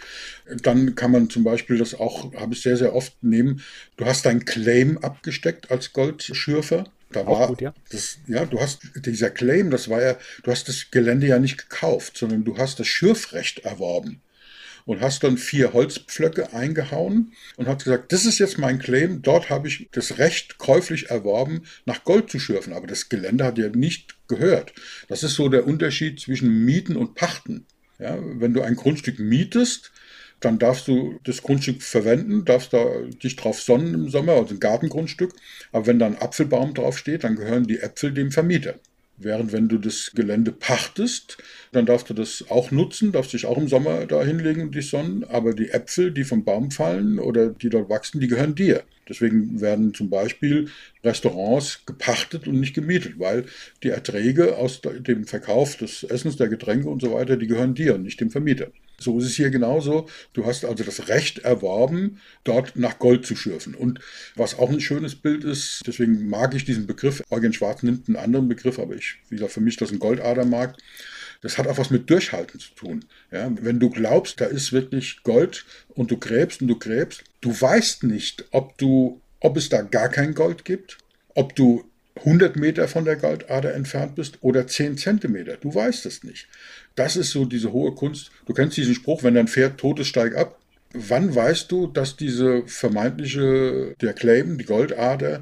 Dann 0.63 0.95
kann 0.95 1.11
man 1.11 1.30
zum 1.30 1.43
Beispiel 1.43 1.78
das 1.78 1.93
auch, 1.93 2.34
habe 2.36 2.53
ich 2.53 2.61
sehr, 2.61 2.78
sehr 2.78 2.95
oft 2.95 3.22
nehmen, 3.22 3.61
du 3.97 4.05
hast 4.05 4.26
dein 4.26 4.45
Claim 4.45 4.97
abgesteckt 4.99 5.72
als 5.72 5.91
Goldschürfer. 5.91 6.86
Da 7.11 7.28
war 7.28 7.47
gut, 7.47 7.59
ja. 7.59 7.74
Das, 7.89 8.19
ja, 8.28 8.45
du 8.45 8.61
hast 8.61 8.80
dieser 8.95 9.30
Claim, 9.30 9.72
das 9.72 9.89
war 9.89 10.01
ja, 10.01 10.15
du 10.43 10.51
hast 10.51 10.69
das 10.69 10.89
Gelände 10.89 11.28
ja 11.28 11.38
nicht 11.38 11.57
gekauft, 11.57 12.17
sondern 12.17 12.45
du 12.45 12.57
hast 12.57 12.80
das 12.80 12.88
Schürfrecht 12.88 13.65
erworben 13.65 14.22
und 14.86 15.01
hast 15.01 15.23
dann 15.23 15.38
vier 15.38 15.73
Holzpflöcke 15.73 16.53
eingehauen 16.53 17.34
und 17.57 17.67
hast 17.67 17.84
gesagt, 17.84 18.11
das 18.11 18.25
ist 18.25 18.39
jetzt 18.39 18.57
mein 18.57 18.79
Claim, 18.79 19.21
dort 19.21 19.49
habe 19.49 19.67
ich 19.67 19.89
das 19.91 20.17
Recht 20.17 20.57
käuflich 20.57 21.09
erworben, 21.09 21.63
nach 21.86 22.03
Gold 22.03 22.29
zu 22.29 22.39
schürfen. 22.39 22.73
Aber 22.73 22.88
das 22.88 23.09
Gelände 23.09 23.43
hat 23.45 23.57
ja 23.57 23.69
nicht 23.69 24.15
gehört. 24.27 24.73
Das 25.07 25.23
ist 25.23 25.36
so 25.36 25.49
der 25.49 25.67
Unterschied 25.67 26.19
zwischen 26.19 26.65
Mieten 26.65 26.95
und 26.95 27.15
Pachten. 27.15 27.65
Ja, 27.99 28.17
wenn 28.19 28.53
du 28.53 28.61
ein 28.61 28.75
Grundstück 28.75 29.19
mietest, 29.19 29.91
dann 30.39 30.57
darfst 30.57 30.88
du 30.88 31.19
das 31.23 31.43
Grundstück 31.43 31.84
verwenden, 31.84 32.45
darfst 32.45 32.73
da 32.73 32.84
dich 33.23 33.36
drauf 33.36 33.61
sonnen 33.61 33.93
im 33.93 34.09
Sommer, 34.09 34.34
also 34.34 34.55
ein 34.55 34.59
Gartengrundstück. 34.59 35.34
Aber 35.71 35.86
wenn 35.86 35.99
da 35.99 36.07
ein 36.07 36.17
Apfelbaum 36.17 36.73
draufsteht, 36.73 37.23
dann 37.23 37.36
gehören 37.36 37.67
die 37.67 37.79
Äpfel 37.79 38.11
dem 38.11 38.32
Vermieter. 38.32 38.79
Während 39.24 39.51
wenn 39.51 39.67
du 39.67 39.78
das 39.78 40.11
Gelände 40.15 40.51
pachtest, 40.51 41.38
dann 41.72 41.86
darfst 41.86 42.09
du 42.09 42.13
das 42.13 42.45
auch 42.49 42.72
nutzen, 42.72 43.11
darfst 43.11 43.34
dich 43.34 43.45
auch 43.45 43.57
im 43.57 43.67
Sommer 43.67 44.05
da 44.05 44.24
hinlegen 44.24 44.63
und 44.63 44.76
dich 44.76 44.89
sonnen, 44.89 45.24
aber 45.24 45.53
die 45.53 45.69
Äpfel, 45.69 46.11
die 46.11 46.24
vom 46.24 46.43
Baum 46.43 46.72
fallen 46.72 47.19
oder 47.19 47.49
die 47.49 47.69
dort 47.69 47.89
wachsen, 47.89 48.19
die 48.19 48.28
gehören 48.28 48.55
dir. 48.55 48.84
Deswegen 49.08 49.62
werden 49.62 49.93
zum 49.93 50.10
Beispiel 50.10 50.70
Restaurants 51.04 51.86
gepachtet 51.86 52.47
und 52.47 52.60
nicht 52.60 52.74
gemietet, 52.74 53.20
weil 53.20 53.45
die 53.84 53.89
Erträge 53.89 54.58
aus 54.58 54.82
dem 54.82 55.26
Verkauf 55.26 55.76
des 55.78 56.04
Essens, 56.04 56.38
der 56.38 56.49
Getränke 56.49 56.89
und 56.89 57.02
so 57.02 57.14
weiter, 57.14 57.38
die 57.38 57.47
gehören 57.47 57.74
dir, 57.74 57.97
nicht 57.97 58.20
dem 58.20 58.32
Vermieter. 58.32 58.68
So 59.02 59.18
ist 59.18 59.26
es 59.26 59.36
hier 59.36 59.49
genauso. 59.49 60.08
Du 60.34 60.45
hast 60.45 60.64
also 60.64 60.84
das 60.84 61.08
Recht 61.08 61.39
erworben, 61.39 62.20
dort 62.43 62.76
nach 62.76 62.99
Gold 62.99 63.26
zu 63.26 63.36
schürfen. 63.36 63.74
Und 63.74 63.99
was 64.36 64.58
auch 64.60 64.70
ein 64.70 64.80
schönes 64.80 65.16
Bild 65.16 65.43
ist, 65.43 65.82
deswegen 65.88 66.30
mag 66.30 66.54
ich 66.54 66.66
diesen 66.66 66.86
Begriff. 66.86 67.24
Eugen 67.32 67.52
Schwarz 67.52 67.82
nimmt 67.82 68.08
einen 68.08 68.18
anderen 68.18 68.47
Begriff, 68.47 68.78
aber 68.78 68.95
ich, 68.95 69.16
wie 69.30 69.36
gesagt, 69.36 69.54
für 69.54 69.62
mich 69.62 69.74
ist 69.74 69.82
das 69.82 69.91
ein 69.91 69.99
Goldadermarkt. 69.99 70.82
Das 71.41 71.57
hat 71.57 71.67
auch 71.67 71.77
was 71.77 71.89
mit 71.89 72.09
Durchhalten 72.09 72.59
zu 72.59 72.73
tun. 72.75 73.05
Ja, 73.31 73.51
wenn 73.61 73.79
du 73.79 73.89
glaubst, 73.89 74.39
da 74.39 74.45
ist 74.45 74.71
wirklich 74.71 75.23
Gold 75.23 75.65
und 75.89 76.11
du 76.11 76.17
gräbst 76.17 76.61
und 76.61 76.67
du 76.67 76.77
gräbst, 76.77 77.23
du 77.41 77.49
weißt 77.49 78.03
nicht, 78.03 78.45
ob 78.51 78.77
du, 78.77 79.21
ob 79.39 79.57
es 79.57 79.69
da 79.69 79.81
gar 79.81 80.09
kein 80.09 80.35
Gold 80.35 80.65
gibt, 80.65 80.99
ob 81.33 81.55
du 81.55 81.83
100 82.15 82.55
Meter 82.57 82.87
von 82.87 83.05
der 83.05 83.15
Goldader 83.15 83.73
entfernt 83.73 84.15
bist 84.15 84.37
oder 84.41 84.67
10 84.67 84.97
Zentimeter. 84.97 85.57
Du 85.57 85.73
weißt 85.73 86.05
es 86.05 86.23
nicht. 86.23 86.47
Das 86.95 87.15
ist 87.15 87.31
so 87.31 87.45
diese 87.45 87.71
hohe 87.71 87.95
Kunst. 87.95 88.31
Du 88.45 88.53
kennst 88.53 88.77
diesen 88.77 88.95
Spruch, 88.95 89.23
wenn 89.23 89.33
dein 89.33 89.47
Pferd 89.47 89.79
tot 89.79 89.99
ist, 89.99 90.07
steig 90.07 90.35
ab. 90.35 90.59
Wann 90.93 91.33
weißt 91.33 91.71
du, 91.71 91.87
dass 91.87 92.17
diese 92.17 92.67
vermeintliche, 92.67 93.95
der 94.01 94.13
Claim, 94.13 94.57
die 94.57 94.65
Goldader, 94.65 95.41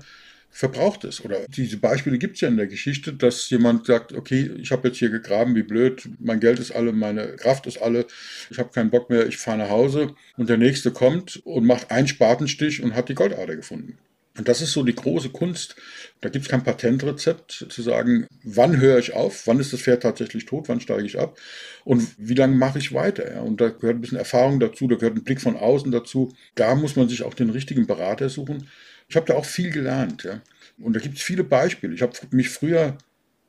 verbraucht 0.51 1.03
ist. 1.03 1.23
Oder 1.23 1.45
diese 1.47 1.77
Beispiele 1.77 2.17
gibt 2.17 2.35
es 2.35 2.41
ja 2.41 2.47
in 2.47 2.57
der 2.57 2.67
Geschichte, 2.67 3.13
dass 3.13 3.49
jemand 3.49 3.85
sagt, 3.85 4.13
okay, 4.13 4.51
ich 4.59 4.71
habe 4.71 4.87
jetzt 4.87 4.97
hier 4.97 5.09
gegraben, 5.09 5.55
wie 5.55 5.63
blöd, 5.63 6.09
mein 6.19 6.39
Geld 6.39 6.59
ist 6.59 6.71
alle, 6.71 6.91
meine 6.91 7.35
Kraft 7.35 7.67
ist 7.67 7.81
alle, 7.81 8.05
ich 8.49 8.59
habe 8.59 8.71
keinen 8.71 8.89
Bock 8.89 9.09
mehr, 9.09 9.27
ich 9.27 9.37
fahre 9.37 9.59
nach 9.59 9.69
Hause. 9.69 10.15
Und 10.37 10.49
der 10.49 10.57
nächste 10.57 10.91
kommt 10.91 11.41
und 11.45 11.65
macht 11.65 11.91
einen 11.91 12.07
Spatenstich 12.07 12.81
und 12.83 12.95
hat 12.95 13.09
die 13.09 13.15
Goldader 13.15 13.55
gefunden. 13.55 13.97
Und 14.39 14.47
das 14.47 14.61
ist 14.61 14.71
so 14.71 14.83
die 14.83 14.95
große 14.95 15.31
Kunst. 15.31 15.75
Da 16.21 16.29
gibt 16.29 16.45
es 16.45 16.49
kein 16.49 16.63
Patentrezept 16.63 17.65
zu 17.69 17.81
sagen, 17.81 18.25
wann 18.43 18.79
höre 18.79 18.97
ich 18.97 19.13
auf, 19.13 19.47
wann 19.47 19.59
ist 19.59 19.73
das 19.73 19.81
Pferd 19.81 20.03
tatsächlich 20.03 20.45
tot, 20.45 20.69
wann 20.69 20.79
steige 20.79 21.05
ich 21.05 21.19
ab 21.19 21.37
und 21.83 22.07
wie 22.17 22.35
lange 22.35 22.55
mache 22.55 22.79
ich 22.79 22.93
weiter. 22.93 23.29
Ja? 23.33 23.41
Und 23.41 23.59
da 23.59 23.67
gehört 23.67 23.97
ein 23.97 24.01
bisschen 24.01 24.17
Erfahrung 24.17 24.61
dazu, 24.61 24.87
da 24.87 24.95
gehört 24.95 25.17
ein 25.17 25.25
Blick 25.25 25.41
von 25.41 25.57
außen 25.57 25.91
dazu. 25.91 26.33
Da 26.55 26.73
muss 26.75 26.95
man 26.95 27.09
sich 27.09 27.23
auch 27.23 27.33
den 27.33 27.49
richtigen 27.49 27.85
Berater 27.85 28.29
suchen. 28.29 28.69
Ich 29.10 29.16
habe 29.16 29.26
da 29.26 29.34
auch 29.34 29.45
viel 29.45 29.72
gelernt. 29.72 30.24
Ja? 30.24 30.41
Und 30.78 30.93
da 30.93 30.99
gibt 30.99 31.18
es 31.18 31.24
viele 31.24 31.43
Beispiele. 31.43 31.93
Ich 31.93 32.01
habe 32.01 32.14
mich 32.32 32.49
früher 32.49 32.97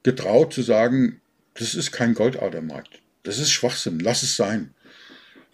getraut 0.02 0.52
zu 0.52 0.62
sagen, 0.62 1.20
das 1.54 1.74
ist 1.74 1.92
kein 1.92 2.14
Goldadermarkt. 2.14 3.00
Das 3.22 3.38
ist 3.38 3.52
Schwachsinn, 3.52 4.00
lass 4.00 4.22
es 4.22 4.36
sein. 4.36 4.74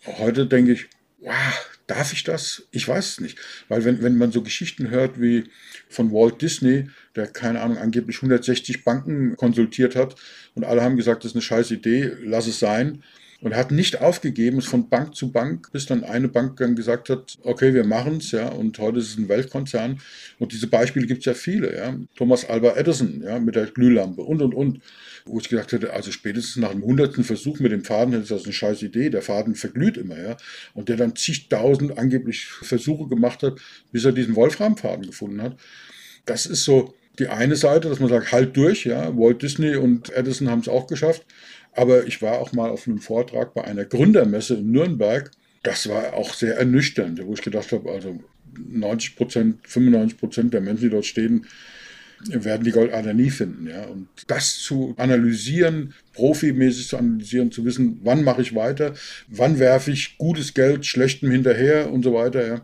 Heute 0.07 0.47
denke 0.47 0.73
ich, 0.73 0.87
wow, 1.19 1.69
darf 1.89 2.13
ich 2.13 2.23
das? 2.23 2.69
Ich 2.71 2.87
weiß 2.87 3.09
es 3.09 3.21
nicht. 3.21 3.39
Weil 3.69 3.85
wenn, 3.85 4.03
wenn 4.03 4.17
man 4.17 4.31
so 4.31 4.43
Geschichten 4.43 4.91
hört 4.91 5.21
wie 5.21 5.45
von 5.89 6.13
Walt 6.13 6.41
Disney, 6.41 6.89
der 7.17 7.27
keine 7.27 7.61
Ahnung, 7.61 7.79
angeblich 7.79 8.19
160 8.19 8.85
Banken 8.85 9.37
konsultiert 9.37 9.97
hat 9.97 10.15
und 10.55 10.65
alle 10.65 10.83
haben 10.83 10.97
gesagt, 10.97 11.25
das 11.25 11.33
ist 11.33 11.37
eine 11.37 11.43
scheiß 11.43 11.73
Idee, 11.73 12.13
lass 12.23 12.47
es 12.47 12.61
sein 12.61 13.03
und 13.47 13.55
hat 13.55 13.71
nicht 13.71 14.01
aufgegeben, 14.01 14.59
ist 14.59 14.67
von 14.67 14.89
Bank 14.89 15.15
zu 15.15 15.31
Bank, 15.31 15.71
bis 15.71 15.87
dann 15.87 16.03
eine 16.03 16.27
Bank 16.27 16.57
dann 16.57 16.75
gesagt 16.75 17.11
hat, 17.11 17.39
okay, 17.45 17.75
wir 17.75 17.85
machen 17.85 18.17
es, 18.17 18.33
ja, 18.33 18.49
und 18.49 18.77
heute 18.81 18.99
ist 18.99 19.11
es 19.11 19.19
ein 19.19 19.29
Weltkonzern. 19.29 20.01
Und 20.41 20.51
diese 20.51 20.67
Beispiele 20.67 21.07
gibt 21.07 21.21
es 21.21 21.27
ja 21.27 21.35
viele, 21.35 21.77
ja. 21.77 21.97
Thomas 22.17 22.45
Alba 22.45 22.75
Edison, 22.75 23.23
ja, 23.23 23.39
mit 23.39 23.55
der 23.55 23.67
Glühlampe 23.67 24.23
und 24.23 24.43
und 24.43 24.53
und. 24.53 24.81
Wo 25.27 25.39
ich 25.39 25.49
gesagt 25.49 25.71
hätte, 25.71 25.93
also 25.93 26.11
spätestens 26.11 26.57
nach 26.57 26.73
dem 26.73 26.83
hundertsten 26.83 27.23
Versuch 27.23 27.61
mit 27.61 27.71
dem 27.71 27.85
Faden 27.85 28.15
ist 28.15 28.33
das 28.33 28.43
eine 28.43 28.53
scheiß 28.53 28.83
Idee. 28.83 29.11
Der 29.11 29.23
Faden 29.23 29.55
verglüht 29.55 29.97
immer, 29.97 30.21
ja. 30.21 30.37
Und 30.75 30.89
der 30.89 30.97
dann 30.97 31.15
zigtausend 31.15 31.99
angeblich 31.99 32.47
Versuche 32.47 33.09
gemacht 33.09 33.45
hat, 33.45 33.61
bis 33.93 34.05
er 34.05 34.11
diesen 34.11 34.35
Wolframfaden 34.35 35.07
gefunden 35.07 35.41
hat. 35.41 35.57
Das 36.25 36.47
ist 36.47 36.65
so 36.65 36.95
die 37.21 37.29
eine 37.29 37.55
Seite, 37.55 37.89
dass 37.89 38.01
man 38.01 38.09
sagt, 38.09 38.33
halt 38.33 38.57
durch, 38.57 38.87
ja. 38.87 39.17
Walt 39.17 39.41
Disney 39.43 39.77
und 39.77 40.13
Edison 40.13 40.51
haben 40.51 40.63
es 40.63 40.69
auch 40.69 40.89
geschafft. 40.89 41.25
Aber 41.77 42.07
ich 42.07 42.23
war 42.23 42.39
auch 42.39 42.53
mal 42.53 42.71
auf 42.71 42.89
einem 42.89 42.99
Vortrag 42.99 43.55
bei 43.55 43.65
einer 43.65 43.85
Gründermesse 43.85 44.55
in 44.55 44.73
Nürnberg. 44.73 45.31
Das 45.63 45.89
war 45.89 46.15
auch 46.15 46.33
sehr 46.33 46.57
ernüchternd, 46.57 47.25
wo 47.25 47.35
ich 47.35 47.43
gedacht 47.43 47.71
habe, 47.73 47.91
also 47.91 48.19
90 48.59 49.17
Prozent, 49.17 49.59
95 49.67 50.19
Prozent 50.19 50.55
der 50.55 50.63
Menschen, 50.63 50.85
die 50.85 50.91
dort 50.91 51.05
stehen, 51.05 51.47
werden 52.25 52.65
die 52.65 52.71
Goldader 52.71 53.13
nie 53.13 53.31
finden. 53.31 53.67
Ja? 53.67 53.85
Und 53.85 54.09
das 54.27 54.59
zu 54.59 54.95
analysieren, 54.97 55.95
profimäßig 56.15 56.89
zu 56.89 56.97
analysieren, 56.97 57.53
zu 57.53 57.65
wissen, 57.65 58.01
wann 58.03 58.25
mache 58.25 58.43
ich 58.43 58.55
weiter, 58.55 58.95
wann 59.29 59.59
werfe 59.59 59.91
ich 59.91 60.17
gutes 60.19 60.55
Geld 60.55 60.87
schlechtem 60.87 61.31
hinterher 61.31 61.93
und 61.93 62.03
so 62.03 62.15
weiter. 62.15 62.47
Ja? 62.47 62.63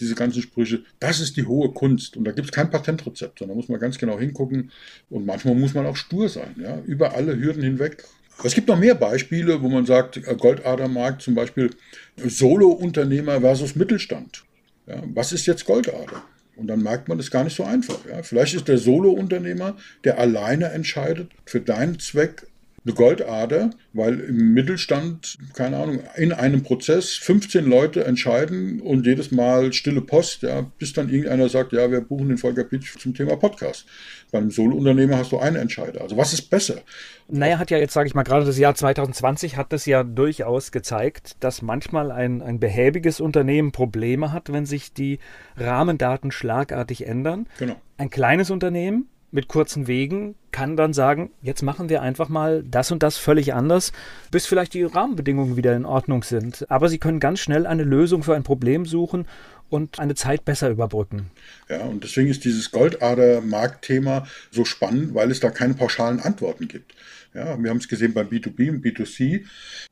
Diese 0.00 0.14
ganzen 0.14 0.42
Sprüche, 0.42 0.84
das 1.00 1.20
ist 1.20 1.36
die 1.36 1.44
hohe 1.44 1.72
Kunst. 1.72 2.16
Und 2.16 2.24
da 2.24 2.32
gibt 2.32 2.46
es 2.46 2.52
kein 2.52 2.70
Patentrezept, 2.70 3.38
sondern 3.38 3.56
da 3.56 3.60
muss 3.60 3.68
man 3.68 3.80
ganz 3.80 3.98
genau 3.98 4.18
hingucken. 4.18 4.70
Und 5.10 5.26
manchmal 5.26 5.54
muss 5.54 5.74
man 5.74 5.86
auch 5.86 5.96
stur 5.96 6.28
sein, 6.28 6.54
ja? 6.58 6.80
über 6.86 7.14
alle 7.14 7.38
Hürden 7.38 7.62
hinweg 7.62 8.04
es 8.42 8.54
gibt 8.54 8.68
noch 8.68 8.78
mehr 8.78 8.94
Beispiele, 8.94 9.62
wo 9.62 9.68
man 9.68 9.86
sagt, 9.86 10.16
äh, 10.16 10.34
Goldadermarkt 10.34 11.22
zum 11.22 11.34
Beispiel 11.34 11.70
Solo-Unternehmer 12.16 13.40
versus 13.40 13.76
Mittelstand. 13.76 14.44
Ja, 14.86 15.02
was 15.14 15.32
ist 15.32 15.46
jetzt 15.46 15.64
Goldader? 15.64 16.22
Und 16.56 16.68
dann 16.68 16.82
merkt 16.82 17.08
man, 17.08 17.18
das 17.18 17.30
gar 17.30 17.44
nicht 17.44 17.56
so 17.56 17.64
einfach. 17.64 17.98
Ja. 18.08 18.22
Vielleicht 18.22 18.54
ist 18.54 18.68
der 18.68 18.78
Solo-Unternehmer, 18.78 19.76
der 20.04 20.18
alleine 20.18 20.66
entscheidet, 20.66 21.30
für 21.44 21.60
deinen 21.60 21.98
Zweck 21.98 22.46
eine 22.84 22.94
Goldader, 22.94 23.70
weil 23.94 24.20
im 24.20 24.52
Mittelstand, 24.52 25.38
keine 25.54 25.78
Ahnung, 25.78 26.00
in 26.16 26.32
einem 26.32 26.62
Prozess 26.62 27.14
15 27.14 27.64
Leute 27.64 28.04
entscheiden 28.04 28.80
und 28.80 29.06
jedes 29.06 29.30
Mal 29.30 29.72
stille 29.72 30.02
Post, 30.02 30.42
ja, 30.42 30.66
bis 30.78 30.92
dann 30.92 31.08
irgendeiner 31.08 31.48
sagt, 31.48 31.72
ja, 31.72 31.90
wir 31.90 32.02
buchen 32.02 32.28
den 32.28 32.38
Volker 32.38 32.64
Pitsch 32.64 32.98
zum 32.98 33.14
Thema 33.14 33.36
Podcast. 33.36 33.86
Beim 34.32 34.50
Solo-Unternehmer 34.50 35.16
hast 35.16 35.32
du 35.32 35.38
einen 35.38 35.56
Entscheider. 35.56 36.02
Also 36.02 36.16
was 36.16 36.32
ist 36.34 36.50
besser? 36.50 36.82
Naja, 37.28 37.58
hat 37.58 37.70
ja 37.70 37.78
jetzt, 37.78 37.94
sage 37.94 38.06
ich 38.06 38.14
mal, 38.14 38.22
gerade 38.22 38.44
das 38.44 38.58
Jahr 38.58 38.74
2020 38.74 39.56
hat 39.56 39.72
das 39.72 39.86
ja 39.86 40.04
durchaus 40.04 40.70
gezeigt, 40.70 41.36
dass 41.40 41.62
manchmal 41.62 42.10
ein, 42.10 42.42
ein 42.42 42.60
behäbiges 42.60 43.20
Unternehmen 43.20 43.72
Probleme 43.72 44.32
hat, 44.32 44.52
wenn 44.52 44.66
sich 44.66 44.92
die 44.92 45.20
Rahmendaten 45.56 46.32
schlagartig 46.32 47.06
ändern. 47.06 47.46
Genau. 47.58 47.76
Ein 47.96 48.10
kleines 48.10 48.50
Unternehmen 48.50 49.08
mit 49.34 49.48
kurzen 49.48 49.88
Wegen 49.88 50.36
kann 50.52 50.76
dann 50.76 50.92
sagen, 50.92 51.30
jetzt 51.42 51.62
machen 51.62 51.88
wir 51.88 52.00
einfach 52.00 52.28
mal 52.28 52.62
das 52.62 52.92
und 52.92 53.02
das 53.02 53.16
völlig 53.16 53.52
anders, 53.52 53.92
bis 54.30 54.46
vielleicht 54.46 54.74
die 54.74 54.84
Rahmenbedingungen 54.84 55.56
wieder 55.56 55.74
in 55.74 55.84
Ordnung 55.84 56.22
sind. 56.22 56.64
Aber 56.70 56.88
sie 56.88 56.98
können 56.98 57.18
ganz 57.18 57.40
schnell 57.40 57.66
eine 57.66 57.82
Lösung 57.82 58.22
für 58.22 58.36
ein 58.36 58.44
Problem 58.44 58.86
suchen 58.86 59.26
und 59.68 59.98
eine 59.98 60.14
Zeit 60.14 60.44
besser 60.44 60.70
überbrücken. 60.70 61.30
Ja, 61.68 61.82
und 61.84 62.04
deswegen 62.04 62.30
ist 62.30 62.44
dieses 62.44 62.70
Goldader-Marktthema 62.70 64.26
so 64.52 64.64
spannend, 64.64 65.14
weil 65.14 65.32
es 65.32 65.40
da 65.40 65.50
keine 65.50 65.74
pauschalen 65.74 66.20
Antworten 66.20 66.68
gibt. 66.68 66.94
Ja, 67.34 67.60
wir 67.60 67.70
haben 67.70 67.78
es 67.78 67.88
gesehen 67.88 68.14
bei 68.14 68.22
B2B 68.22 68.70
und 68.70 68.84
B2C, 68.84 69.44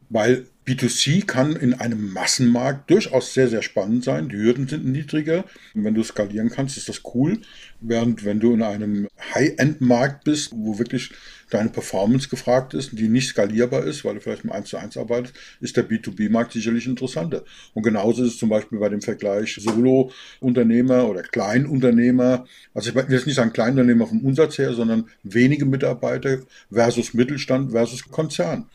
weil 0.08 0.46
B2C 0.66 1.26
kann 1.26 1.56
in 1.56 1.74
einem 1.74 2.12
Massenmarkt 2.12 2.88
durchaus 2.88 3.34
sehr, 3.34 3.48
sehr 3.48 3.62
spannend 3.62 4.04
sein. 4.04 4.28
Die 4.28 4.36
Hürden 4.36 4.68
sind 4.68 4.84
niedriger. 4.84 5.44
Und 5.74 5.84
wenn 5.84 5.94
du 5.94 6.04
skalieren 6.04 6.50
kannst, 6.50 6.76
ist 6.76 6.88
das 6.88 7.02
cool. 7.14 7.40
Während 7.80 8.24
wenn 8.24 8.38
du 8.38 8.52
in 8.54 8.62
einem 8.62 9.08
High-End-Markt 9.34 10.22
bist, 10.22 10.52
wo 10.54 10.78
wirklich 10.78 11.10
deine 11.50 11.68
Performance 11.68 12.28
gefragt 12.28 12.74
ist, 12.74 12.92
die 12.92 13.08
nicht 13.08 13.28
skalierbar 13.28 13.84
ist, 13.84 14.04
weil 14.04 14.14
du 14.14 14.20
vielleicht 14.20 14.44
im 14.44 14.52
1 14.52 14.68
zu 14.68 14.76
1 14.76 14.96
arbeitest, 14.96 15.34
ist 15.60 15.76
der 15.76 15.88
B2B-Markt 15.88 16.52
sicherlich 16.52 16.86
interessanter. 16.86 17.44
Und 17.74 17.82
genauso 17.82 18.22
ist 18.22 18.34
es 18.34 18.38
zum 18.38 18.48
Beispiel 18.48 18.78
bei 18.78 18.88
dem 18.88 19.02
Vergleich 19.02 19.58
Solo-Unternehmer 19.60 21.08
oder 21.08 21.22
Kleinunternehmer. 21.22 22.46
Also 22.72 22.90
ich 22.90 22.94
will 22.94 23.04
jetzt 23.08 23.26
nicht 23.26 23.36
sagen 23.36 23.52
Kleinunternehmer 23.52 24.06
vom 24.06 24.20
Umsatz 24.20 24.58
her, 24.58 24.72
sondern 24.74 25.08
wenige 25.24 25.66
Mitarbeiter 25.66 26.38
versus 26.70 27.14
Mittelstand 27.14 27.72
versus 27.72 28.08
Konzern. 28.08 28.66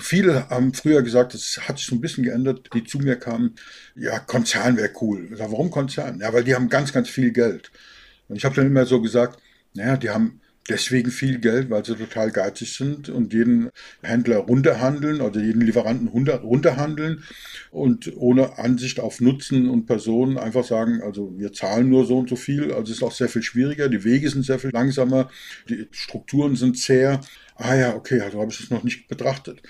Viele 0.00 0.48
haben 0.48 0.72
früher 0.74 1.02
gesagt, 1.02 1.34
es 1.34 1.60
hat 1.68 1.78
sich 1.78 1.86
so 1.86 1.94
ein 1.94 2.00
bisschen 2.00 2.24
geändert, 2.24 2.70
die 2.74 2.84
zu 2.84 2.98
mir 2.98 3.16
kamen, 3.16 3.56
ja, 3.96 4.18
Konzern 4.18 4.76
wäre 4.76 4.90
cool. 5.00 5.28
Sag, 5.36 5.50
warum 5.50 5.70
Konzern? 5.70 6.20
Ja, 6.20 6.32
weil 6.32 6.44
die 6.44 6.54
haben 6.54 6.68
ganz, 6.68 6.92
ganz 6.92 7.08
viel 7.08 7.32
Geld. 7.32 7.70
Und 8.28 8.36
ich 8.36 8.44
habe 8.44 8.54
dann 8.54 8.66
immer 8.66 8.86
so 8.86 9.00
gesagt, 9.00 9.40
naja, 9.74 9.96
die 9.96 10.10
haben 10.10 10.40
deswegen 10.68 11.10
viel 11.10 11.38
Geld, 11.38 11.70
weil 11.70 11.84
sie 11.84 11.94
total 11.94 12.30
geizig 12.30 12.74
sind 12.74 13.08
und 13.08 13.32
jeden 13.32 13.70
Händler 14.02 14.38
runterhandeln 14.38 15.20
oder 15.20 15.40
jeden 15.40 15.62
Lieferanten 15.62 16.08
runterhandeln 16.08 17.24
und 17.70 18.12
ohne 18.16 18.58
Ansicht 18.58 19.00
auf 19.00 19.20
Nutzen 19.20 19.68
und 19.68 19.86
Personen 19.86 20.38
einfach 20.38 20.64
sagen, 20.64 21.00
also 21.02 21.32
wir 21.38 21.52
zahlen 21.52 21.88
nur 21.88 22.06
so 22.06 22.18
und 22.18 22.28
so 22.28 22.36
viel. 22.36 22.72
Also 22.72 22.92
es 22.92 22.98
ist 22.98 23.02
auch 23.02 23.12
sehr 23.12 23.28
viel 23.28 23.42
schwieriger, 23.42 23.88
die 23.88 24.04
Wege 24.04 24.28
sind 24.28 24.44
sehr 24.44 24.58
viel 24.58 24.70
langsamer, 24.70 25.30
die 25.68 25.88
Strukturen 25.90 26.56
sind 26.56 26.78
zäh. 26.78 27.18
Ah 27.58 27.74
ja, 27.74 27.94
okay, 27.94 28.20
also 28.20 28.40
habe 28.40 28.52
ich 28.52 28.58
das 28.58 28.70
noch 28.70 28.84
nicht 28.84 29.08
betrachtet. 29.08 29.60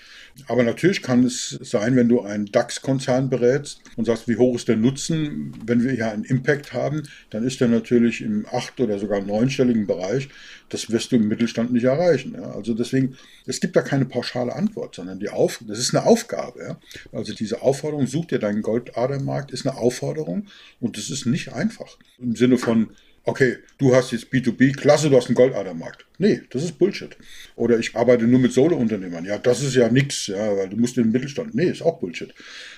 Aber 0.47 0.63
natürlich 0.63 1.03
kann 1.03 1.25
es 1.25 1.59
sein, 1.63 1.97
wenn 1.97 2.09
du 2.09 2.21
einen 2.21 2.47
DAX-Konzern 2.47 3.29
berätst 3.31 3.81
und 3.97 4.05
sagst, 4.05 4.29
wie 4.29 4.37
hoch 4.37 4.55
ist 4.55 4.69
der 4.69 4.77
Nutzen, 4.77 5.53
wenn 5.65 5.83
wir 5.83 5.93
hier 5.93 6.13
einen 6.13 6.25
Impact 6.25 6.73
haben, 6.75 7.03
dann 7.31 7.45
ist 7.45 7.61
der 7.61 7.69
natürlich 7.69 8.21
im 8.21 8.47
acht- 8.53 8.79
oder 8.79 8.99
sogar 8.99 9.21
neunstelligen 9.23 9.87
Bereich. 9.87 10.29
Das 10.69 10.91
wirst 10.91 11.11
du 11.11 11.17
im 11.17 11.29
Mittelstand 11.29 11.73
nicht 11.73 11.85
erreichen. 11.85 12.35
Ja. 12.35 12.53
Also 12.53 12.75
deswegen, 12.75 13.17
es 13.47 13.59
gibt 13.59 13.75
da 13.75 13.83
keine 13.83 14.05
pauschale 14.05 14.55
Antwort, 14.55 14.95
sondern 14.95 15.19
die 15.19 15.31
Auf, 15.31 15.61
das 15.67 15.79
ist 15.79 15.95
eine 15.95 16.07
Aufgabe. 16.07 16.61
Ja. 16.61 16.81
Also 17.11 17.35
diese 17.35 17.63
Aufforderung, 17.63 18.07
such 18.07 18.27
dir 18.27 18.39
deinen 18.39 18.63
Goldadermarkt, 18.63 19.51
ist 19.51 19.67
eine 19.67 19.79
Aufforderung 19.79 20.47
und 20.79 20.99
das 20.99 21.09
ist 21.11 21.25
nicht 21.27 21.53
einfach. 21.55 21.97
Im 22.19 22.37
Sinne 22.37 22.59
von, 22.59 22.91
okay, 23.25 23.57
du 23.79 23.95
hast 23.95 24.13
jetzt 24.13 24.33
B2B, 24.33 24.75
klasse, 24.75 25.11
du 25.11 25.17
hast 25.17 25.27
einen 25.27 25.35
Goldadermarkt. 25.35 26.07
Nee, 26.19 26.43
das 26.51 26.65
ist 26.65 26.79
Bullshit. 26.79 27.17
Oder 27.57 27.79
ich 27.79 27.95
arbeite 27.95 28.25
nur 28.25 28.41
mit 28.41 28.53
Solo-Unternehmern. 28.53 29.25
Ja, 29.25 29.39
das 29.39 29.63
ist 29.63 29.75
ja 29.75 29.89
nichts, 29.89 30.27
ja, 30.27 30.57
weil 30.57 30.69
du 30.69 30.77
musst 30.77 30.97
in 30.97 31.05
den 31.05 31.13
Mittelstand. 31.13 31.55
Nee, 31.55 31.71
ist 31.71 31.83
auch 31.83 32.01
Bullshit. 32.01 32.35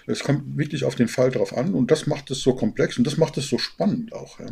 Es 0.07 0.21
kommt 0.21 0.59
wirklich 0.59 0.85
auf 0.85 0.95
den 0.95 1.09
Fall 1.09 1.31
drauf 1.31 1.57
an 1.57 1.75
und 1.75 1.91
das 1.91 2.07
macht 2.07 2.31
es 2.31 2.41
so 2.41 2.55
komplex 2.55 2.99
und 2.99 3.07
das 3.07 3.17
macht 3.17 3.39
es 3.39 3.49
so 3.49 3.59
spannend 3.59 4.13
auch. 4.13 4.39
Ja. 4.41 4.47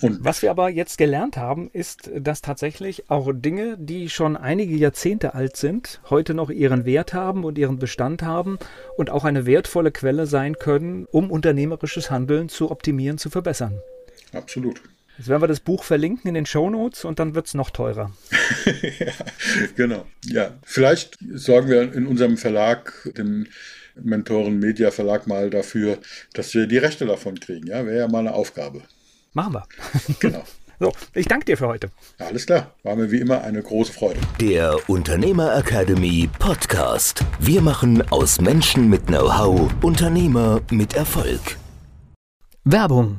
Und 0.00 0.24
Was 0.24 0.42
wir 0.42 0.50
aber 0.50 0.68
jetzt 0.68 0.96
gelernt 0.96 1.36
haben, 1.36 1.70
ist, 1.72 2.10
dass 2.16 2.40
tatsächlich 2.40 3.10
auch 3.10 3.32
Dinge, 3.32 3.76
die 3.78 4.08
schon 4.08 4.36
einige 4.36 4.76
Jahrzehnte 4.76 5.34
alt 5.34 5.56
sind, 5.56 6.00
heute 6.08 6.34
noch 6.34 6.50
ihren 6.50 6.84
Wert 6.84 7.14
haben 7.14 7.44
und 7.44 7.58
ihren 7.58 7.78
Bestand 7.78 8.22
haben 8.22 8.58
und 8.96 9.10
auch 9.10 9.24
eine 9.24 9.44
wertvolle 9.44 9.90
Quelle 9.90 10.26
sein 10.26 10.54
können, 10.54 11.06
um 11.10 11.30
unternehmerisches 11.30 12.10
Handeln 12.10 12.48
zu 12.48 12.70
optimieren, 12.70 13.18
zu 13.18 13.28
verbessern. 13.28 13.80
Absolut. 14.32 14.80
Jetzt 15.18 15.28
werden 15.28 15.42
wir 15.42 15.48
das 15.48 15.58
Buch 15.58 15.82
verlinken 15.82 16.28
in 16.28 16.34
den 16.34 16.46
Show 16.46 16.70
Notes 16.70 17.04
und 17.04 17.18
dann 17.18 17.34
wird 17.34 17.48
es 17.48 17.54
noch 17.54 17.70
teurer. 17.70 18.12
ja, 19.00 19.12
genau. 19.74 20.06
Ja, 20.24 20.54
vielleicht 20.62 21.18
sorgen 21.34 21.68
wir 21.68 21.92
in 21.92 22.06
unserem 22.06 22.36
Verlag, 22.36 23.10
dem 23.16 23.48
Mentoren 24.00 24.60
Media 24.60 24.92
Verlag, 24.92 25.26
mal 25.26 25.50
dafür, 25.50 25.98
dass 26.34 26.54
wir 26.54 26.68
die 26.68 26.78
Rechte 26.78 27.04
davon 27.04 27.40
kriegen. 27.40 27.66
Ja, 27.66 27.84
wäre 27.84 27.98
ja 27.98 28.08
mal 28.08 28.20
eine 28.20 28.32
Aufgabe. 28.32 28.82
Machen 29.32 29.54
wir. 29.54 29.66
genau. 30.20 30.44
So, 30.78 30.92
ich 31.14 31.26
danke 31.26 31.46
dir 31.46 31.56
für 31.56 31.66
heute. 31.66 31.90
Alles 32.18 32.46
klar, 32.46 32.72
war 32.84 32.94
mir 32.94 33.10
wie 33.10 33.18
immer 33.18 33.42
eine 33.42 33.60
große 33.60 33.92
Freude. 33.92 34.20
Der 34.40 34.78
Unternehmer 34.88 35.58
Academy 35.58 36.30
Podcast. 36.38 37.24
Wir 37.40 37.60
machen 37.60 38.08
aus 38.12 38.40
Menschen 38.40 38.88
mit 38.88 39.08
Know-how 39.08 39.68
Unternehmer 39.82 40.60
mit 40.70 40.94
Erfolg. 40.94 41.56
Werbung 42.62 43.18